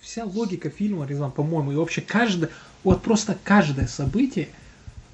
Вся 0.00 0.24
логика 0.24 0.70
фильма, 0.70 1.06
Резван, 1.06 1.30
по-моему, 1.30 1.72
и 1.72 1.76
вообще 1.76 2.00
каждое, 2.00 2.50
вот 2.82 3.02
просто 3.02 3.38
каждое 3.44 3.86
событие 3.86 4.48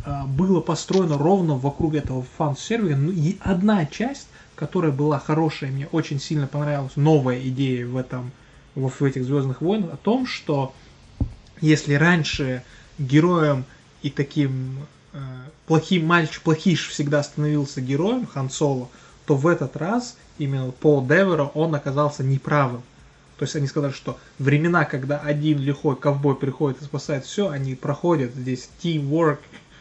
а, 0.07 0.25
было 0.25 0.61
построено 0.61 1.19
ровно 1.19 1.57
вокруг 1.57 1.95
этого 1.95 2.25
фан-сервиса, 2.39 2.97
ну, 2.97 3.11
и 3.11 3.37
одна 3.41 3.85
часть 3.85 4.29
которая 4.61 4.93
была 4.93 5.19
хорошая, 5.19 5.71
мне 5.71 5.89
очень 5.91 6.21
сильно 6.21 6.47
понравилась 6.47 6.93
новая 6.95 7.41
идея 7.49 7.87
в 7.87 7.97
этом, 7.97 8.31
в, 8.75 9.03
этих 9.03 9.25
Звездных 9.25 9.63
войнах, 9.63 9.95
о 9.95 9.97
том, 9.97 10.27
что 10.27 10.75
если 11.63 11.95
раньше 11.95 12.63
героем 12.99 13.65
и 14.03 14.11
таким 14.11 14.77
э, 15.15 15.19
плохим 15.67 16.05
мальчик, 16.07 16.43
плохиш 16.43 16.89
всегда 16.89 17.23
становился 17.23 17.81
героем 17.81 18.27
Хан 18.27 18.51
Соло, 18.51 18.91
то 19.25 19.35
в 19.35 19.47
этот 19.47 19.79
раз 19.79 20.19
именно 20.37 20.71
Пол 20.73 21.07
Деверо, 21.07 21.45
он 21.55 21.75
оказался 21.75 22.23
неправым. 22.23 22.83
То 23.39 23.45
есть 23.45 23.57
они 23.57 23.67
сказали, 23.67 23.93
что 23.93 24.19
времена, 24.39 24.85
когда 24.85 25.19
один 25.21 25.59
лихой 25.59 25.97
ковбой 25.97 26.37
приходит 26.37 26.83
и 26.83 26.85
спасает 26.85 27.25
все, 27.25 27.49
они 27.49 27.75
проходят 27.75 28.35
здесь 28.35 28.69
teamwork, 28.83 29.39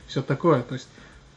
все 0.07 0.21
такое. 0.21 0.61
То 0.61 0.75
есть 0.75 0.87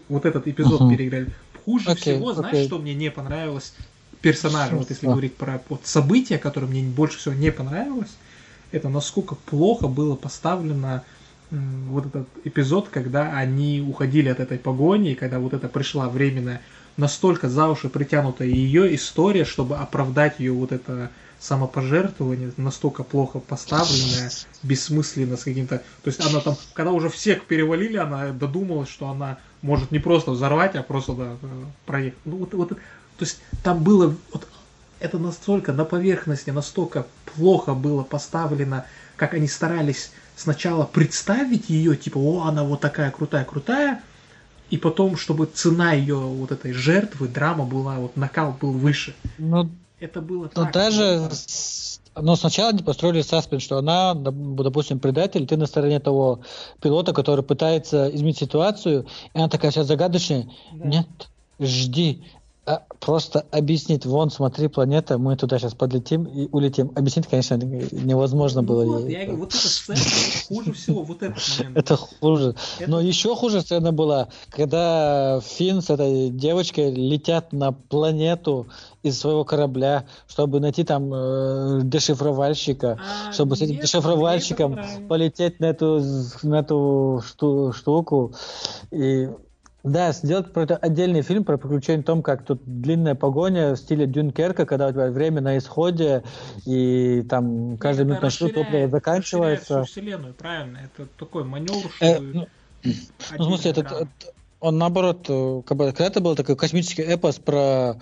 вот 0.09 0.27
этот 0.27 0.47
эпизод 0.47 0.83
uh-huh. 0.83 0.91
переиграли. 0.91 1.33
Хуже 1.65 1.91
okay, 1.91 1.95
всего, 1.97 2.33
знаешь, 2.33 2.57
okay. 2.57 2.67
что 2.67 2.79
мне 2.79 2.95
не 2.95 3.11
понравилось 3.11 3.75
персонажа, 4.21 4.77
вот 4.77 4.89
если 4.89 5.07
говорить 5.07 5.35
про 5.37 5.61
вот, 5.69 5.81
события, 5.85 6.39
которые 6.39 6.71
мне 6.71 6.83
больше 6.83 7.19
всего 7.19 7.35
не 7.35 7.51
понравилось, 7.51 8.13
это 8.71 8.89
насколько 8.89 9.35
плохо 9.35 9.89
было 9.89 10.15
поставлено 10.15 11.03
вот 11.51 12.07
этот 12.07 12.29
эпизод, 12.45 12.89
когда 12.89 13.37
они 13.37 13.85
уходили 13.87 14.29
от 14.29 14.41
этой 14.41 14.59
погони, 14.59 15.13
и 15.13 15.15
когда 15.15 15.39
вот 15.39 15.53
это 15.53 15.69
пришла 15.69 16.09
временная, 16.09 16.63
настолько 16.97 17.49
за 17.49 17.69
уши 17.69 17.89
притянутая 17.89 18.49
ее 18.49 18.95
история, 18.95 19.45
чтобы 19.45 19.77
оправдать 19.77 20.39
ее 20.39 20.53
вот 20.53 20.73
это 20.73 21.11
самопожертвование, 21.41 22.53
настолько 22.57 23.03
плохо 23.03 23.41
поставленное, 23.41 24.31
бессмысленно 24.63 25.37
с 25.37 25.43
каким-то... 25.43 25.79
То 25.79 26.09
есть 26.09 26.25
она 26.25 26.41
там, 26.41 26.57
когда 26.73 26.93
уже 26.93 27.09
всех 27.09 27.45
перевалили, 27.45 27.97
она 27.97 28.31
додумалась, 28.31 28.89
что 28.89 29.09
она 29.09 29.39
может 29.63 29.91
не 29.93 29.99
просто 29.99 30.33
взорвать, 30.33 30.77
а 30.77 30.83
просто 30.83 31.15
да, 31.15 31.37
проехать. 31.87 32.19
Ну, 32.25 32.37
вот, 32.37 32.55
вот, 32.55 32.69
то 32.71 32.77
есть 33.21 33.39
там 33.63 33.83
было 33.83 34.15
вот, 34.33 34.47
это 35.01 35.19
настолько 35.19 35.73
на 35.73 35.85
поверхности, 35.85 36.51
настолько 36.51 37.07
плохо 37.35 37.75
было 37.75 38.03
поставлено, 38.03 38.85
как 39.17 39.35
они 39.35 39.49
старались 39.49 40.13
сначала 40.37 40.85
представить 40.85 41.71
ее, 41.71 41.97
типа, 41.97 42.19
о, 42.19 42.47
она 42.47 42.65
вот 42.65 42.81
такая 42.81 43.11
крутая-крутая, 43.11 44.03
и 44.71 44.79
потом, 44.79 45.17
чтобы 45.17 45.47
цена 45.47 45.93
ее 45.93 46.17
вот 46.17 46.51
этой 46.51 46.73
жертвы, 46.73 47.29
драма 47.29 47.65
была, 47.65 47.97
вот 47.97 48.17
накал 48.17 48.57
был 48.59 48.73
выше. 48.73 49.15
Но, 49.39 49.69
это 50.01 50.21
было 50.21 50.51
но 50.55 50.65
так. 50.65 50.73
даже 50.73 51.31
но 52.15 52.37
сначала 52.37 52.71
они 52.71 52.83
построили 52.83 53.23
саспенс, 53.23 53.63
что 53.63 53.79
она, 53.79 54.15
допустим, 54.15 54.99
предатель, 55.01 55.47
ты 55.47 55.57
на 55.57 55.67
стороне 55.67 56.01
того 56.01 56.41
пилота, 56.81 57.13
который 57.13 57.45
пытается 57.45 58.15
изменить 58.15 58.39
ситуацию, 58.39 59.07
и 59.35 59.39
она 59.39 59.49
такая 59.49 59.71
вся 59.71 59.85
загадочная. 59.85 60.51
Да. 60.73 60.89
Нет, 60.89 61.07
жди, 61.59 62.25
а, 62.65 62.85
просто 63.01 63.45
объяснить, 63.51 64.07
вон, 64.07 64.31
смотри, 64.31 64.69
планета, 64.69 65.19
мы 65.19 65.37
туда 65.37 65.59
сейчас 65.59 65.75
подлетим 65.75 66.25
и 66.25 66.49
улетим. 66.53 66.93
Объяснить, 66.95 67.27
конечно, 67.27 67.57
невозможно 67.57 68.63
ну 68.63 68.69
было. 68.69 68.99
Вот, 69.01 69.09
я 69.09 69.25
говорю, 69.25 69.41
вот 69.41 69.49
эта 69.49 69.69
сцена 69.69 69.99
хуже 70.49 70.73
всего, 70.73 71.03
вот 71.03 71.25
этот 71.25 71.43
момент. 71.59 71.77
Это 71.77 71.97
хуже. 71.97 72.55
Это... 72.79 72.89
Но 72.89 73.01
еще 73.01 73.35
хуже 73.35 73.63
сцена 73.63 73.93
была, 73.93 74.29
когда 74.51 75.41
Финн 75.41 75.83
с 75.83 75.91
этой 75.91 76.31
девочкой 76.31 76.95
летят 76.95 77.53
на 77.53 77.73
планету 77.73 78.69
из 79.03 79.19
своего 79.19 79.45
корабля, 79.45 80.07
чтобы 80.29 80.61
найти 80.61 80.85
там 80.85 81.13
э, 81.13 81.81
дешифровальщика, 81.83 83.01
а, 83.29 83.33
чтобы 83.33 83.57
с 83.57 83.63
этим 83.63 83.75
нет, 83.75 83.83
дешифровальщиком 83.83 84.79
полететь 85.09 85.59
на 85.59 85.65
эту, 85.65 86.01
на 86.45 86.61
эту 86.61 87.25
шту, 87.27 87.73
штуку. 87.73 88.35
И 88.93 89.29
Да, 89.83 90.13
сделать 90.13 90.53
про 90.53 90.63
это 90.63 90.77
отдельный 90.77 91.23
фильм 91.23 91.45
про 91.45 91.57
приключения 91.57 92.03
о 92.03 92.05
том, 92.05 92.23
как 92.23 92.45
тут 92.45 92.63
длинная 92.65 93.17
погоня 93.17 93.73
в 93.73 93.77
стиле 93.77 94.07
Дюнкерка, 94.07 94.65
когда 94.65 94.89
у 94.89 94.93
тебя 94.93 95.11
время 95.11 95.41
на 95.41 95.59
исходе, 95.59 96.23
и 96.65 97.23
там 97.29 97.77
каждый 97.79 98.07
минут 98.07 98.23
маршрут 98.23 98.55
топливо 98.55 98.89
заканчивается. 98.89 99.83
Всю 99.83 99.93
вселенную, 99.93 100.35
правильно. 100.35 100.79
Это 100.85 101.09
такой 101.19 101.43
маневр, 101.43 101.91
что... 101.97 102.05
Э, 102.05 102.21
ну, 102.21 102.47
ну, 102.85 102.93
в 103.39 103.45
смысле, 103.45 103.71
это, 103.73 104.09
он 104.61 104.79
наоборот, 104.79 105.27
э, 105.29 105.63
как 105.67 105.77
бы, 105.77 105.87
когда 105.87 106.07
это 106.07 106.21
был 106.21 106.37
такой 106.37 106.55
космический 106.55 107.03
эпос 107.03 107.41
про 107.41 107.97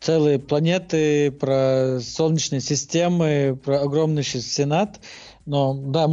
целые 0.00 0.38
планеты, 0.38 1.30
про 1.32 2.00
солнечные 2.00 2.60
системы, 2.60 3.58
про 3.64 3.80
огромный 3.80 4.22
сенат, 4.22 5.00
но 5.46 5.72
да, 5.72 6.06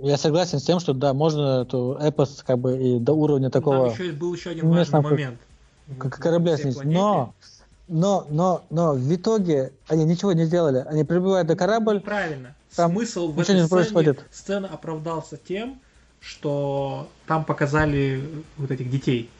я 0.00 0.16
согласен 0.16 0.58
с 0.58 0.64
тем, 0.64 0.80
что 0.80 0.92
да, 0.92 1.14
можно 1.14 1.62
эту 1.62 1.96
эпос 2.00 2.42
как 2.46 2.58
бы 2.58 2.76
и 2.76 2.98
до 2.98 3.12
уровня 3.12 3.50
такого... 3.50 3.90
Там 3.90 4.00
еще 4.00 4.12
был 4.12 4.34
еще 4.34 4.50
один 4.50 4.68
важный 4.68 5.00
момент. 5.00 5.38
Как 5.98 6.18
корабля 6.18 6.56
снизить. 6.56 6.84
Но, 6.84 7.32
но, 7.88 8.26
но, 8.28 8.64
но 8.70 8.94
в 8.94 9.14
итоге 9.14 9.72
они 9.88 10.04
ничего 10.04 10.32
не 10.32 10.44
сделали. 10.44 10.84
Они 10.86 11.04
прибывают 11.04 11.48
до 11.48 11.56
корабль. 11.56 12.00
Правильно. 12.00 12.54
Там 12.74 12.92
Смысл 12.92 13.32
в 13.32 13.40
этой 13.40 13.54
не 13.54 13.66
сцене, 13.66 14.16
сцена 14.30 14.68
оправдался 14.68 15.38
тем, 15.38 15.80
что 16.20 17.08
там 17.26 17.44
показали 17.44 18.22
вот 18.58 18.70
этих 18.70 18.90
детей 18.90 19.30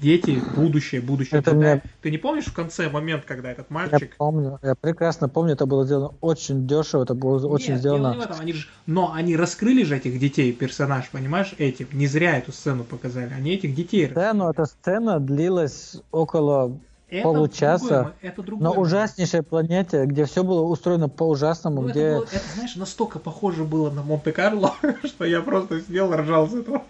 дети, 0.00 0.42
будущее, 0.54 1.00
будущее. 1.00 1.40
Это 1.40 1.54
мне... 1.54 1.82
Ты 2.02 2.10
не 2.10 2.18
помнишь 2.18 2.46
в 2.46 2.52
конце 2.52 2.88
момент, 2.88 3.24
когда 3.24 3.50
этот 3.50 3.70
мальчик... 3.70 4.00
Я 4.00 4.08
помню, 4.18 4.58
я 4.62 4.74
прекрасно 4.74 5.28
помню, 5.28 5.52
это 5.52 5.66
было 5.66 5.84
сделано 5.84 6.12
очень 6.20 6.66
дешево, 6.66 7.04
это 7.04 7.14
было 7.14 7.36
Нет, 7.36 7.44
очень 7.44 7.76
сделано... 7.76 8.12
Не 8.12 8.18
в 8.18 8.22
этом, 8.22 8.40
они 8.40 8.52
же... 8.52 8.66
Но 8.86 9.12
они 9.12 9.36
раскрыли 9.36 9.84
же 9.84 9.96
этих 9.96 10.18
детей, 10.18 10.52
персонаж, 10.52 11.08
понимаешь, 11.10 11.54
этим. 11.58 11.88
Не 11.92 12.06
зря 12.06 12.38
эту 12.38 12.52
сцену 12.52 12.84
показали, 12.84 13.32
они 13.32 13.54
этих 13.54 13.74
детей... 13.74 14.08
Да, 14.08 14.34
но 14.34 14.50
эта 14.50 14.66
сцена 14.66 15.20
длилась 15.20 15.96
около 16.10 16.78
это 17.08 17.22
получаса 17.22 17.88
другое, 17.88 18.14
это 18.22 18.42
другое. 18.42 18.64
на 18.64 18.72
ужаснейшей 18.72 19.42
планете, 19.42 20.04
где 20.06 20.24
все 20.24 20.42
было 20.42 20.62
устроено 20.62 21.08
по 21.08 21.22
ужасному, 21.22 21.82
ну, 21.82 21.88
где... 21.88 22.00
Это, 22.00 22.16
было, 22.16 22.24
это, 22.24 22.54
знаешь, 22.54 22.76
настолько 22.76 23.18
похоже 23.20 23.64
было 23.64 23.90
на 23.90 24.02
Монте-Карло, 24.02 24.74
что 25.04 25.24
я 25.24 25.40
просто 25.40 25.80
сидел, 25.82 26.12
ржал 26.12 26.48
с 26.48 26.54
этого. 26.54 26.82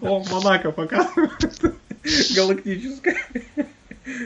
О, 0.00 0.22
Монако 0.30 0.70
показывает 0.70 1.32
галактическое. 2.36 3.16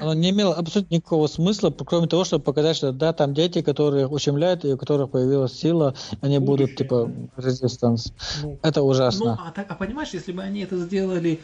Оно 0.00 0.14
не 0.14 0.30
имело 0.30 0.54
абсолютно 0.54 0.94
никакого 0.94 1.26
смысла, 1.26 1.70
кроме 1.70 2.06
того, 2.06 2.24
чтобы 2.24 2.44
показать, 2.44 2.76
что 2.76 2.92
да, 2.92 3.12
там 3.12 3.34
дети, 3.34 3.62
которые 3.62 4.06
ущемляют, 4.06 4.64
и 4.64 4.72
у 4.72 4.76
которых 4.76 5.10
появилась 5.10 5.58
сила, 5.58 5.94
они 6.20 6.38
Будущее. 6.38 6.66
будут 6.66 6.76
типа 6.76 7.10
резистанс. 7.36 8.12
Ну, 8.42 8.58
это 8.62 8.82
ужасно. 8.82 9.24
Ну, 9.24 9.48
а, 9.48 9.52
так, 9.52 9.66
а 9.68 9.74
понимаешь, 9.74 10.10
если 10.12 10.32
бы 10.32 10.42
они 10.42 10.60
это 10.60 10.78
сделали 10.78 11.40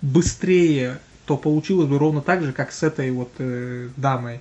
быстрее, 0.00 0.98
то 1.26 1.36
получилось 1.36 1.88
бы 1.88 1.98
ровно 1.98 2.22
так 2.22 2.42
же, 2.42 2.52
как 2.52 2.72
с 2.72 2.82
этой 2.82 3.10
вот 3.10 3.30
э, 3.38 3.88
дамой, 3.96 4.40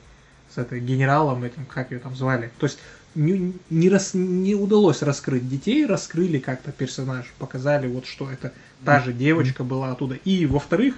с 0.53 0.57
этой 0.57 0.79
генералом 0.79 1.43
этим, 1.43 1.65
как 1.65 1.91
ее 1.91 1.99
там 1.99 2.15
звали. 2.15 2.51
То 2.59 2.67
есть 2.67 2.77
не, 3.15 3.53
не, 3.69 3.89
рас, 3.89 4.13
не 4.13 4.55
удалось 4.55 5.01
раскрыть 5.01 5.49
детей, 5.49 5.85
раскрыли 5.85 6.39
как-то 6.39 6.71
персонаж, 6.71 7.33
показали 7.39 7.87
вот 7.87 8.05
что 8.05 8.29
это 8.29 8.53
та 8.85 9.01
же 9.01 9.13
девочка 9.13 9.63
была 9.63 9.91
оттуда. 9.91 10.15
И 10.15 10.45
во-вторых, 10.45 10.95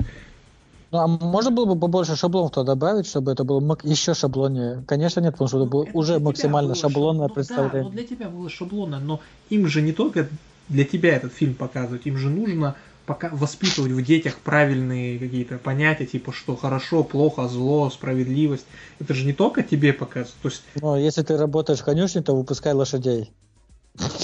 ну, 0.91 0.99
а 0.99 1.07
можно 1.07 1.51
было 1.51 1.65
бы 1.65 1.79
побольше 1.79 2.15
шаблонов 2.15 2.51
туда 2.51 2.73
добавить, 2.73 3.07
чтобы 3.07 3.31
это 3.31 3.43
было 3.43 3.77
еще 3.83 4.13
шаблоннее? 4.13 4.83
Конечно, 4.88 5.19
нет, 5.19 5.33
потому 5.33 5.49
что 5.49 5.61
это 5.61 5.69
было 5.69 5.83
это 5.83 5.97
уже 5.97 6.19
максимально 6.19 6.75
шаблонное 6.75 7.27
ну, 7.27 7.33
представление. 7.33 7.83
Да, 7.83 7.89
но 7.89 7.89
для 7.89 8.03
тебя 8.03 8.29
было 8.29 8.49
шаблонное, 8.49 8.99
но 8.99 9.19
им 9.49 9.67
же 9.67 9.81
не 9.81 9.91
только 9.91 10.29
для 10.69 10.85
тебя 10.85 11.15
этот 11.15 11.33
фильм 11.33 11.55
показывать, 11.55 12.05
им 12.05 12.17
же 12.17 12.29
нужно 12.29 12.75
пока 13.05 13.29
воспитывать 13.29 13.91
в 13.91 14.03
детях 14.03 14.38
правильные 14.38 15.19
какие-то 15.19 15.57
понятия, 15.57 16.05
типа 16.05 16.31
что 16.31 16.55
хорошо, 16.55 17.03
плохо, 17.03 17.47
зло, 17.47 17.89
справедливость. 17.89 18.65
Это 18.99 19.13
же 19.13 19.25
не 19.25 19.33
только 19.33 19.63
тебе 19.63 19.93
показывают. 19.93 20.35
То 20.41 20.49
есть... 20.49 20.63
Но 20.81 20.97
если 20.97 21.21
ты 21.23 21.38
работаешь 21.38 21.79
в 21.79 21.85
конюшне, 21.85 22.21
то 22.21 22.35
выпускай 22.35 22.73
лошадей. 22.73 23.31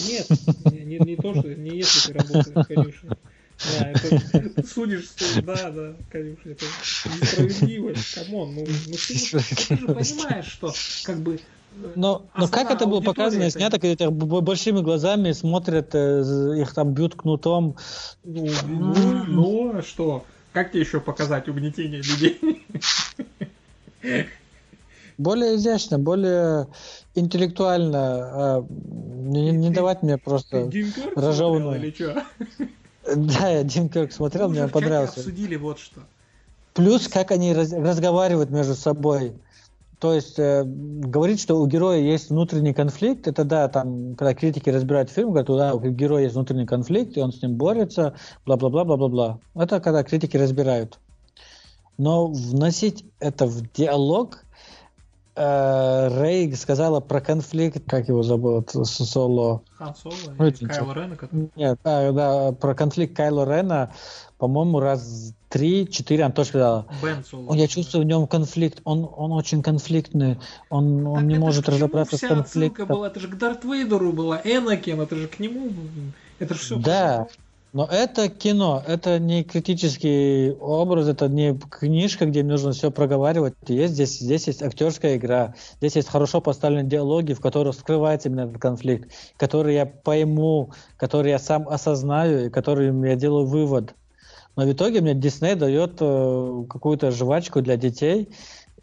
Нет, 0.08 0.28
не, 0.66 1.00
не 1.00 1.16
то, 1.16 1.34
что 1.34 1.56
не 1.56 1.78
если 1.78 2.14
ты 2.14 2.20
работаешь 2.20 2.46
в 2.46 2.68
конюшне. 2.68 3.10
Судишь, 4.66 5.10
да, 5.44 5.72
да, 5.72 5.94
конечно, 6.12 6.50
это 6.50 6.66
несправедливость, 7.22 8.16
come 8.16 8.39
on, 8.39 8.56
ну, 8.56 8.66
ну 8.66 8.94
ты, 8.94 9.14
ты 9.68 9.78
же 9.78 9.88
понимаешь, 9.88 10.48
что 10.48 10.74
как 11.06 11.20
бы 11.20 11.40
но, 11.96 12.24
но 12.38 12.48
как 12.48 12.72
это 12.72 12.86
было 12.86 13.02
показано, 13.02 13.44
это... 13.44 13.52
снято, 13.52 13.80
когда 13.80 14.10
большими 14.10 14.82
глазами 14.82 15.32
смотрят, 15.32 15.90
э, 15.94 16.22
их 16.60 16.74
там 16.74 16.94
бьют 16.94 17.16
кнутом. 17.16 17.76
Ну, 18.24 18.48
ну, 18.68 19.24
ну, 19.28 19.82
что? 19.82 20.24
Как 20.52 20.72
тебе 20.72 20.82
еще 20.82 21.00
показать 21.00 21.50
угнетение 21.50 22.02
людей? 22.02 22.64
Более 25.18 25.56
изящно, 25.56 26.00
более 26.00 26.68
интеллектуально. 27.16 28.00
А, 28.00 28.66
не, 28.70 29.52
не 29.52 29.70
давать 29.70 30.04
мне 30.04 30.18
просто 30.18 30.72
рожевную. 31.16 31.94
Да, 33.06 33.50
я 33.50 33.64
Дим 33.64 33.90
смотрел, 34.12 34.50
мне 34.50 34.68
понравился. 34.68 35.20
обсудили 35.20 35.56
вот 35.56 35.80
что. 35.80 36.02
Плюс, 36.74 37.08
как 37.08 37.32
они 37.32 37.54
раз, 37.54 37.72
разговаривают 37.72 38.50
между 38.50 38.76
собой. 38.76 39.34
То 40.00 40.14
есть 40.14 40.38
э, 40.38 40.64
говорить, 40.66 41.42
что 41.42 41.62
у 41.62 41.66
героя 41.66 42.00
есть 42.00 42.30
внутренний 42.30 42.74
конфликт, 42.74 43.26
это 43.28 43.46
да, 43.46 43.70
там, 43.70 44.16
когда 44.16 44.34
критики 44.34 44.70
разбирают 44.70 45.10
фильм, 45.10 45.30
говорят, 45.30 45.48
да, 45.48 45.74
у 45.74 45.80
героя 45.80 46.24
есть 46.24 46.36
внутренний 46.36 46.66
конфликт, 46.66 47.16
и 47.16 47.22
он 47.22 47.32
с 47.32 47.42
ним 47.42 47.56
борется, 47.56 48.14
бла-бла-бла, 48.46 48.84
бла-бла-бла. 48.84 49.40
Это 49.56 49.80
когда 49.80 50.04
критики 50.04 50.36
разбирают. 50.36 51.00
Но 51.98 52.28
вносить 52.28 53.06
это 53.20 53.46
в 53.46 53.62
диалог, 53.72 54.43
э, 55.36 56.24
Рей 56.24 56.56
сказала 56.56 57.00
про 57.00 57.22
конфликт, 57.22 57.84
как 57.88 58.08
его 58.08 58.24
забыл, 58.24 58.66
Соло. 58.68 59.62
Хан 59.78 59.96
Соло? 59.96 60.16
Ну, 60.38 60.52
Кайло 60.68 60.94
Рена? 60.94 61.18
Нет, 61.56 61.80
а, 61.84 62.12
да, 62.12 62.52
про 62.54 62.76
конфликт 62.76 63.16
Кайло 63.16 63.46
Рена, 63.46 63.92
по-моему, 64.38 64.80
раз 64.80 65.34
три-четыре 65.50 66.24
она 66.24 66.34
тоже 66.34 66.50
сказала. 66.50 66.88
Бен 67.02 67.24
Соло. 67.24 67.54
Я 67.54 67.68
чувствую 67.68 68.04
в 68.04 68.08
нем 68.08 68.28
конфликт, 68.28 68.82
он, 68.84 69.10
он 69.16 69.32
очень 69.32 69.62
конфликтный, 69.62 70.40
он, 70.70 71.06
он 71.06 71.28
не 71.28 71.38
может 71.38 71.70
разобраться 71.70 72.18
с 72.18 72.22
конфликтом. 72.22 72.88
была, 72.88 73.08
это 73.08 73.20
же 73.20 73.28
к 73.28 73.38
Дарт 73.38 73.64
Вейдеру 73.64 74.12
была, 74.14 74.42
Энакин, 74.44 75.00
это 75.02 75.16
же 75.16 75.28
к 75.28 75.40
нему, 75.40 75.70
это 76.40 76.54
же 76.54 76.60
все. 76.60 76.76
Да, 76.78 77.28
но 77.74 77.88
это 77.90 78.30
кино, 78.30 78.84
это 78.88 79.18
не 79.18 79.44
критический 79.44 80.52
образ, 80.60 81.08
это 81.08 81.28
не 81.28 81.58
книжка, 81.58 82.28
где 82.28 82.44
нужно 82.44 82.72
все 82.72 82.92
проговаривать. 82.92 83.56
Есть 83.68 83.96
здесь, 83.96 84.20
здесь 84.20 84.46
есть 84.46 84.62
актерская 84.62 85.18
игра, 85.18 85.56
здесь 85.78 85.96
есть 85.96 86.08
хорошо 86.08 86.40
поставленные 86.40 86.88
диалоги, 86.88 87.34
в 87.34 87.42
которых 87.42 87.74
скрывается 87.74 88.30
именно 88.30 88.42
этот 88.42 88.60
конфликт, 88.60 89.12
который 89.38 89.74
я 89.74 89.88
пойму, 89.88 90.72
который 90.98 91.32
я 91.32 91.40
сам 91.40 91.68
осознаю 91.68 92.46
и 92.46 92.50
который 92.52 92.94
я 93.10 93.16
делаю 93.16 93.48
вывод. 93.48 93.96
Но 94.56 94.66
в 94.66 94.72
итоге 94.72 95.02
мне 95.02 95.16
Дисней 95.16 95.56
дает 95.56 95.98
э, 96.00 96.64
какую-то 96.70 97.10
жвачку 97.10 97.64
для 97.64 97.76
детей, 97.76 98.30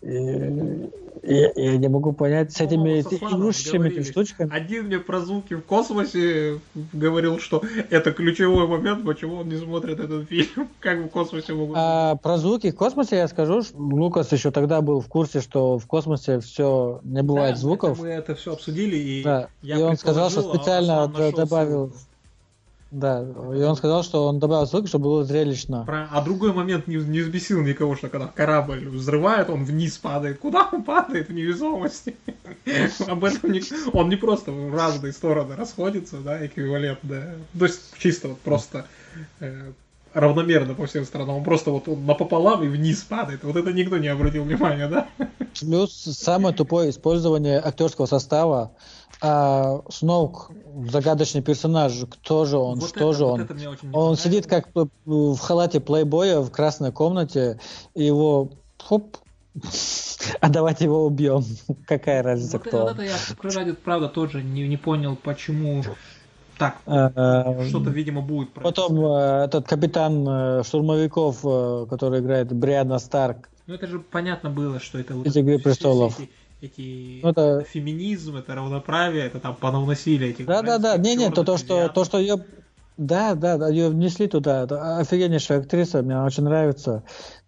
я, 0.03 1.53
я 1.55 1.77
не 1.77 1.89
могу 1.89 2.13
понять 2.13 2.53
с 2.53 2.61
этими 2.61 3.01
игрушечными 3.01 4.03
штучками. 4.03 4.51
Один 4.51 4.87
мне 4.87 4.99
про 4.99 5.21
звуки 5.21 5.55
в 5.55 5.63
космосе 5.63 6.61
говорил, 6.93 7.39
что 7.39 7.63
это 7.91 8.13
ключевой 8.13 8.67
момент, 8.67 9.05
почему 9.05 9.37
он 9.37 9.49
не 9.49 9.57
смотрит 9.57 10.01
этот 10.01 10.29
фильм. 10.29 10.69
Как 10.81 10.99
в 10.99 11.09
космосе 11.09 11.53
могут... 11.53 11.77
А, 11.79 12.17
про 12.17 12.39
звуки 12.39 12.71
в 12.71 12.77
космосе 12.77 13.17
я 13.17 13.29
скажу, 13.29 13.63
Лукас 13.75 14.33
еще 14.33 14.51
тогда 14.51 14.81
был 14.81 15.01
в 15.01 15.09
курсе, 15.09 15.41
что 15.41 15.79
в 15.79 15.87
космосе 15.87 16.41
все 16.41 17.01
не 17.05 17.23
бывает 17.23 17.57
да, 17.57 17.61
звуков. 17.61 17.99
мы 18.01 18.09
это 18.09 18.35
все 18.35 18.55
обсудили, 18.55 18.97
и, 18.97 19.23
да. 19.23 19.49
я 19.61 19.79
и 19.79 19.83
он 19.83 19.97
сказал, 19.97 20.31
что 20.31 20.43
специально 20.43 21.03
а 21.03 21.09
добавил... 21.09 21.89
Ссылку 21.89 22.10
да, 22.91 23.23
и 23.23 23.63
он 23.63 23.77
сказал, 23.77 24.03
что 24.03 24.27
он 24.27 24.41
добавил 24.41 24.67
звук, 24.67 24.89
чтобы 24.89 25.05
было 25.05 25.25
зрелищно. 25.25 25.85
Про... 25.85 26.09
А 26.11 26.23
другой 26.23 26.53
момент 26.53 26.89
не, 26.89 26.97
не 26.97 27.21
взбесил 27.21 27.61
никого, 27.63 27.95
что 27.95 28.09
когда 28.09 28.27
корабль 28.27 28.89
взрывает, 28.89 29.49
он 29.49 29.65
вниз 29.65 29.97
падает. 29.97 30.41
Куда 30.41 30.69
он 30.73 30.83
падает? 30.83 31.29
В 31.29 31.33
невесомости. 31.33 32.17
Об 33.07 33.25
этом 33.25 33.53
не... 33.53 33.63
Он 33.93 34.09
не 34.09 34.17
просто 34.17 34.51
в 34.51 34.75
разные 34.75 35.13
стороны 35.13 35.55
расходится, 35.55 36.17
да, 36.19 36.45
эквивалент, 36.45 36.99
да. 37.03 37.35
То 37.57 37.67
есть 37.67 37.81
чисто 37.99 38.29
вот 38.29 38.41
просто 38.41 38.87
э, 39.39 39.71
равномерно 40.13 40.75
по 40.75 40.87
всем 40.87 41.05
сторонам. 41.05 41.37
Он 41.37 41.45
просто 41.45 41.71
вот 41.71 41.89
он 41.89 42.05
напополам 42.07 42.63
и 42.65 42.69
вниз 42.69 43.03
падает. 43.03 43.45
Вот 43.45 43.57
это 43.57 43.73
никто 43.73 43.99
не 43.99 44.09
обратил 44.09 44.45
внимания, 44.45 44.89
да? 44.89 45.09
Плюс 45.61 45.93
самое 45.93 46.55
тупое 46.55 46.91
использование 46.91 47.61
актерского 47.61 48.07
состава 48.07 48.73
а 49.23 49.83
Сноук 49.91 50.51
загадочный 50.91 51.43
персонаж, 51.43 51.93
кто 52.09 52.47
же 52.47 52.57
он, 52.57 52.79
вот 52.79 52.89
что 52.89 53.11
это, 53.11 53.19
же 53.19 53.25
вот 53.27 53.41
он. 53.41 53.91
он 53.93 54.17
сидит 54.17 54.47
как 54.47 54.69
в 55.05 55.39
халате 55.39 55.81
плейбоя 55.81 56.41
в 56.41 56.51
красной 56.51 56.91
комнате, 56.91 57.61
и 57.95 58.05
его 58.05 58.51
хоп, 58.79 59.19
а 60.41 60.49
давайте 60.49 60.85
его 60.85 61.05
убьем. 61.05 61.45
Какая 61.87 62.23
разница, 62.23 62.59
вот, 62.59 62.67
кто 62.67 62.83
вот 62.83 62.93
это 62.93 63.03
я 63.03 63.17
ради 63.43 63.73
правда 63.73 64.09
тоже 64.09 64.43
не, 64.43 64.67
не 64.67 64.79
понял, 64.79 65.17
почему 65.17 65.85
Так, 66.61 66.77
что-то, 66.85 67.91
видимо, 67.91 68.21
будет. 68.21 68.53
Потом 68.53 69.05
этот 69.05 69.67
капитан 69.67 70.63
штурмовиков, 70.63 71.41
который 71.89 72.21
играет 72.21 72.53
Бриана 72.53 72.99
Старк. 72.99 73.49
Ну 73.67 73.75
это 73.75 73.87
же 73.87 73.99
понятно 73.99 74.51
было, 74.51 74.79
что 74.79 74.99
это 74.99 75.15
вот 75.15 75.27
Игры 75.27 75.59
престолов. 75.59 76.21
Эти, 76.61 77.21
ну, 77.23 77.31
это... 77.31 77.63
феминизм, 77.63 78.37
это 78.37 78.55
равноправие, 78.55 79.25
это 79.25 79.41
там 79.41 79.57
понавносили 79.57 80.29
этих. 80.29 80.45
Да, 80.45 80.61
да, 80.61 80.77
да. 80.77 80.99
Не, 80.99 81.17
не, 81.17 81.31
то, 81.31 81.43
то, 81.43 81.57
что, 81.57 81.89
то, 81.89 82.05
что 82.05 82.19
ее 82.19 82.45
да, 82.99 83.35
да, 83.35 83.57
да, 83.57 83.69
ее 83.71 83.89
внесли 83.89 84.29
туда. 84.29 84.65
Это 84.65 84.99
офигеннейшая 84.99 85.61
актриса, 85.61 86.03
мне 86.03 86.21
очень 86.21 86.43
нравится. 86.43 87.03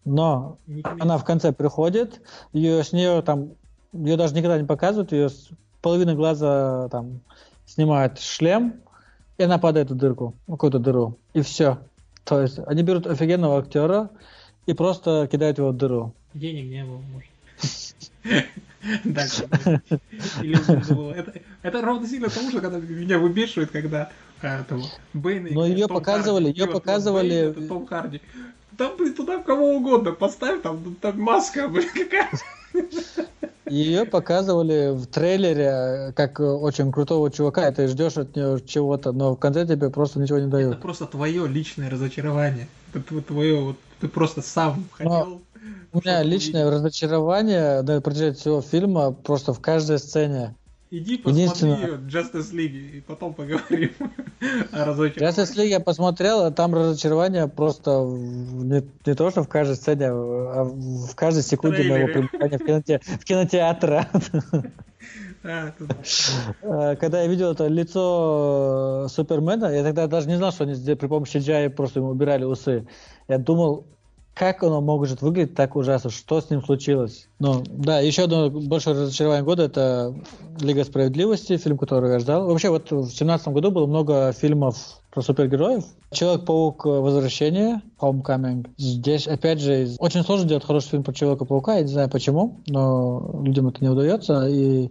Но 0.06 0.56
она 0.98 1.18
в 1.18 1.24
конце 1.24 1.52
приходит, 1.52 2.22
ее 2.54 2.82
с 2.82 2.92
нее 2.92 3.20
там, 3.20 3.50
ее 3.92 4.16
даже 4.16 4.34
никогда 4.34 4.58
не 4.58 4.64
показывают, 4.64 5.12
ее 5.12 5.28
с 5.28 5.50
половины 5.82 6.14
глаза 6.14 6.88
там 6.88 7.20
снимают 7.66 8.18
шлем, 8.18 8.81
и 9.42 9.44
она 9.44 9.58
падает 9.58 9.90
в 9.90 9.96
дырку, 9.96 10.34
в 10.46 10.52
какую-то 10.52 10.78
дыру, 10.78 11.18
и 11.34 11.42
все. 11.42 11.78
То 12.24 12.40
есть 12.40 12.60
они 12.64 12.84
берут 12.84 13.08
офигенного 13.08 13.58
актера 13.58 14.10
и 14.66 14.72
просто 14.72 15.28
кидают 15.30 15.58
его 15.58 15.70
в 15.70 15.76
дыру. 15.76 16.14
Денег 16.32 16.66
не 16.70 16.84
было, 16.84 17.02
может. 17.12 17.28
Это, 20.42 21.32
это 21.62 21.82
ровно 21.82 22.06
сильно 22.06 22.28
тому, 22.28 22.50
что 22.50 22.60
когда 22.60 22.78
меня 22.78 23.18
выбешивает, 23.18 23.72
когда 23.72 24.10
этого 24.40 24.84
Бэйна. 25.12 25.48
Но 25.50 25.66
ее 25.66 25.88
показывали, 25.88 26.48
ее 26.48 26.68
показывали. 26.68 27.52
Том 27.68 27.86
Харди. 27.86 28.20
Там, 28.78 28.96
блин, 28.96 29.14
туда 29.14 29.38
кого 29.42 29.74
угодно 29.74 30.12
поставь, 30.12 30.62
там, 30.62 30.94
там 31.00 31.20
маска, 31.20 31.66
блин, 31.72 31.88
какая 31.92 32.30
ее 33.68 34.04
показывали 34.04 34.90
в 34.94 35.06
трейлере 35.06 36.12
как 36.14 36.40
очень 36.40 36.92
крутого 36.92 37.30
чувака, 37.30 37.68
и 37.68 37.74
ты 37.74 37.88
ждешь 37.88 38.16
от 38.16 38.36
нее 38.36 38.60
чего-то, 38.64 39.12
но 39.12 39.34
в 39.34 39.38
конце 39.38 39.66
тебе 39.66 39.90
просто 39.90 40.20
ничего 40.20 40.38
не 40.38 40.48
дают. 40.48 40.74
Это 40.74 40.82
просто 40.82 41.06
твое 41.06 41.46
личное 41.46 41.88
разочарование. 41.88 42.68
Это 42.92 43.22
твое, 43.22 43.60
вот, 43.60 43.76
ты 44.00 44.08
просто 44.08 44.42
сам 44.42 44.84
хотел. 44.92 45.42
у 45.92 45.98
меня 45.98 46.22
личное 46.22 46.66
увидеть. 46.66 46.80
разочарование 46.80 47.82
на 47.82 48.00
протяжении 48.00 48.34
всего 48.34 48.60
фильма 48.60 49.12
просто 49.12 49.54
в 49.54 49.60
каждой 49.60 49.98
сцене. 49.98 50.54
Иди 50.94 51.16
посмотри 51.16 51.70
Justice 51.70 52.52
League 52.52 52.98
и 52.98 53.00
потом 53.00 53.32
поговорим 53.32 53.92
о 54.72 54.84
разочаровании. 54.84 55.26
Justice 55.26 55.56
League 55.56 55.68
я 55.68 55.80
посмотрел, 55.80 56.44
а 56.44 56.50
там 56.50 56.74
разочарование 56.74 57.48
просто 57.48 58.02
не, 58.02 58.82
не 59.06 59.14
то, 59.14 59.30
что 59.30 59.42
в 59.42 59.48
каждой 59.48 59.76
сцене, 59.76 60.08
а 60.10 60.64
в 60.64 61.14
каждой 61.14 61.44
секунде 61.44 61.84
моего 61.84 62.08
пребывания 62.08 62.58
в, 62.58 62.66
киноте, 62.66 63.00
в 63.02 63.24
кинотеатре. 63.24 64.06
А, 65.44 65.74
а, 66.62 66.94
когда 66.94 67.22
я 67.22 67.26
видел 67.26 67.50
это 67.50 67.66
лицо 67.66 69.08
Супермена, 69.08 69.74
я 69.74 69.82
тогда 69.82 70.06
даже 70.06 70.28
не 70.28 70.36
знал, 70.36 70.52
что 70.52 70.62
они 70.62 70.74
при 70.94 71.08
помощи 71.08 71.38
CGI 71.38 71.70
просто 71.70 71.98
ему 71.98 72.10
убирали 72.10 72.44
усы. 72.44 72.86
Я 73.26 73.38
думал, 73.38 73.88
как 74.34 74.62
оно 74.62 74.80
может 74.80 75.22
выглядеть 75.22 75.54
так 75.54 75.76
ужасно? 75.76 76.10
Что 76.10 76.40
с 76.40 76.50
ним 76.50 76.62
случилось? 76.62 77.28
Ну, 77.38 77.62
да, 77.68 78.00
еще 78.00 78.24
одно 78.24 78.50
большое 78.50 78.96
разочарование 78.96 79.44
года– 79.44 79.62
это 79.64 80.14
«Лига 80.60 80.84
справедливости», 80.84 81.56
фильм, 81.56 81.76
который 81.76 82.10
я 82.10 82.18
ждал. 82.18 82.46
Вообще, 82.46 82.70
вот 82.70 82.86
в 82.86 83.02
2017 83.02 83.48
году 83.48 83.70
было 83.70 83.86
много 83.86 84.32
фильмов 84.32 84.76
про 85.10 85.20
супергероев. 85.20 85.84
Человек-паук 86.10 86.86
Возвращение, 86.86 87.82
Homecoming. 88.00 88.70
Здесь, 88.78 89.28
опять 89.28 89.60
же, 89.60 89.88
очень 89.98 90.22
сложно 90.22 90.48
делать 90.48 90.64
хороший 90.64 90.88
фильм 90.88 91.04
про 91.04 91.12
Человека-паука, 91.12 91.76
я 91.76 91.82
не 91.82 91.88
знаю 91.88 92.08
почему, 92.08 92.60
но 92.66 93.42
людям 93.42 93.68
это 93.68 93.84
не 93.84 93.90
удается. 93.90 94.48
И 94.48 94.90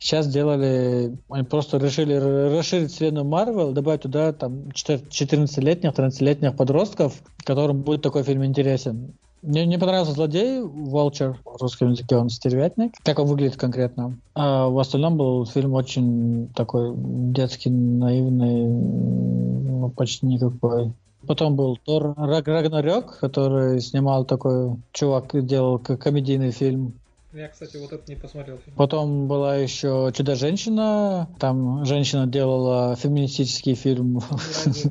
сейчас 0.00 0.26
сделали, 0.26 1.16
они 1.28 1.44
просто 1.44 1.76
решили 1.76 2.14
расширить 2.14 2.90
вселенную 2.90 3.24
Марвел, 3.24 3.72
добавить 3.72 4.02
туда 4.02 4.32
там 4.32 4.64
14-летних, 4.72 5.92
13-летних 5.92 6.56
подростков, 6.56 7.22
которым 7.44 7.82
будет 7.82 8.02
такой 8.02 8.24
фильм 8.24 8.44
интересен. 8.44 9.12
Мне 9.42 9.64
не 9.64 9.78
понравился 9.78 10.12
злодей, 10.12 10.60
Волчер, 10.60 11.38
в 11.44 11.62
русском 11.62 11.92
языке 11.92 12.16
он 12.16 12.28
стервятник. 12.28 12.92
Как 13.02 13.18
он 13.18 13.26
выглядит 13.26 13.56
конкретно. 13.56 14.18
А 14.34 14.68
в 14.68 14.78
остальном 14.78 15.16
был 15.16 15.46
фильм 15.46 15.72
очень 15.74 16.48
такой 16.54 16.92
детский, 16.96 17.70
наивный, 17.70 18.66
ну, 18.66 19.90
почти 19.96 20.26
никакой. 20.26 20.92
Потом 21.26 21.54
был 21.56 21.78
Тор 21.84 22.14
Рагнарёк, 22.16 23.18
который 23.18 23.80
снимал 23.80 24.24
такой 24.24 24.76
чувак, 24.92 25.30
делал 25.46 25.78
комедийный 25.78 26.50
фильм. 26.50 26.94
Я, 27.32 27.46
кстати, 27.46 27.76
вот 27.76 27.92
это 27.92 28.02
не 28.08 28.16
посмотрел. 28.16 28.58
Фильм. 28.58 28.76
Потом 28.76 29.28
была 29.28 29.54
еще 29.54 30.10
«Чудо-женщина». 30.16 31.28
Там 31.38 31.84
женщина 31.84 32.26
делала 32.26 32.96
феминистический 32.96 33.74
фильм, 33.74 34.20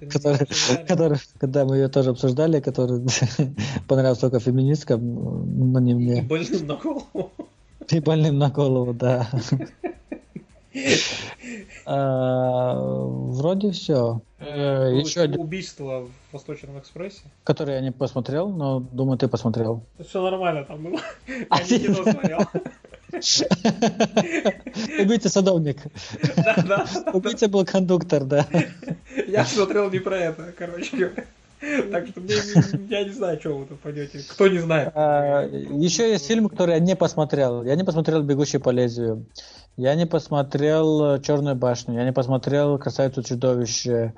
который, 0.87 1.17
когда 1.37 1.65
мы 1.65 1.75
ее 1.75 1.89
тоже 1.89 2.11
обсуждали, 2.11 2.61
который 2.61 3.05
понравился 3.89 4.21
только 4.21 4.39
феминисткам, 4.39 5.73
но 5.73 5.79
не 5.81 5.93
мне. 5.93 6.19
И 6.19 6.21
больным 6.21 6.67
на 6.67 6.75
голову. 6.75 7.31
И 7.89 7.99
больным 7.99 8.37
на 8.37 8.49
голову, 8.49 8.93
да. 8.93 9.27
А, 11.85 12.75
вроде 12.75 13.71
все. 13.71 14.21
Э, 14.39 14.91
Еще 14.93 15.21
один... 15.21 15.41
Убийство 15.41 16.01
в 16.01 16.33
Восточном 16.33 16.79
экспрессе. 16.79 17.21
Который 17.43 17.75
я 17.75 17.81
не 17.81 17.91
посмотрел, 17.91 18.49
но 18.49 18.79
думаю, 18.79 19.17
ты 19.17 19.27
посмотрел. 19.27 19.81
Все 20.07 20.21
нормально 20.21 20.63
там 20.65 20.83
было. 20.83 20.99
Я 21.27 21.77
не 21.77 21.79
кино 21.79 22.03
смотрел. 22.03 22.39
Убийца-садовник. 24.99 25.77
Да, 26.37 26.55
да. 26.67 26.85
Убийца 27.13 27.47
был 27.47 27.65
кондуктор, 27.65 28.23
да. 28.23 28.45
Я 29.27 29.45
смотрел 29.45 29.89
не 29.89 29.99
про 29.99 30.17
это, 30.17 30.53
короче. 30.57 31.11
Так 31.91 32.07
что 32.07 32.21
мне, 32.21 32.35
я 32.89 33.03
не 33.03 33.11
знаю, 33.11 33.37
что 33.39 33.57
вы 33.57 33.65
тут 33.65 33.79
пойдете. 33.81 34.19
Кто 34.29 34.47
не 34.47 34.59
знает. 34.59 34.93
А, 34.95 35.43
еще 35.43 36.09
есть 36.09 36.25
фильм, 36.25 36.47
который 36.47 36.75
я 36.75 36.79
не 36.79 36.95
посмотрел. 36.95 37.63
Я 37.65 37.75
не 37.75 37.83
посмотрел 37.83 38.21
«Бегущий 38.23 38.59
по 38.59 38.69
лезвию». 38.69 39.25
Я 39.79 39.95
не 39.95 40.05
посмотрел 40.05 41.15
э, 41.15 41.21
«Черную 41.21 41.55
башню», 41.55 41.93
я 41.93 42.03
не 42.03 42.11
посмотрел 42.11 42.77
«Красавицу 42.77 43.23
чудовище», 43.23 44.13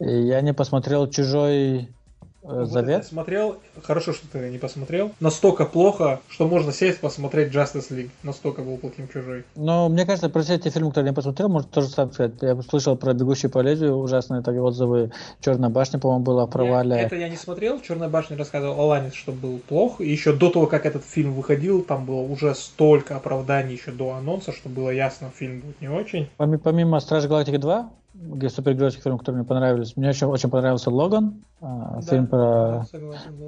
я 0.00 0.40
не 0.40 0.52
посмотрел 0.52 1.08
«Чужой 1.08 1.94
Э, 2.42 2.64
Завет? 2.64 3.04
смотрел, 3.04 3.58
хорошо, 3.82 4.12
что 4.12 4.26
ты 4.28 4.50
не 4.50 4.58
посмотрел. 4.58 5.12
Настолько 5.20 5.66
плохо, 5.66 6.20
что 6.28 6.46
можно 6.46 6.72
сесть 6.72 7.00
посмотреть 7.00 7.52
Justice 7.52 7.90
League. 7.90 8.10
Настолько 8.22 8.62
был 8.62 8.78
плохим 8.78 9.08
чужой. 9.08 9.44
Но 9.56 9.88
мне 9.88 10.06
кажется, 10.06 10.30
про 10.30 10.42
все 10.42 10.54
эти 10.54 10.70
фильмы, 10.70 10.90
которые 10.90 11.08
я 11.08 11.10
не 11.10 11.14
посмотрел, 11.14 11.48
может 11.48 11.70
тоже 11.70 11.88
сам 11.88 12.12
сказать. 12.12 12.32
Я 12.40 12.60
слышал 12.62 12.96
про 12.96 13.12
«Бегущий 13.12 13.48
по 13.48 13.58
лезвию», 13.58 13.96
ужасные 13.96 14.42
такие 14.42 14.62
отзывы. 14.62 15.12
«Черная 15.40 15.68
башня», 15.68 15.98
по-моему, 15.98 16.24
была 16.24 16.46
провале. 16.46 16.96
Я, 16.96 17.02
это 17.02 17.16
я 17.16 17.28
не 17.28 17.36
смотрел. 17.36 17.80
«Черная 17.80 18.08
башня» 18.08 18.38
рассказывал 18.38 18.80
Аланис, 18.80 19.12
что 19.12 19.32
был 19.32 19.58
плох. 19.58 20.00
И 20.00 20.08
еще 20.08 20.32
до 20.32 20.50
того, 20.50 20.66
как 20.66 20.86
этот 20.86 21.04
фильм 21.04 21.34
выходил, 21.34 21.82
там 21.82 22.06
было 22.06 22.22
уже 22.22 22.54
столько 22.54 23.16
оправданий 23.16 23.74
еще 23.74 23.90
до 23.90 24.12
анонса, 24.12 24.52
что 24.52 24.68
было 24.68 24.90
ясно, 24.90 25.30
фильм 25.34 25.60
будет 25.60 25.80
не 25.80 25.88
очень. 25.88 26.28
Помимо 26.36 27.00
«Стражи 27.00 27.28
Галактики 27.28 27.56
2», 27.56 27.86
где 28.14 28.50
супергеройских 28.50 29.02
фильмов, 29.02 29.20
которые 29.20 29.40
мне 29.40 29.48
понравились. 29.48 29.96
Мне 29.96 30.08
еще 30.08 30.26
очень 30.26 30.50
понравился 30.50 30.90
Логан, 30.90 31.42
да, 31.60 32.00
фильм 32.02 32.26
про 32.26 32.86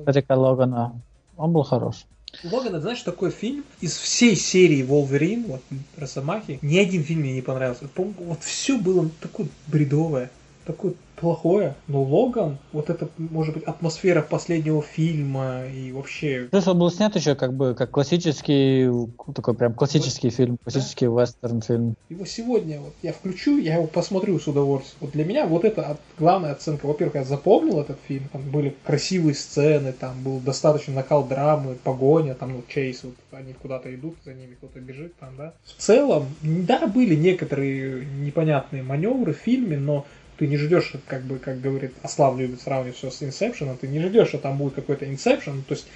Патрика 0.04 0.32
Логана. 0.32 1.00
Он 1.36 1.52
был 1.52 1.62
хорош. 1.62 2.06
Логан, 2.44 2.68
это 2.68 2.80
знаешь, 2.80 3.02
такой 3.02 3.30
фильм 3.30 3.64
из 3.80 3.96
всей 3.96 4.36
серии 4.36 4.82
Волверин, 4.82 5.44
вот 5.46 5.60
Росомахи, 5.96 6.58
ни 6.62 6.78
один 6.78 7.02
фильм 7.02 7.20
мне 7.20 7.34
не 7.34 7.42
понравился. 7.42 7.86
Вот 7.96 8.42
все 8.42 8.78
было 8.78 9.08
такое 9.20 9.48
бредовое, 9.66 10.30
такое 10.64 10.94
плохое, 11.22 11.76
но 11.86 12.02
Логан, 12.02 12.58
вот 12.72 12.90
это, 12.90 13.08
может 13.16 13.54
быть, 13.54 13.62
атмосфера 13.62 14.22
последнего 14.22 14.82
фильма 14.82 15.62
и 15.72 15.92
вообще... 15.92 16.48
Плюс 16.50 16.66
он 16.66 16.80
был 16.80 16.90
снят 16.90 17.14
еще 17.14 17.36
как 17.36 17.54
бы 17.54 17.76
как 17.76 17.92
классический, 17.92 18.90
такой 19.32 19.54
прям 19.54 19.72
классический 19.72 20.28
вот, 20.28 20.36
фильм, 20.36 20.58
классический 20.58 21.06
да? 21.06 21.22
вестерн 21.22 21.62
фильм. 21.62 21.94
Его 22.08 22.24
сегодня 22.26 22.80
вот 22.80 22.94
я 23.02 23.12
включу, 23.12 23.56
я 23.58 23.76
его 23.76 23.86
посмотрю 23.86 24.40
с 24.40 24.48
удовольствием. 24.48 24.96
Вот 25.00 25.12
для 25.12 25.24
меня 25.24 25.46
вот 25.46 25.64
это 25.64 25.96
главная 26.18 26.52
оценка. 26.52 26.86
Во-первых, 26.86 27.14
я 27.14 27.24
запомнил 27.24 27.80
этот 27.80 27.98
фильм, 28.08 28.28
там 28.32 28.42
были 28.50 28.74
красивые 28.84 29.36
сцены, 29.36 29.92
там 29.92 30.20
был 30.24 30.40
достаточно 30.40 30.92
накал 30.92 31.24
драмы, 31.24 31.76
погоня, 31.76 32.34
там, 32.34 32.52
ну, 32.52 32.64
Чейз, 32.66 33.04
вот 33.04 33.14
они 33.30 33.52
куда-то 33.52 33.94
идут, 33.94 34.16
за 34.24 34.34
ними 34.34 34.54
кто-то 34.54 34.80
бежит 34.80 35.14
там, 35.20 35.36
да. 35.38 35.54
В 35.64 35.80
целом, 35.80 36.26
да, 36.42 36.88
были 36.88 37.14
некоторые 37.14 38.04
непонятные 38.04 38.82
маневры 38.82 39.34
в 39.34 39.38
фильме, 39.38 39.78
но 39.78 40.04
ты 40.39 40.47
не 40.47 40.57
ждешь, 40.57 40.93
как 41.07 41.22
бы, 41.22 41.39
как 41.39 41.61
говорит, 41.61 41.93
Аслав 42.03 42.39
любит 42.39 42.61
сравнивать 42.61 42.97
все 42.97 43.11
с 43.11 43.22
Inception, 43.22 43.76
ты 43.80 43.89
не 43.89 44.01
ждешь, 44.01 44.28
что 44.28 44.39
там 44.39 44.59
будет 44.59 44.74
какой-то 44.74 45.05
Inception, 45.05 45.62
то 45.66 45.74
есть 45.74 45.87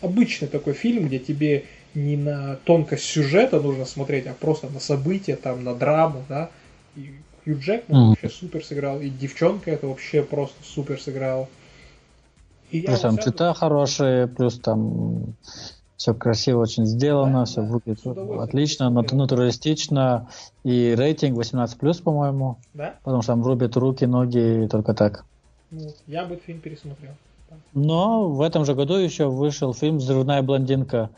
обычный 0.00 0.48
такой 0.48 0.74
фильм, 0.74 1.06
где 1.06 1.18
тебе 1.18 1.64
не 1.94 2.16
на 2.16 2.56
тонкость 2.64 3.04
сюжета 3.04 3.60
нужно 3.60 3.84
смотреть, 3.84 4.26
а 4.26 4.34
просто 4.34 4.68
на 4.68 4.80
события, 4.80 5.36
там, 5.36 5.64
на 5.64 5.74
драму, 5.74 6.24
да, 6.28 6.50
и 6.96 7.12
Хью 7.44 7.58
Джекман 7.58 8.02
mm. 8.02 8.08
вообще 8.10 8.28
супер 8.28 8.64
сыграл, 8.64 9.00
и 9.00 9.08
девчонка 9.08 9.70
это 9.70 9.86
вообще 9.86 10.22
просто 10.22 10.56
супер 10.64 11.00
сыграл. 11.00 11.48
И 12.70 12.80
плюс 12.80 13.00
там 13.00 13.20
цвета 13.20 13.54
хорошие, 13.54 14.26
плюс 14.26 14.58
там 14.58 15.34
Все 16.04 16.12
красиво 16.12 16.60
очень 16.60 16.84
сделано, 16.84 17.46
все 17.46 17.62
выглядит 17.62 18.06
отлично, 18.06 18.90
натуралистично. 18.90 20.28
И 20.62 20.94
рейтинг 20.94 21.38
18+, 21.38 22.02
по-моему. 22.02 22.58
Да? 22.74 22.96
Потому 23.04 23.22
что 23.22 23.32
там 23.32 23.42
рубят 23.42 23.74
руки, 23.78 24.04
ноги 24.04 24.64
и 24.64 24.68
только 24.68 24.92
так. 24.92 25.24
Ну, 25.70 25.88
я 26.06 26.26
бы 26.26 26.34
этот 26.34 26.44
фильм 26.44 26.60
пересмотрел. 26.60 27.12
Но 27.72 28.28
в 28.28 28.42
этом 28.42 28.66
же 28.66 28.74
году 28.74 28.96
еще 28.96 29.30
вышел 29.30 29.72
фильм 29.72 29.96
«Взрывная 29.96 30.42
блондинка», 30.42 31.08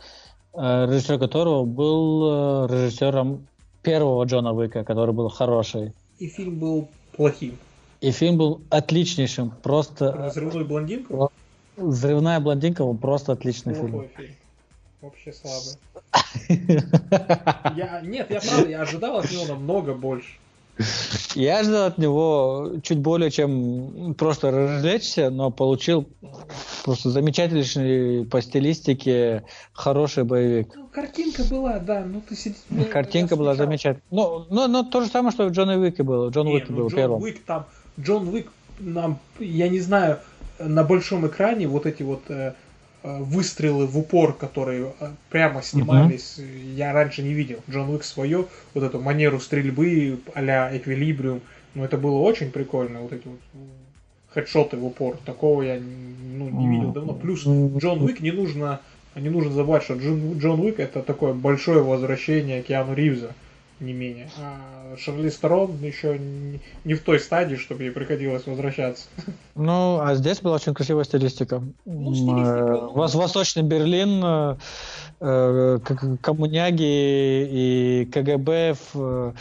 э, 0.55 0.87
режиссер 0.87 1.19
которого 1.19 1.65
был 1.65 2.67
э, 2.69 2.73
режиссером 2.73 3.45
первого 3.83 4.23
Джона 4.23 4.53
Уика, 4.53 4.85
который 4.85 5.13
был 5.13 5.31
хороший. 5.31 5.95
И 6.21 6.29
фильм 6.29 6.61
был 6.61 6.87
плохим. 7.17 7.59
И 8.01 8.13
фильм 8.13 8.39
был 8.39 8.61
отличнейшим, 8.71 9.51
просто... 9.65 10.13
Про 10.13 10.29
взрывную 10.29 10.65
блондинку? 10.65 11.33
Взрывная 11.77 12.39
блондинка 12.39 12.85
был 12.85 12.97
просто 12.97 13.33
отличный 13.33 13.75
Плохой 13.75 13.91
фильм. 13.91 14.11
фильм. 14.17 14.37
Вообще 15.07 15.33
слабый. 15.33 15.75
Я, 17.77 18.01
нет, 18.01 18.29
я 18.29 18.41
правда, 18.41 18.69
я 18.69 18.83
ожидал 18.83 19.19
от 19.19 19.31
него 19.31 19.47
намного 19.47 19.95
больше. 19.95 20.31
Я 21.37 21.63
ждал 21.63 21.87
от 21.87 21.97
него 21.97 22.73
чуть 22.83 22.99
более, 22.99 23.31
чем 23.31 24.15
просто 24.15 24.51
развлечься, 24.51 25.31
но 25.31 25.53
получил 25.53 26.09
просто 26.85 27.11
замечательный 27.11 28.27
по 28.27 28.43
стилистике 28.43 29.45
хороший 29.73 30.25
боевик. 30.25 30.75
Ну, 30.75 30.89
картинка 30.89 31.45
была, 31.45 31.79
да, 31.79 32.05
ну 32.05 32.21
ты 32.29 32.35
сидишь... 32.35 32.59
Ну, 32.69 32.85
картинка 32.87 33.37
была 33.37 33.55
замечательная. 33.55 34.03
Ну, 34.11 34.47
ну, 34.51 34.67
ну, 34.67 34.83
то 34.83 35.03
же 35.03 35.07
самое, 35.07 35.31
что 35.31 35.47
в 35.47 35.53
Джона 35.53 35.79
Уике 35.79 36.03
было. 36.03 36.31
Джон 36.31 36.49
Уик 36.49 36.69
ну, 36.69 36.77
был 36.79 36.89
Джон 36.89 36.97
первым. 36.97 37.23
Уик 37.23 37.45
там, 37.45 37.67
Джон 38.01 38.27
Уик 38.29 38.51
нам, 38.81 39.21
я 39.39 39.69
не 39.69 39.79
знаю, 39.79 40.19
на 40.59 40.83
большом 40.83 41.29
экране 41.29 41.69
вот 41.69 41.87
эти 41.87 42.03
вот 42.03 42.29
э 42.29 42.55
выстрелы 43.07 43.87
в 43.87 43.99
упор, 43.99 44.33
которые 44.33 44.93
э, 44.99 45.11
прямо 45.31 45.63
снимались, 45.63 46.39
uh-huh. 46.39 46.75
я 46.75 46.93
раньше 46.93 47.23
не 47.23 47.33
видел. 47.33 47.61
Джон 47.71 47.91
Уик 47.91 48.03
свое, 48.05 48.47
вот 48.75 48.83
эту 48.83 49.01
манеру 49.01 49.39
стрельбы 49.39 50.19
а-ля 50.35 50.77
эквилибриум, 50.77 51.41
ну 51.75 51.85
это 51.85 51.99
было 51.99 52.19
очень 52.19 52.51
прикольно, 52.51 53.01
вот 53.01 53.13
эти 53.13 53.27
вот 53.29 53.39
хедшоты 54.35 54.77
в 54.77 54.85
упор. 54.85 55.19
Такого 55.25 55.63
я 55.63 55.81
ну, 55.81 56.49
не 56.49 56.69
видел 56.69 56.93
давно. 56.93 57.15
Плюс 57.15 57.47
Джон 57.47 58.03
Уик 58.03 58.21
не 58.21 58.33
нужно, 58.33 58.81
не 59.15 59.31
нужно 59.31 59.53
забывать, 59.53 59.85
что 59.85 59.95
Джон, 59.95 60.39
Джон 60.39 60.61
Уик 60.61 60.81
это 60.81 61.03
такое 61.03 61.33
большое 61.33 61.83
возвращение 61.83 62.63
Киану 62.63 62.95
Ривза 62.95 63.35
не 63.81 63.93
менее. 63.93 64.29
А 64.39 64.97
Шарли 64.97 65.29
Сторон 65.29 65.77
еще 65.83 66.19
не, 66.85 66.95
в 66.95 67.03
той 67.03 67.21
стадии, 67.21 67.57
чтобы 67.57 67.85
ей 67.85 67.91
приходилось 67.91 68.47
возвращаться. 68.47 69.07
Ну, 69.55 70.01
а 70.01 70.15
здесь 70.15 70.41
была 70.41 70.57
очень 70.57 70.75
красивая 70.75 71.05
стилистика. 71.05 71.63
Ну, 71.85 72.15
стилистика 72.15 72.67
ну, 72.67 72.93
Восточный 72.93 73.63
Берлин, 73.63 74.23
э, 74.25 74.57
э 75.21 75.79
коммуняги 76.21 76.83
и 76.83 78.09
КГБ 78.13 78.77
в 78.93 79.35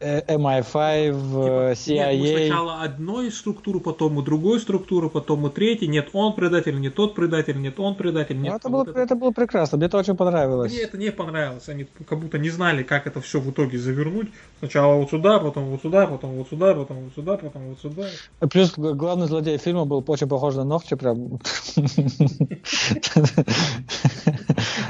MI5, 0.00 1.10
типа, 1.10 1.72
CIA. 1.72 2.16
Нет, 2.16 2.38
сначала 2.38 2.82
одной 2.82 3.32
структуру, 3.32 3.80
потом 3.80 4.16
у 4.18 4.22
другой 4.22 4.60
структуры, 4.60 5.08
потом 5.08 5.44
у 5.44 5.50
третьей. 5.50 5.88
Нет, 5.88 6.10
он 6.12 6.34
предатель, 6.34 6.80
не 6.80 6.88
тот 6.88 7.14
предатель, 7.14 7.60
нет, 7.60 7.80
он 7.80 7.96
предатель, 7.96 8.40
нет. 8.40 8.52
Ну, 8.52 8.56
это, 8.56 8.68
было, 8.68 8.82
это... 8.82 9.00
это 9.00 9.16
было 9.16 9.32
прекрасно, 9.32 9.76
мне 9.76 9.86
это 9.86 9.98
очень 9.98 10.16
понравилось. 10.16 10.72
Мне 10.72 10.82
это 10.82 10.98
не 10.98 11.10
понравилось, 11.10 11.68
они 11.68 11.86
как 12.08 12.20
будто 12.20 12.38
не 12.38 12.50
знали, 12.50 12.82
как 12.84 13.06
это 13.06 13.20
все 13.20 13.40
в 13.40 13.50
итоге 13.50 13.78
завернуть. 13.78 14.28
Сначала 14.60 14.94
вот 14.94 15.10
сюда, 15.10 15.40
потом 15.40 15.64
вот 15.64 15.82
сюда, 15.82 16.06
потом 16.06 16.36
вот 16.36 16.48
сюда, 16.48 16.74
потом 16.74 17.04
вот 17.04 17.14
сюда, 17.14 17.36
потом 17.36 17.68
вот 17.68 17.80
сюда. 17.80 18.06
Плюс 18.50 18.74
главный 18.76 19.26
злодей 19.26 19.58
фильма 19.58 19.84
был 19.84 20.04
очень 20.06 20.28
похож 20.28 20.54
на 20.54 20.64
Новче, 20.64 20.96
прям. 20.96 21.40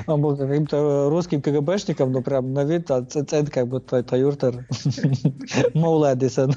Он 0.06 0.22
был 0.22 0.36
каким-то 0.36 1.08
русским 1.10 1.42
КГБшником, 1.42 2.12
но 2.12 2.22
прям 2.22 2.52
на 2.52 2.64
вид, 2.64 2.90
а 2.90 3.02
цент 3.02 3.50
как 3.50 3.68
бы 3.68 3.80
Тойуртер. 3.80 4.66
Моул 5.74 6.04
Эдисон. 6.04 6.54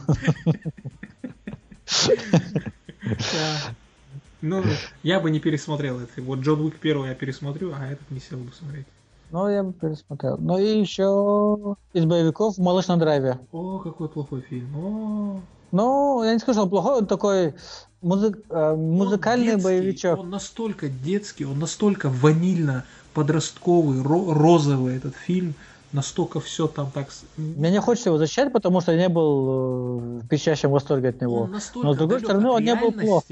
Ну, 4.41 4.63
я 5.03 5.19
бы 5.19 5.29
не 5.29 5.39
пересмотрел 5.39 5.99
это. 5.99 6.21
Вот 6.21 6.39
Джон 6.39 6.61
Уик 6.61 6.79
первый 6.79 7.09
я 7.09 7.15
пересмотрю, 7.15 7.73
а 7.77 7.85
этот 7.85 8.09
не 8.09 8.19
сел 8.19 8.39
бы 8.39 8.51
смотреть. 8.51 8.87
Ну, 9.29 9.47
я 9.47 9.63
бы 9.63 9.71
пересмотрел. 9.71 10.37
Ну 10.37 10.57
и 10.57 10.79
еще 10.79 11.75
из 11.93 12.05
боевиков 12.05 12.57
«Малыш 12.57 12.87
на 12.87 12.97
драйве». 12.97 13.39
О, 13.51 13.79
какой 13.79 14.09
плохой 14.09 14.41
фильм. 14.41 14.75
О. 14.75 15.41
Ну, 15.71 16.23
я 16.23 16.33
не 16.33 16.39
скажу, 16.39 16.63
он 16.63 16.69
плохой, 16.69 16.97
он 16.97 17.05
такой 17.05 17.53
музы... 18.01 18.35
Э, 18.49 18.75
музыкальный 18.75 19.53
он 19.53 19.57
детский, 19.57 19.63
боевичок. 19.63 20.19
Он 20.19 20.29
настолько 20.29 20.89
детский, 20.89 21.45
он 21.45 21.59
настолько 21.59 22.09
ванильно 22.09 22.83
подростковый, 23.13 23.99
ро- 23.99 24.33
розовый 24.33 24.97
этот 24.97 25.15
фильм 25.15 25.53
настолько 25.93 26.39
все 26.39 26.67
там 26.67 26.91
так... 26.91 27.07
Мне 27.37 27.71
не 27.71 27.81
хочется 27.81 28.09
его 28.09 28.17
защищать, 28.17 28.51
потому 28.51 28.81
что 28.81 28.91
я 28.91 28.97
не 28.97 29.09
был 29.09 29.99
э, 29.99 30.19
в 30.19 30.27
пищащем 30.27 30.71
восторге 30.71 31.09
от 31.09 31.21
него. 31.21 31.49
Но 31.75 31.93
с 31.93 31.97
другой 31.97 32.19
стороны, 32.19 32.49
он 32.49 32.63
не 32.63 32.75
был 32.75 32.91
плох. 32.91 33.23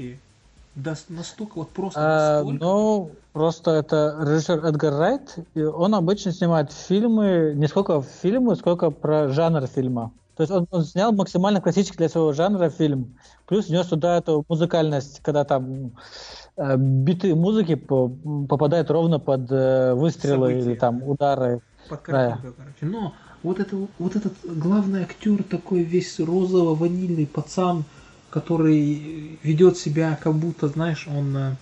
Да, 0.76 0.94
настолько 1.08 1.58
вот 1.58 1.70
просто 1.70 2.00
а, 2.00 2.44
Ну, 2.44 3.10
просто 3.32 3.72
это 3.72 4.16
режиссер 4.20 4.64
Эдгар 4.64 4.94
Райт, 4.94 5.38
и 5.54 5.62
он 5.62 5.94
обычно 5.96 6.30
снимает 6.32 6.72
фильмы, 6.72 7.52
не 7.56 7.66
сколько 7.66 8.02
фильмы, 8.22 8.54
сколько 8.54 8.90
про 8.90 9.28
жанр 9.28 9.66
фильма. 9.66 10.12
То 10.36 10.42
есть 10.42 10.52
он, 10.52 10.66
он 10.70 10.84
снял 10.84 11.12
максимально 11.12 11.60
классический 11.60 11.98
для 11.98 12.08
своего 12.08 12.32
жанра 12.32 12.70
фильм. 12.70 13.14
Плюс 13.46 13.68
внес 13.68 13.88
туда 13.88 14.16
эту 14.16 14.44
музыкальность, 14.48 15.20
когда 15.20 15.44
там 15.44 15.90
э, 16.56 16.76
биты 16.76 17.34
музыки 17.34 17.74
по, 17.74 18.10
попадают 18.48 18.90
ровно 18.90 19.18
под 19.18 19.50
э, 19.50 19.92
выстрелы 19.94 20.50
События. 20.50 20.70
или 20.70 20.78
там 20.78 21.02
удары 21.02 21.60
под 21.90 22.00
картинкой, 22.00 22.50
да. 22.50 22.56
короче. 22.56 22.86
Но 22.86 23.14
вот, 23.42 23.60
это, 23.60 23.76
вот 23.98 24.16
этот 24.16 24.34
главный 24.44 25.02
актер 25.02 25.42
такой 25.42 25.82
весь 25.82 26.18
розово-ванильный 26.18 27.26
пацан, 27.26 27.84
который 28.30 29.38
ведет 29.42 29.76
себя 29.76 30.18
как 30.22 30.34
будто, 30.34 30.68
знаешь, 30.68 31.08
он 31.08 31.36
э, 31.36 31.56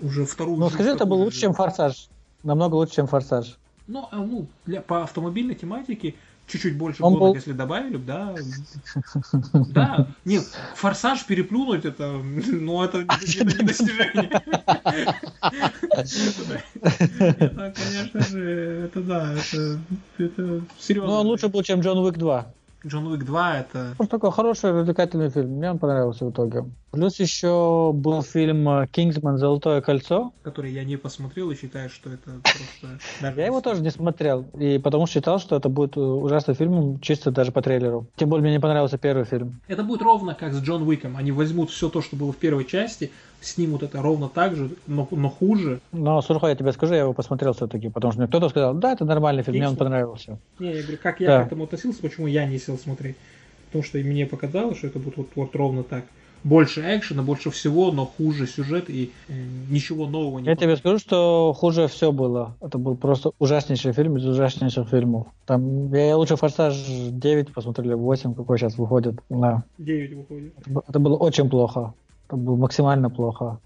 уже 0.00 0.24
вторую... 0.24 0.58
Ну, 0.58 0.70
скажи, 0.70 0.90
это 0.90 1.04
был 1.04 1.18
лучше, 1.18 1.40
чем 1.40 1.52
«Форсаж». 1.52 2.08
Намного 2.42 2.76
лучше, 2.76 2.94
чем 2.94 3.06
«Форсаж». 3.06 3.58
Ну, 3.86 4.08
а, 4.10 4.16
ну 4.16 4.46
для, 4.64 4.80
по 4.80 5.02
автомобильной 5.02 5.54
тематике 5.54 6.14
чуть-чуть 6.46 6.76
больше 6.76 7.02
он 7.02 7.14
гонок, 7.14 7.28
был... 7.28 7.34
если 7.34 7.52
добавили, 7.52 7.96
да. 7.96 8.34
Да, 9.52 10.08
нет, 10.24 10.44
форсаж 10.74 11.24
переплюнуть 11.24 11.84
это, 11.84 12.12
ну 12.12 12.82
это, 12.82 12.98
это 13.38 13.44
не 13.44 13.64
достижение. 13.64 14.42
Это, 17.18 17.74
конечно 17.74 18.20
же, 18.20 18.40
это 18.86 19.00
да, 19.00 19.34
это, 20.18 20.62
серьезно. 20.78 21.10
Ну, 21.10 21.20
он 21.20 21.26
лучше 21.26 21.48
был, 21.48 21.62
чем 21.62 21.80
Джон 21.80 21.98
Уик 21.98 22.16
2. 22.16 22.52
Джон 22.86 23.06
Уик 23.08 23.24
2 23.24 23.58
это... 23.58 23.94
Просто 23.96 24.16
такой 24.16 24.32
хороший 24.32 24.70
развлекательный 24.70 25.28
фильм. 25.30 25.50
Мне 25.50 25.70
он 25.70 25.78
понравился 25.78 26.24
в 26.24 26.30
итоге. 26.30 26.64
Плюс 26.92 27.18
еще 27.18 27.92
был 27.92 28.22
фильм 28.22 28.86
«Кингсман. 28.88 29.38
Золотое 29.38 29.80
кольцо». 29.80 30.32
Который 30.42 30.72
я 30.72 30.84
не 30.84 30.96
посмотрел 30.96 31.50
и 31.50 31.56
считаю, 31.56 31.90
что 31.90 32.10
это 32.10 32.40
просто... 32.42 33.34
Я 33.40 33.46
его 33.46 33.60
тоже 33.60 33.82
не 33.82 33.90
смотрел. 33.90 34.46
И 34.58 34.78
потому 34.78 35.06
считал, 35.06 35.38
что 35.38 35.56
это 35.56 35.68
будет 35.68 35.96
ужасный 35.96 36.54
фильм 36.54 37.00
чисто 37.00 37.30
даже 37.30 37.52
по 37.52 37.60
трейлеру. 37.60 38.06
Тем 38.16 38.28
более 38.28 38.42
мне 38.42 38.52
не 38.52 38.60
понравился 38.60 38.98
первый 38.98 39.24
фильм. 39.24 39.60
Это 39.66 39.82
будет 39.82 40.02
ровно 40.02 40.34
как 40.34 40.54
с 40.54 40.60
Джон 40.62 40.82
Уиком. 40.82 41.16
Они 41.16 41.32
возьмут 41.32 41.70
все 41.70 41.88
то, 41.88 42.00
что 42.00 42.16
было 42.16 42.32
в 42.32 42.36
первой 42.36 42.64
части, 42.64 43.10
снимут 43.40 43.82
это 43.82 44.02
ровно 44.02 44.28
так 44.28 44.56
же, 44.56 44.70
но, 44.86 45.06
но 45.10 45.28
хуже. 45.28 45.80
Но, 45.92 46.20
слушай, 46.22 46.50
я 46.50 46.56
тебе 46.56 46.72
скажу, 46.72 46.94
я 46.94 47.00
его 47.00 47.12
посмотрел 47.12 47.52
все-таки, 47.52 47.88
потому 47.88 48.12
что 48.12 48.20
мне 48.20 48.28
кто-то 48.28 48.48
сказал, 48.48 48.74
да, 48.74 48.92
это 48.92 49.04
нормальный 49.04 49.42
фильм, 49.42 49.58
мне 49.58 49.68
он 49.68 49.76
понравился. 49.76 50.38
Не, 50.58 50.72
я 50.74 50.82
говорю, 50.82 50.98
как 51.02 51.20
я 51.20 51.28
да. 51.28 51.42
к 51.42 51.46
этому 51.46 51.64
относился, 51.64 52.00
почему 52.02 52.26
я 52.26 52.46
не 52.46 52.58
сел 52.58 52.78
смотреть. 52.78 53.16
Потому 53.66 53.84
что 53.84 53.98
мне 53.98 54.26
показалось, 54.26 54.78
что 54.78 54.86
это 54.86 54.98
будет 54.98 55.16
вот, 55.16 55.28
вот 55.34 55.56
ровно 55.56 55.82
так. 55.82 56.04
Больше 56.44 56.80
экшена, 56.80 57.24
больше 57.24 57.50
всего, 57.50 57.90
но 57.90 58.06
хуже 58.06 58.46
сюжет 58.46 58.88
и 58.88 59.10
э, 59.26 59.32
ничего 59.68 60.06
нового 60.06 60.38
не 60.38 60.46
Я 60.46 60.54
тебе 60.54 60.76
скажу, 60.76 60.98
что 60.98 61.52
хуже 61.52 61.88
все 61.88 62.12
было. 62.12 62.54
Это 62.60 62.78
был 62.78 62.94
просто 62.94 63.32
ужаснейший 63.40 63.92
фильм 63.92 64.16
из 64.16 64.26
ужаснейших 64.26 64.88
фильмов. 64.88 65.26
Там 65.44 65.92
я 65.92 66.16
лучше 66.16 66.36
Форсаж 66.36 66.76
9 66.76 67.52
посмотрели, 67.52 67.94
8, 67.94 68.34
какой 68.34 68.58
сейчас 68.58 68.78
выходит. 68.78 69.16
Да. 69.28 69.64
9 69.78 70.14
выходит. 70.14 70.54
Это 70.88 70.98
было 71.00 71.16
очень 71.16 71.50
плохо. 71.50 71.94
Это 72.26 72.36
было 72.36 72.56
максимально 72.56 73.08
плохо. 73.10 73.58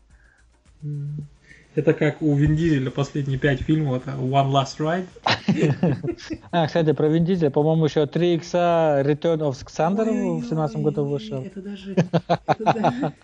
Это 1.77 1.95
как 1.95 2.21
у 2.21 2.35
Вин 2.35 2.57
Дизеля 2.57 2.91
последние 2.91 3.39
пять 3.39 3.61
фильмов, 3.63 4.03
это 4.03 4.17
One 4.17 4.51
Last 4.51 4.79
Ride. 4.79 5.07
А, 6.51 6.67
кстати, 6.67 6.93
про 6.93 7.09
Вин 7.09 7.25
Дизеля, 7.25 7.51
по-моему, 7.51 7.85
еще 7.85 8.07
3 8.07 8.35
икса 8.35 9.03
Return 9.05 9.39
of 9.39 9.53
Xander 9.65 10.41
в 10.41 10.45
17 10.45 10.77
году 10.79 11.05
вышел. 11.05 11.43
Это 11.43 11.63
даже... 11.63 11.95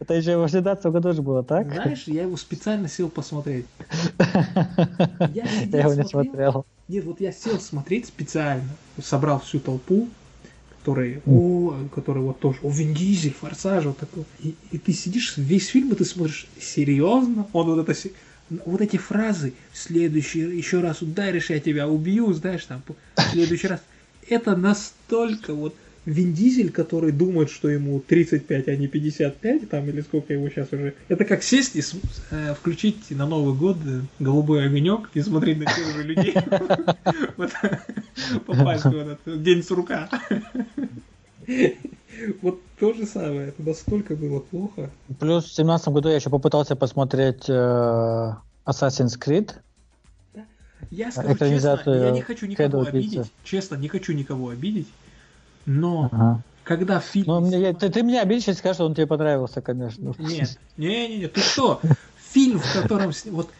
Это, 0.00 0.14
еще 0.14 0.36
в 0.36 0.48
17 0.48 0.86
году 0.86 1.12
же 1.12 1.22
было, 1.22 1.44
так? 1.44 1.72
Знаешь, 1.72 2.04
я 2.08 2.22
его 2.22 2.36
специально 2.36 2.88
сел 2.88 3.08
посмотреть. 3.08 3.66
Я 5.32 5.44
его 5.44 5.94
не 5.94 6.04
смотрел. 6.04 6.66
Нет, 6.88 7.04
вот 7.04 7.20
я 7.20 7.30
сел 7.30 7.60
смотреть 7.60 8.06
специально, 8.06 8.68
собрал 9.00 9.38
всю 9.38 9.60
толпу, 9.60 10.08
который, 10.82 11.22
о, 11.26 11.76
который 11.94 12.22
вот 12.22 12.40
тоже, 12.40 12.58
о, 12.62 12.70
Вин 12.70 12.92
Дизель, 12.92 13.32
Форсаж, 13.32 13.84
вот 13.84 13.98
такой. 13.98 14.24
И, 14.42 14.56
и 14.72 14.78
ты 14.78 14.92
сидишь 14.92 15.36
весь 15.36 15.68
фильм, 15.68 15.92
и 15.92 15.94
ты 15.94 16.04
смотришь, 16.04 16.48
серьезно? 16.60 17.46
Он 17.52 17.66
вот 17.66 17.88
это, 17.88 18.08
вот 18.66 18.80
эти 18.80 18.96
фразы, 18.96 19.54
следующий, 19.72 20.40
еще 20.40 20.80
раз 20.80 21.00
ударишь, 21.00 21.50
я 21.50 21.60
тебя 21.60 21.86
убью, 21.86 22.32
знаешь, 22.32 22.64
там, 22.64 22.82
в 22.88 23.20
следующий 23.30 23.68
раз. 23.68 23.80
Это 24.28 24.56
настолько 24.56 25.54
вот 25.54 25.76
Вин 26.04 26.32
Дизель, 26.32 26.72
который 26.72 27.12
думает, 27.12 27.50
что 27.50 27.68
ему 27.68 28.00
35, 28.00 28.68
а 28.68 28.76
не 28.76 28.88
55, 28.88 29.68
там, 29.68 29.88
или 29.88 30.00
сколько 30.00 30.32
его 30.32 30.48
сейчас 30.48 30.72
уже. 30.72 30.94
Это 31.08 31.24
как 31.24 31.42
сесть 31.42 31.76
и 31.76 31.82
э, 32.30 32.54
включить 32.54 33.10
на 33.10 33.26
Новый 33.26 33.54
год 33.54 33.76
голубой 34.18 34.66
огонек 34.66 35.10
и 35.14 35.22
смотреть 35.22 35.58
на 35.58 35.66
тех 35.66 35.94
же 35.94 36.02
людей. 36.02 36.34
Попасть 38.46 38.84
в 38.84 38.96
этот 38.96 39.42
день 39.42 39.62
сурка. 39.62 40.08
Вот 42.40 42.60
то 42.78 42.92
же 42.92 43.06
самое, 43.06 43.48
это 43.48 43.62
настолько 43.62 44.16
было 44.16 44.40
плохо. 44.40 44.90
Плюс 45.18 45.44
в 45.44 45.54
семнадцатом 45.54 45.94
году 45.94 46.08
я 46.08 46.16
еще 46.16 46.30
попытался 46.30 46.76
посмотреть 46.76 47.48
э, 47.48 48.34
Assassin's 48.66 49.18
Creed. 49.18 49.52
Я 50.90 51.10
скажу 51.10 51.36
честно, 51.38 51.90
я 51.90 52.10
не 52.10 52.20
хочу 52.20 52.46
никого 52.46 52.82
обидеть, 52.82 53.32
честно, 53.44 53.76
не 53.76 53.88
хочу 53.88 54.12
никого 54.12 54.50
обидеть, 54.50 54.88
но 55.66 56.08
ага. 56.12 56.42
когда 56.64 57.00
фильм... 57.00 57.26
Ну, 57.26 57.40
мне, 57.40 57.72
ты, 57.72 57.88
ты 57.88 58.02
меня 58.02 58.22
обидишь, 58.22 58.48
если 58.48 58.58
скажешь, 58.58 58.76
что 58.76 58.86
он 58.86 58.94
тебе 58.94 59.06
понравился, 59.06 59.60
конечно. 59.60 60.14
Нет, 60.18 60.58
не, 60.76 61.08
не, 61.08 61.18
не, 61.18 61.28
ты 61.28 61.40
что? 61.40 61.80
Фильм, 62.32 62.58
в 62.58 62.72
котором... 62.72 63.12
Вот 63.30 63.50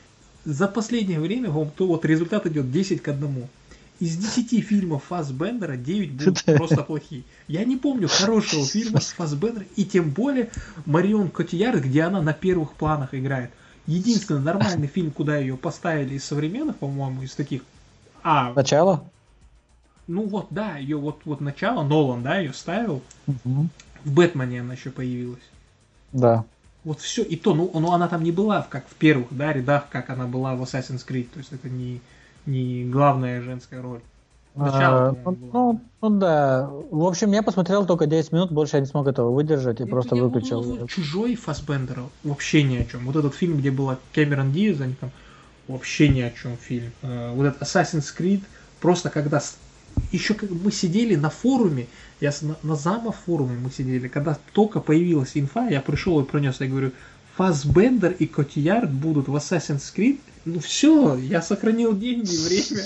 за 0.45 0.67
последнее 0.67 1.21
время 1.21 1.51
то 1.77 1.87
вот 1.87 2.05
результат 2.05 2.47
идет 2.47 2.73
10 2.73 3.01
к 3.01 3.09
1 3.09 3.47
из 4.03 4.17
10 4.17 4.67
фильмов 4.67 5.05
Фассбендера 5.05 5.77
9 5.77 6.13
будут 6.13 6.45
просто 6.57 6.83
плохие. 6.83 7.23
Я 7.47 7.65
не 7.65 7.77
помню 7.77 8.09
хорошего 8.09 8.67
фильма 8.67 9.01
с 9.01 9.13
Фассбендером, 9.13 9.69
и 9.77 9.85
тем 9.85 10.11
более 10.11 10.51
Марион 10.87 11.31
Котияр, 11.31 11.81
где 11.81 12.03
она 12.03 12.21
на 12.21 12.33
первых 12.33 12.73
планах 12.73 13.15
играет. 13.15 13.53
Единственный 13.87 14.41
нормальный 14.41 14.89
фильм, 14.89 15.13
куда 15.13 15.37
ее 15.37 15.57
поставили 15.57 16.15
из 16.15 16.25
современных, 16.25 16.79
по-моему, 16.79 17.23
из 17.23 17.35
таких... 17.37 17.63
А, 18.25 18.53
Начало? 18.55 19.09
Ну 20.07 20.27
вот, 20.27 20.49
да, 20.51 20.77
ее 20.77 20.97
вот, 20.97 21.21
вот 21.25 21.41
начало, 21.41 21.83
Нолан, 21.83 22.23
да, 22.23 22.39
ее 22.39 22.53
ставил. 22.53 23.03
Угу. 23.27 23.69
В 24.05 24.13
Бэтмене 24.13 24.61
она 24.61 24.75
еще 24.75 24.91
появилась. 24.91 25.43
Да. 26.13 26.45
Вот 26.85 27.01
все, 27.01 27.23
и 27.23 27.37
то, 27.37 27.55
ну, 27.55 27.71
ну 27.75 27.93
она 27.93 28.09
там 28.09 28.25
не 28.25 28.33
была 28.33 28.67
как 28.69 28.87
в 28.89 28.95
первых, 28.95 29.29
да, 29.31 29.53
рядах, 29.53 29.89
как 29.91 30.11
она 30.11 30.27
была 30.27 30.57
в 30.57 30.63
Assassin's 30.63 31.07
Creed, 31.07 31.29
то 31.33 31.39
есть 31.39 31.53
это 31.53 31.69
не, 31.69 32.01
не 32.45 32.85
главная 32.85 33.41
женская 33.41 33.81
роль. 33.81 34.01
Начало, 34.55 35.17
а, 35.25 35.35
ну, 35.53 35.81
ну 36.03 36.11
да. 36.11 36.69
В 36.91 37.07
общем, 37.07 37.33
я 37.33 37.43
посмотрел 37.43 37.87
только 37.87 38.07
10 38.07 38.33
минут, 38.33 38.51
больше 38.51 38.77
я 38.77 38.81
не 38.81 38.87
смог 38.87 39.07
этого 39.07 39.31
выдержать 39.31 39.81
и 39.81 39.85
это 39.85 39.91
просто 39.91 40.15
выключил. 40.15 40.63
Ну, 40.63 40.87
чужой 40.89 41.37
Фассбендер 41.37 42.01
вообще 42.23 42.63
ни 42.63 42.77
о 42.77 42.85
чем. 42.85 43.07
Вот 43.07 43.17
этот 43.17 43.35
фильм, 43.35 43.59
где 43.59 43.71
была 43.71 43.99
Кэмерон 44.13 44.53
Диаз, 44.53 44.81
они 44.83 44.95
там 44.95 45.11
вообще 45.69 46.09
ни 46.09 46.21
о 46.21 46.31
чем 46.31 46.59
фильм. 46.59 46.91
А, 47.03 47.33
вот 47.33 47.47
этот 47.47 47.63
Assassin's 47.63 48.15
Creed, 48.17 48.43
просто 48.81 49.09
когда 49.09 49.41
еще 50.11 50.35
как 50.35 50.51
мы 50.51 50.73
сидели 50.73 51.15
на 51.15 51.31
форуме, 51.31 51.87
я 52.21 52.33
на, 52.43 52.57
на 52.63 52.77
зама 52.77 53.13
форуме 53.13 53.57
мы 53.59 53.71
сидели, 53.71 54.09
когда 54.09 54.39
только 54.53 54.81
появилась 54.81 55.33
инфа, 55.35 55.69
я 55.69 55.81
пришел 55.81 56.21
и 56.21 56.25
принес, 56.25 56.61
я 56.61 56.67
говорю, 56.67 56.93
Фасбендер 57.37 58.13
и 58.13 58.27
Котиярд 58.27 58.93
будут 58.93 59.29
в 59.29 59.37
Assassin's 59.37 59.93
Creed, 59.95 60.19
ну 60.45 60.59
все, 60.61 61.17
я 61.17 61.41
сохранил 61.41 61.97
деньги, 61.97 62.37
время. 62.37 62.85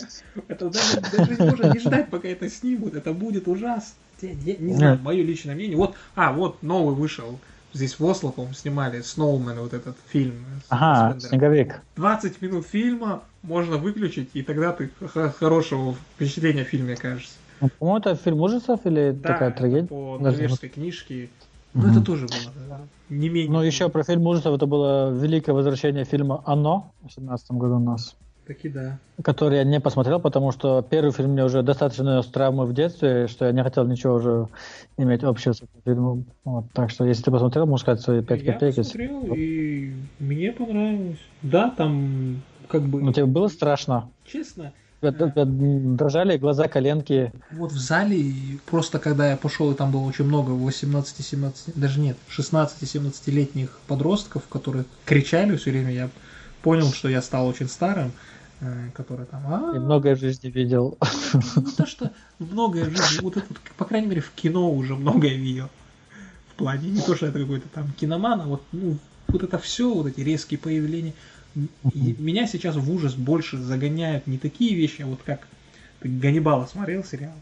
Это 0.49 0.69
даже, 0.69 1.01
даже 1.01 1.43
можно 1.43 1.73
не 1.73 1.79
ждать, 1.79 2.11
пока 2.11 2.29
это 2.29 2.51
снимут. 2.51 2.95
Это 2.95 3.13
будет 3.13 3.49
ужасно. 3.49 3.95
Я, 4.21 4.33
я 4.45 4.57
не 4.57 4.75
знаю, 4.75 4.99
мое 5.03 5.23
личное 5.23 5.55
мнение. 5.55 5.77
Вот, 5.77 5.95
а, 6.15 6.33
вот 6.33 6.63
новый 6.63 6.95
вышел. 6.95 7.39
Здесь 7.77 7.99
в 7.99 8.07
Осло, 8.07 8.31
по 8.31 8.49
снимали 8.55 9.03
Сноумен, 9.03 9.61
вот 9.61 9.75
этот 9.75 9.97
фильм. 10.09 10.47
Ага, 10.71 11.21
Снеговик. 11.21 11.83
20 11.97 12.41
минут 12.41 12.67
фильма 12.67 13.23
можно 13.43 13.77
выключить, 13.77 14.31
и 14.33 14.43
тогда 14.43 14.73
ты 14.73 14.91
хорошего 15.39 15.95
впечатления 16.15 16.63
о 16.63 16.65
фильме 16.65 16.97
кажется. 16.97 17.35
Ну, 17.61 17.69
по-моему, 17.79 17.99
это 17.99 18.15
фильм 18.17 18.41
ужасов 18.41 18.81
или 18.87 19.11
да, 19.11 19.29
такая 19.29 19.51
трагедия? 19.51 19.89
по 19.89 20.17
норвежской 20.19 20.71
книжке. 20.71 21.29
Ну, 21.75 21.91
это 21.91 22.01
тоже 22.01 22.27
было 22.27 22.81
не 23.11 23.29
менее. 23.29 23.51
Ну, 23.51 23.61
еще 23.61 23.91
про 23.91 24.03
фильм 24.05 24.27
ужасов, 24.27 24.55
это 24.55 24.65
было 24.65 25.11
великое 25.11 25.53
возвращение 25.53 26.07
фильма 26.07 26.43
«Оно» 26.47 26.95
в 27.01 27.09
2017 27.09 27.51
году 27.53 27.77
у 27.77 27.81
нас. 27.81 28.17
Таки 28.47 28.69
да. 28.69 28.99
Который 29.25 29.59
я 29.59 29.65
не 29.65 29.81
посмотрел, 29.81 30.21
потому 30.21 30.53
что 30.53 30.81
первый 30.89 31.11
фильм 31.11 31.33
мне 31.33 31.45
уже 31.45 31.63
достаточно 31.63 32.23
с 32.23 32.27
травмы 32.27 32.65
в 32.65 32.73
детстве, 32.73 33.27
что 33.27 33.47
я 33.47 33.53
не 33.53 33.63
хотел 33.65 33.85
ничего 33.87 34.15
уже 34.15 34.47
иметь 34.97 35.25
общего 35.25 35.53
с 35.53 35.57
этим 35.57 35.83
фильмом. 35.85 36.27
Вот, 36.45 36.67
так 36.73 36.91
что, 36.91 37.05
если 37.05 37.25
ты 37.25 37.33
посмотрел, 37.33 37.67
можешь 37.67 37.83
сказать 37.83 38.03
свои 38.03 38.23
5 38.23 38.45
копеек. 38.45 38.77
Я 38.77 38.83
посмотрел, 38.85 39.35
и 39.35 39.95
мне 40.21 40.53
понравилось. 40.53 41.19
Да, 41.43 41.71
там 41.71 42.43
как 42.69 42.83
бы... 42.83 43.03
Ну, 43.03 43.13
тебе 43.13 43.27
было 43.27 43.49
страшно? 43.49 44.11
Честно, 44.25 44.73
дрожали 45.01 46.37
глаза, 46.37 46.69
коленки. 46.69 47.33
Вот 47.51 47.73
в 47.73 47.79
зале, 47.79 48.33
просто 48.67 49.01
когда 49.01 49.31
я 49.31 49.37
пошел, 49.37 49.73
и 49.73 49.75
там 49.75 49.91
было 49.91 50.03
очень 50.03 50.25
много 50.25 50.53
18-17, 50.53 51.73
даже 51.75 51.99
нет, 51.99 52.17
16-17-летних 52.29 53.81
подростков, 53.89 54.47
которые 54.49 54.85
кричали 55.05 55.57
все 55.57 55.71
время, 55.71 55.93
я 55.93 56.11
понял, 56.63 56.93
что 56.93 57.09
я 57.09 57.23
стал 57.23 57.47
очень 57.47 57.69
старым, 57.69 58.09
э, 58.09 58.36
который 58.95 59.27
там... 59.27 59.43
А, 59.47 59.77
И 59.77 59.79
многое 59.79 60.17
в 60.17 60.21
жизни 60.21 60.49
видел. 60.49 60.99
Ну, 61.57 61.63
то, 61.77 61.87
что 61.87 62.11
многое 62.39 62.85
в 62.85 62.97
жизни, 62.97 63.23
вот 63.23 63.37
это, 63.37 63.47
по 63.77 63.85
крайней 63.85 64.07
мере, 64.07 64.21
в 64.21 64.31
кино 64.31 64.73
уже 64.73 64.95
многое 64.95 65.35
видел. 65.35 65.69
В 66.53 66.55
плане, 66.55 66.91
не 66.91 67.01
то, 67.01 67.15
что 67.15 67.27
это 67.27 67.39
какой-то 67.39 67.69
там 67.69 67.93
киноман, 67.93 68.41
а 68.41 68.47
вот, 68.47 68.63
ну, 68.73 68.97
вот 69.29 69.43
это 69.43 69.59
все, 69.59 69.93
вот 69.93 70.07
эти 70.07 70.21
резкие 70.21 70.59
появления. 70.59 71.13
И 71.95 72.17
меня 72.19 72.47
сейчас 72.47 72.77
в 72.77 72.91
ужас 72.91 73.15
больше 73.15 73.59
загоняют 73.59 74.27
не 74.27 74.39
такие 74.39 74.75
вещи, 74.75 75.03
а 75.03 75.07
вот 75.07 75.21
как 75.25 75.47
ты 76.01 76.09
Ганнибала 76.09 76.67
смотрел 76.67 77.05
сериал? 77.05 77.35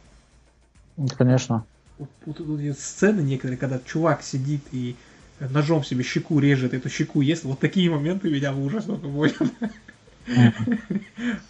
Конечно. 1.17 1.65
Вот, 1.99 2.11
вот, 2.27 2.41
вот, 2.41 2.61
вот 2.61 2.79
сцены 2.79 3.21
некоторые, 3.21 3.59
когда 3.59 3.81
чувак 3.85 4.23
сидит 4.23 4.63
и 4.73 4.97
ножом 5.41 5.85
себе 5.85 6.03
щеку 6.03 6.39
режет, 6.39 6.75
эту 6.75 6.89
щеку 6.89 7.21
ест, 7.21 7.45
вот 7.45 7.59
такие 7.59 7.91
моменты 7.91 8.31
меня 8.31 8.53
в 8.53 8.65
ужас 8.65 8.85
только 8.85 9.07
вводят. 9.07 9.43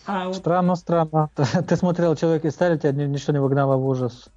А 0.06 0.28
вот... 0.28 0.36
Странно, 0.36 0.76
странно. 0.76 1.30
Ты 1.68 1.76
смотрел 1.76 2.16
«Человек 2.16 2.44
из 2.44 2.52
стали», 2.52 2.78
тебя 2.78 2.92
ничто 2.92 3.32
не 3.32 3.40
выгнало 3.40 3.76
в 3.76 3.86
ужас. 3.86 4.28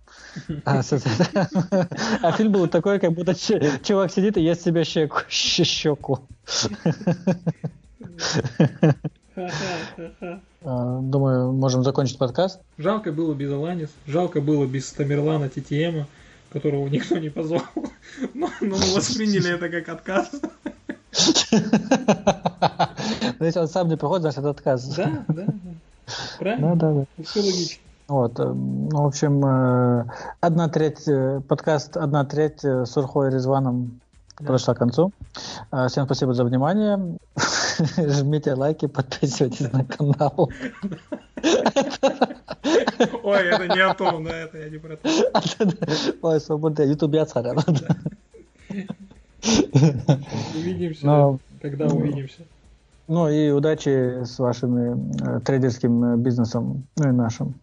А, 0.66 0.82
а 2.22 2.32
фильм 2.34 2.52
был 2.52 2.68
такой, 2.68 3.00
как 3.00 3.14
будто 3.14 3.34
чувак 3.36 4.12
сидит 4.12 4.38
и 4.38 4.44
ест 4.44 4.64
себе 4.64 4.84
щеку. 4.84 5.20
щеку. 5.30 6.20
А, 10.64 11.00
думаю, 11.00 11.52
можем 11.52 11.84
закончить 11.84 12.18
подкаст. 12.18 12.60
Жалко 12.80 13.12
было 13.12 13.36
без 13.36 13.52
Аланис, 13.52 13.90
жалко 14.08 14.42
было 14.42 14.66
без 14.66 14.92
Тамерлана 14.92 15.48
Титиема, 15.48 16.08
которого 16.52 16.88
никто 16.88 17.20
не 17.20 17.30
позвал. 17.30 17.62
Но, 18.34 18.50
но 18.62 18.78
мы 18.78 18.96
восприняли 18.96 19.54
это 19.54 19.70
как 19.70 19.88
отказ. 19.90 20.42
Но 23.40 23.46
если 23.46 23.60
он 23.60 23.68
сам 23.68 23.88
не 23.88 23.98
приходит, 23.98 24.22
значит 24.22 24.40
это 24.40 24.50
отказ. 24.50 24.86
Да, 24.96 25.24
да. 25.28 25.46
Правильно? 26.40 26.76
Да, 26.76 26.92
да, 26.92 27.06
да. 27.18 27.24
Все 27.24 27.42
логично. 27.42 27.82
Вот, 28.08 28.40
э, 28.40 28.44
ну, 28.46 29.04
в 29.04 29.08
общем, 29.08 29.46
э, 29.46 30.06
одна 30.40 30.70
треть, 30.70 31.08
э, 31.08 31.42
подкаст 31.46 31.98
одна 31.98 32.24
треть 32.24 32.64
с 32.64 32.96
Урхой 32.96 33.30
Резваном 33.30 34.00
да. 34.40 34.46
подошла 34.46 34.76
к 34.76 34.78
концу. 34.78 35.12
Всем 35.90 36.06
спасибо 36.06 36.34
за 36.34 36.46
внимание. 36.46 37.18
Жмите 37.98 38.54
лайки, 38.54 38.86
подписывайтесь 38.88 39.72
на 39.74 39.84
канал. 39.84 40.50
Ой, 43.24 43.44
это 43.44 43.68
не 43.68 43.82
о 43.82 43.94
том, 43.94 44.24
да, 44.24 44.38
это 44.38 44.58
я 44.58 44.70
не 44.70 44.78
про 44.78 44.96
то. 44.96 45.10
Ой, 46.22 46.40
свобода, 46.40 46.84
ютуб 46.84 47.14
я 47.14 47.26
царя. 47.26 47.56
Увидимся, 49.44 51.06
Но... 51.06 51.40
когда 51.62 51.88
увидимся. 51.88 52.42
Ну 53.08 53.30
и 53.30 53.52
удачи 53.52 54.26
с 54.26 54.38
вашими 54.38 55.38
э, 55.38 55.40
трейдерским 55.40 56.04
э, 56.04 56.18
бизнесом, 56.18 56.84
ну 56.98 57.10
и 57.10 57.12
нашим. 57.14 57.56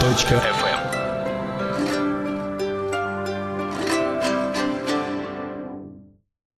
Точка 0.00 0.42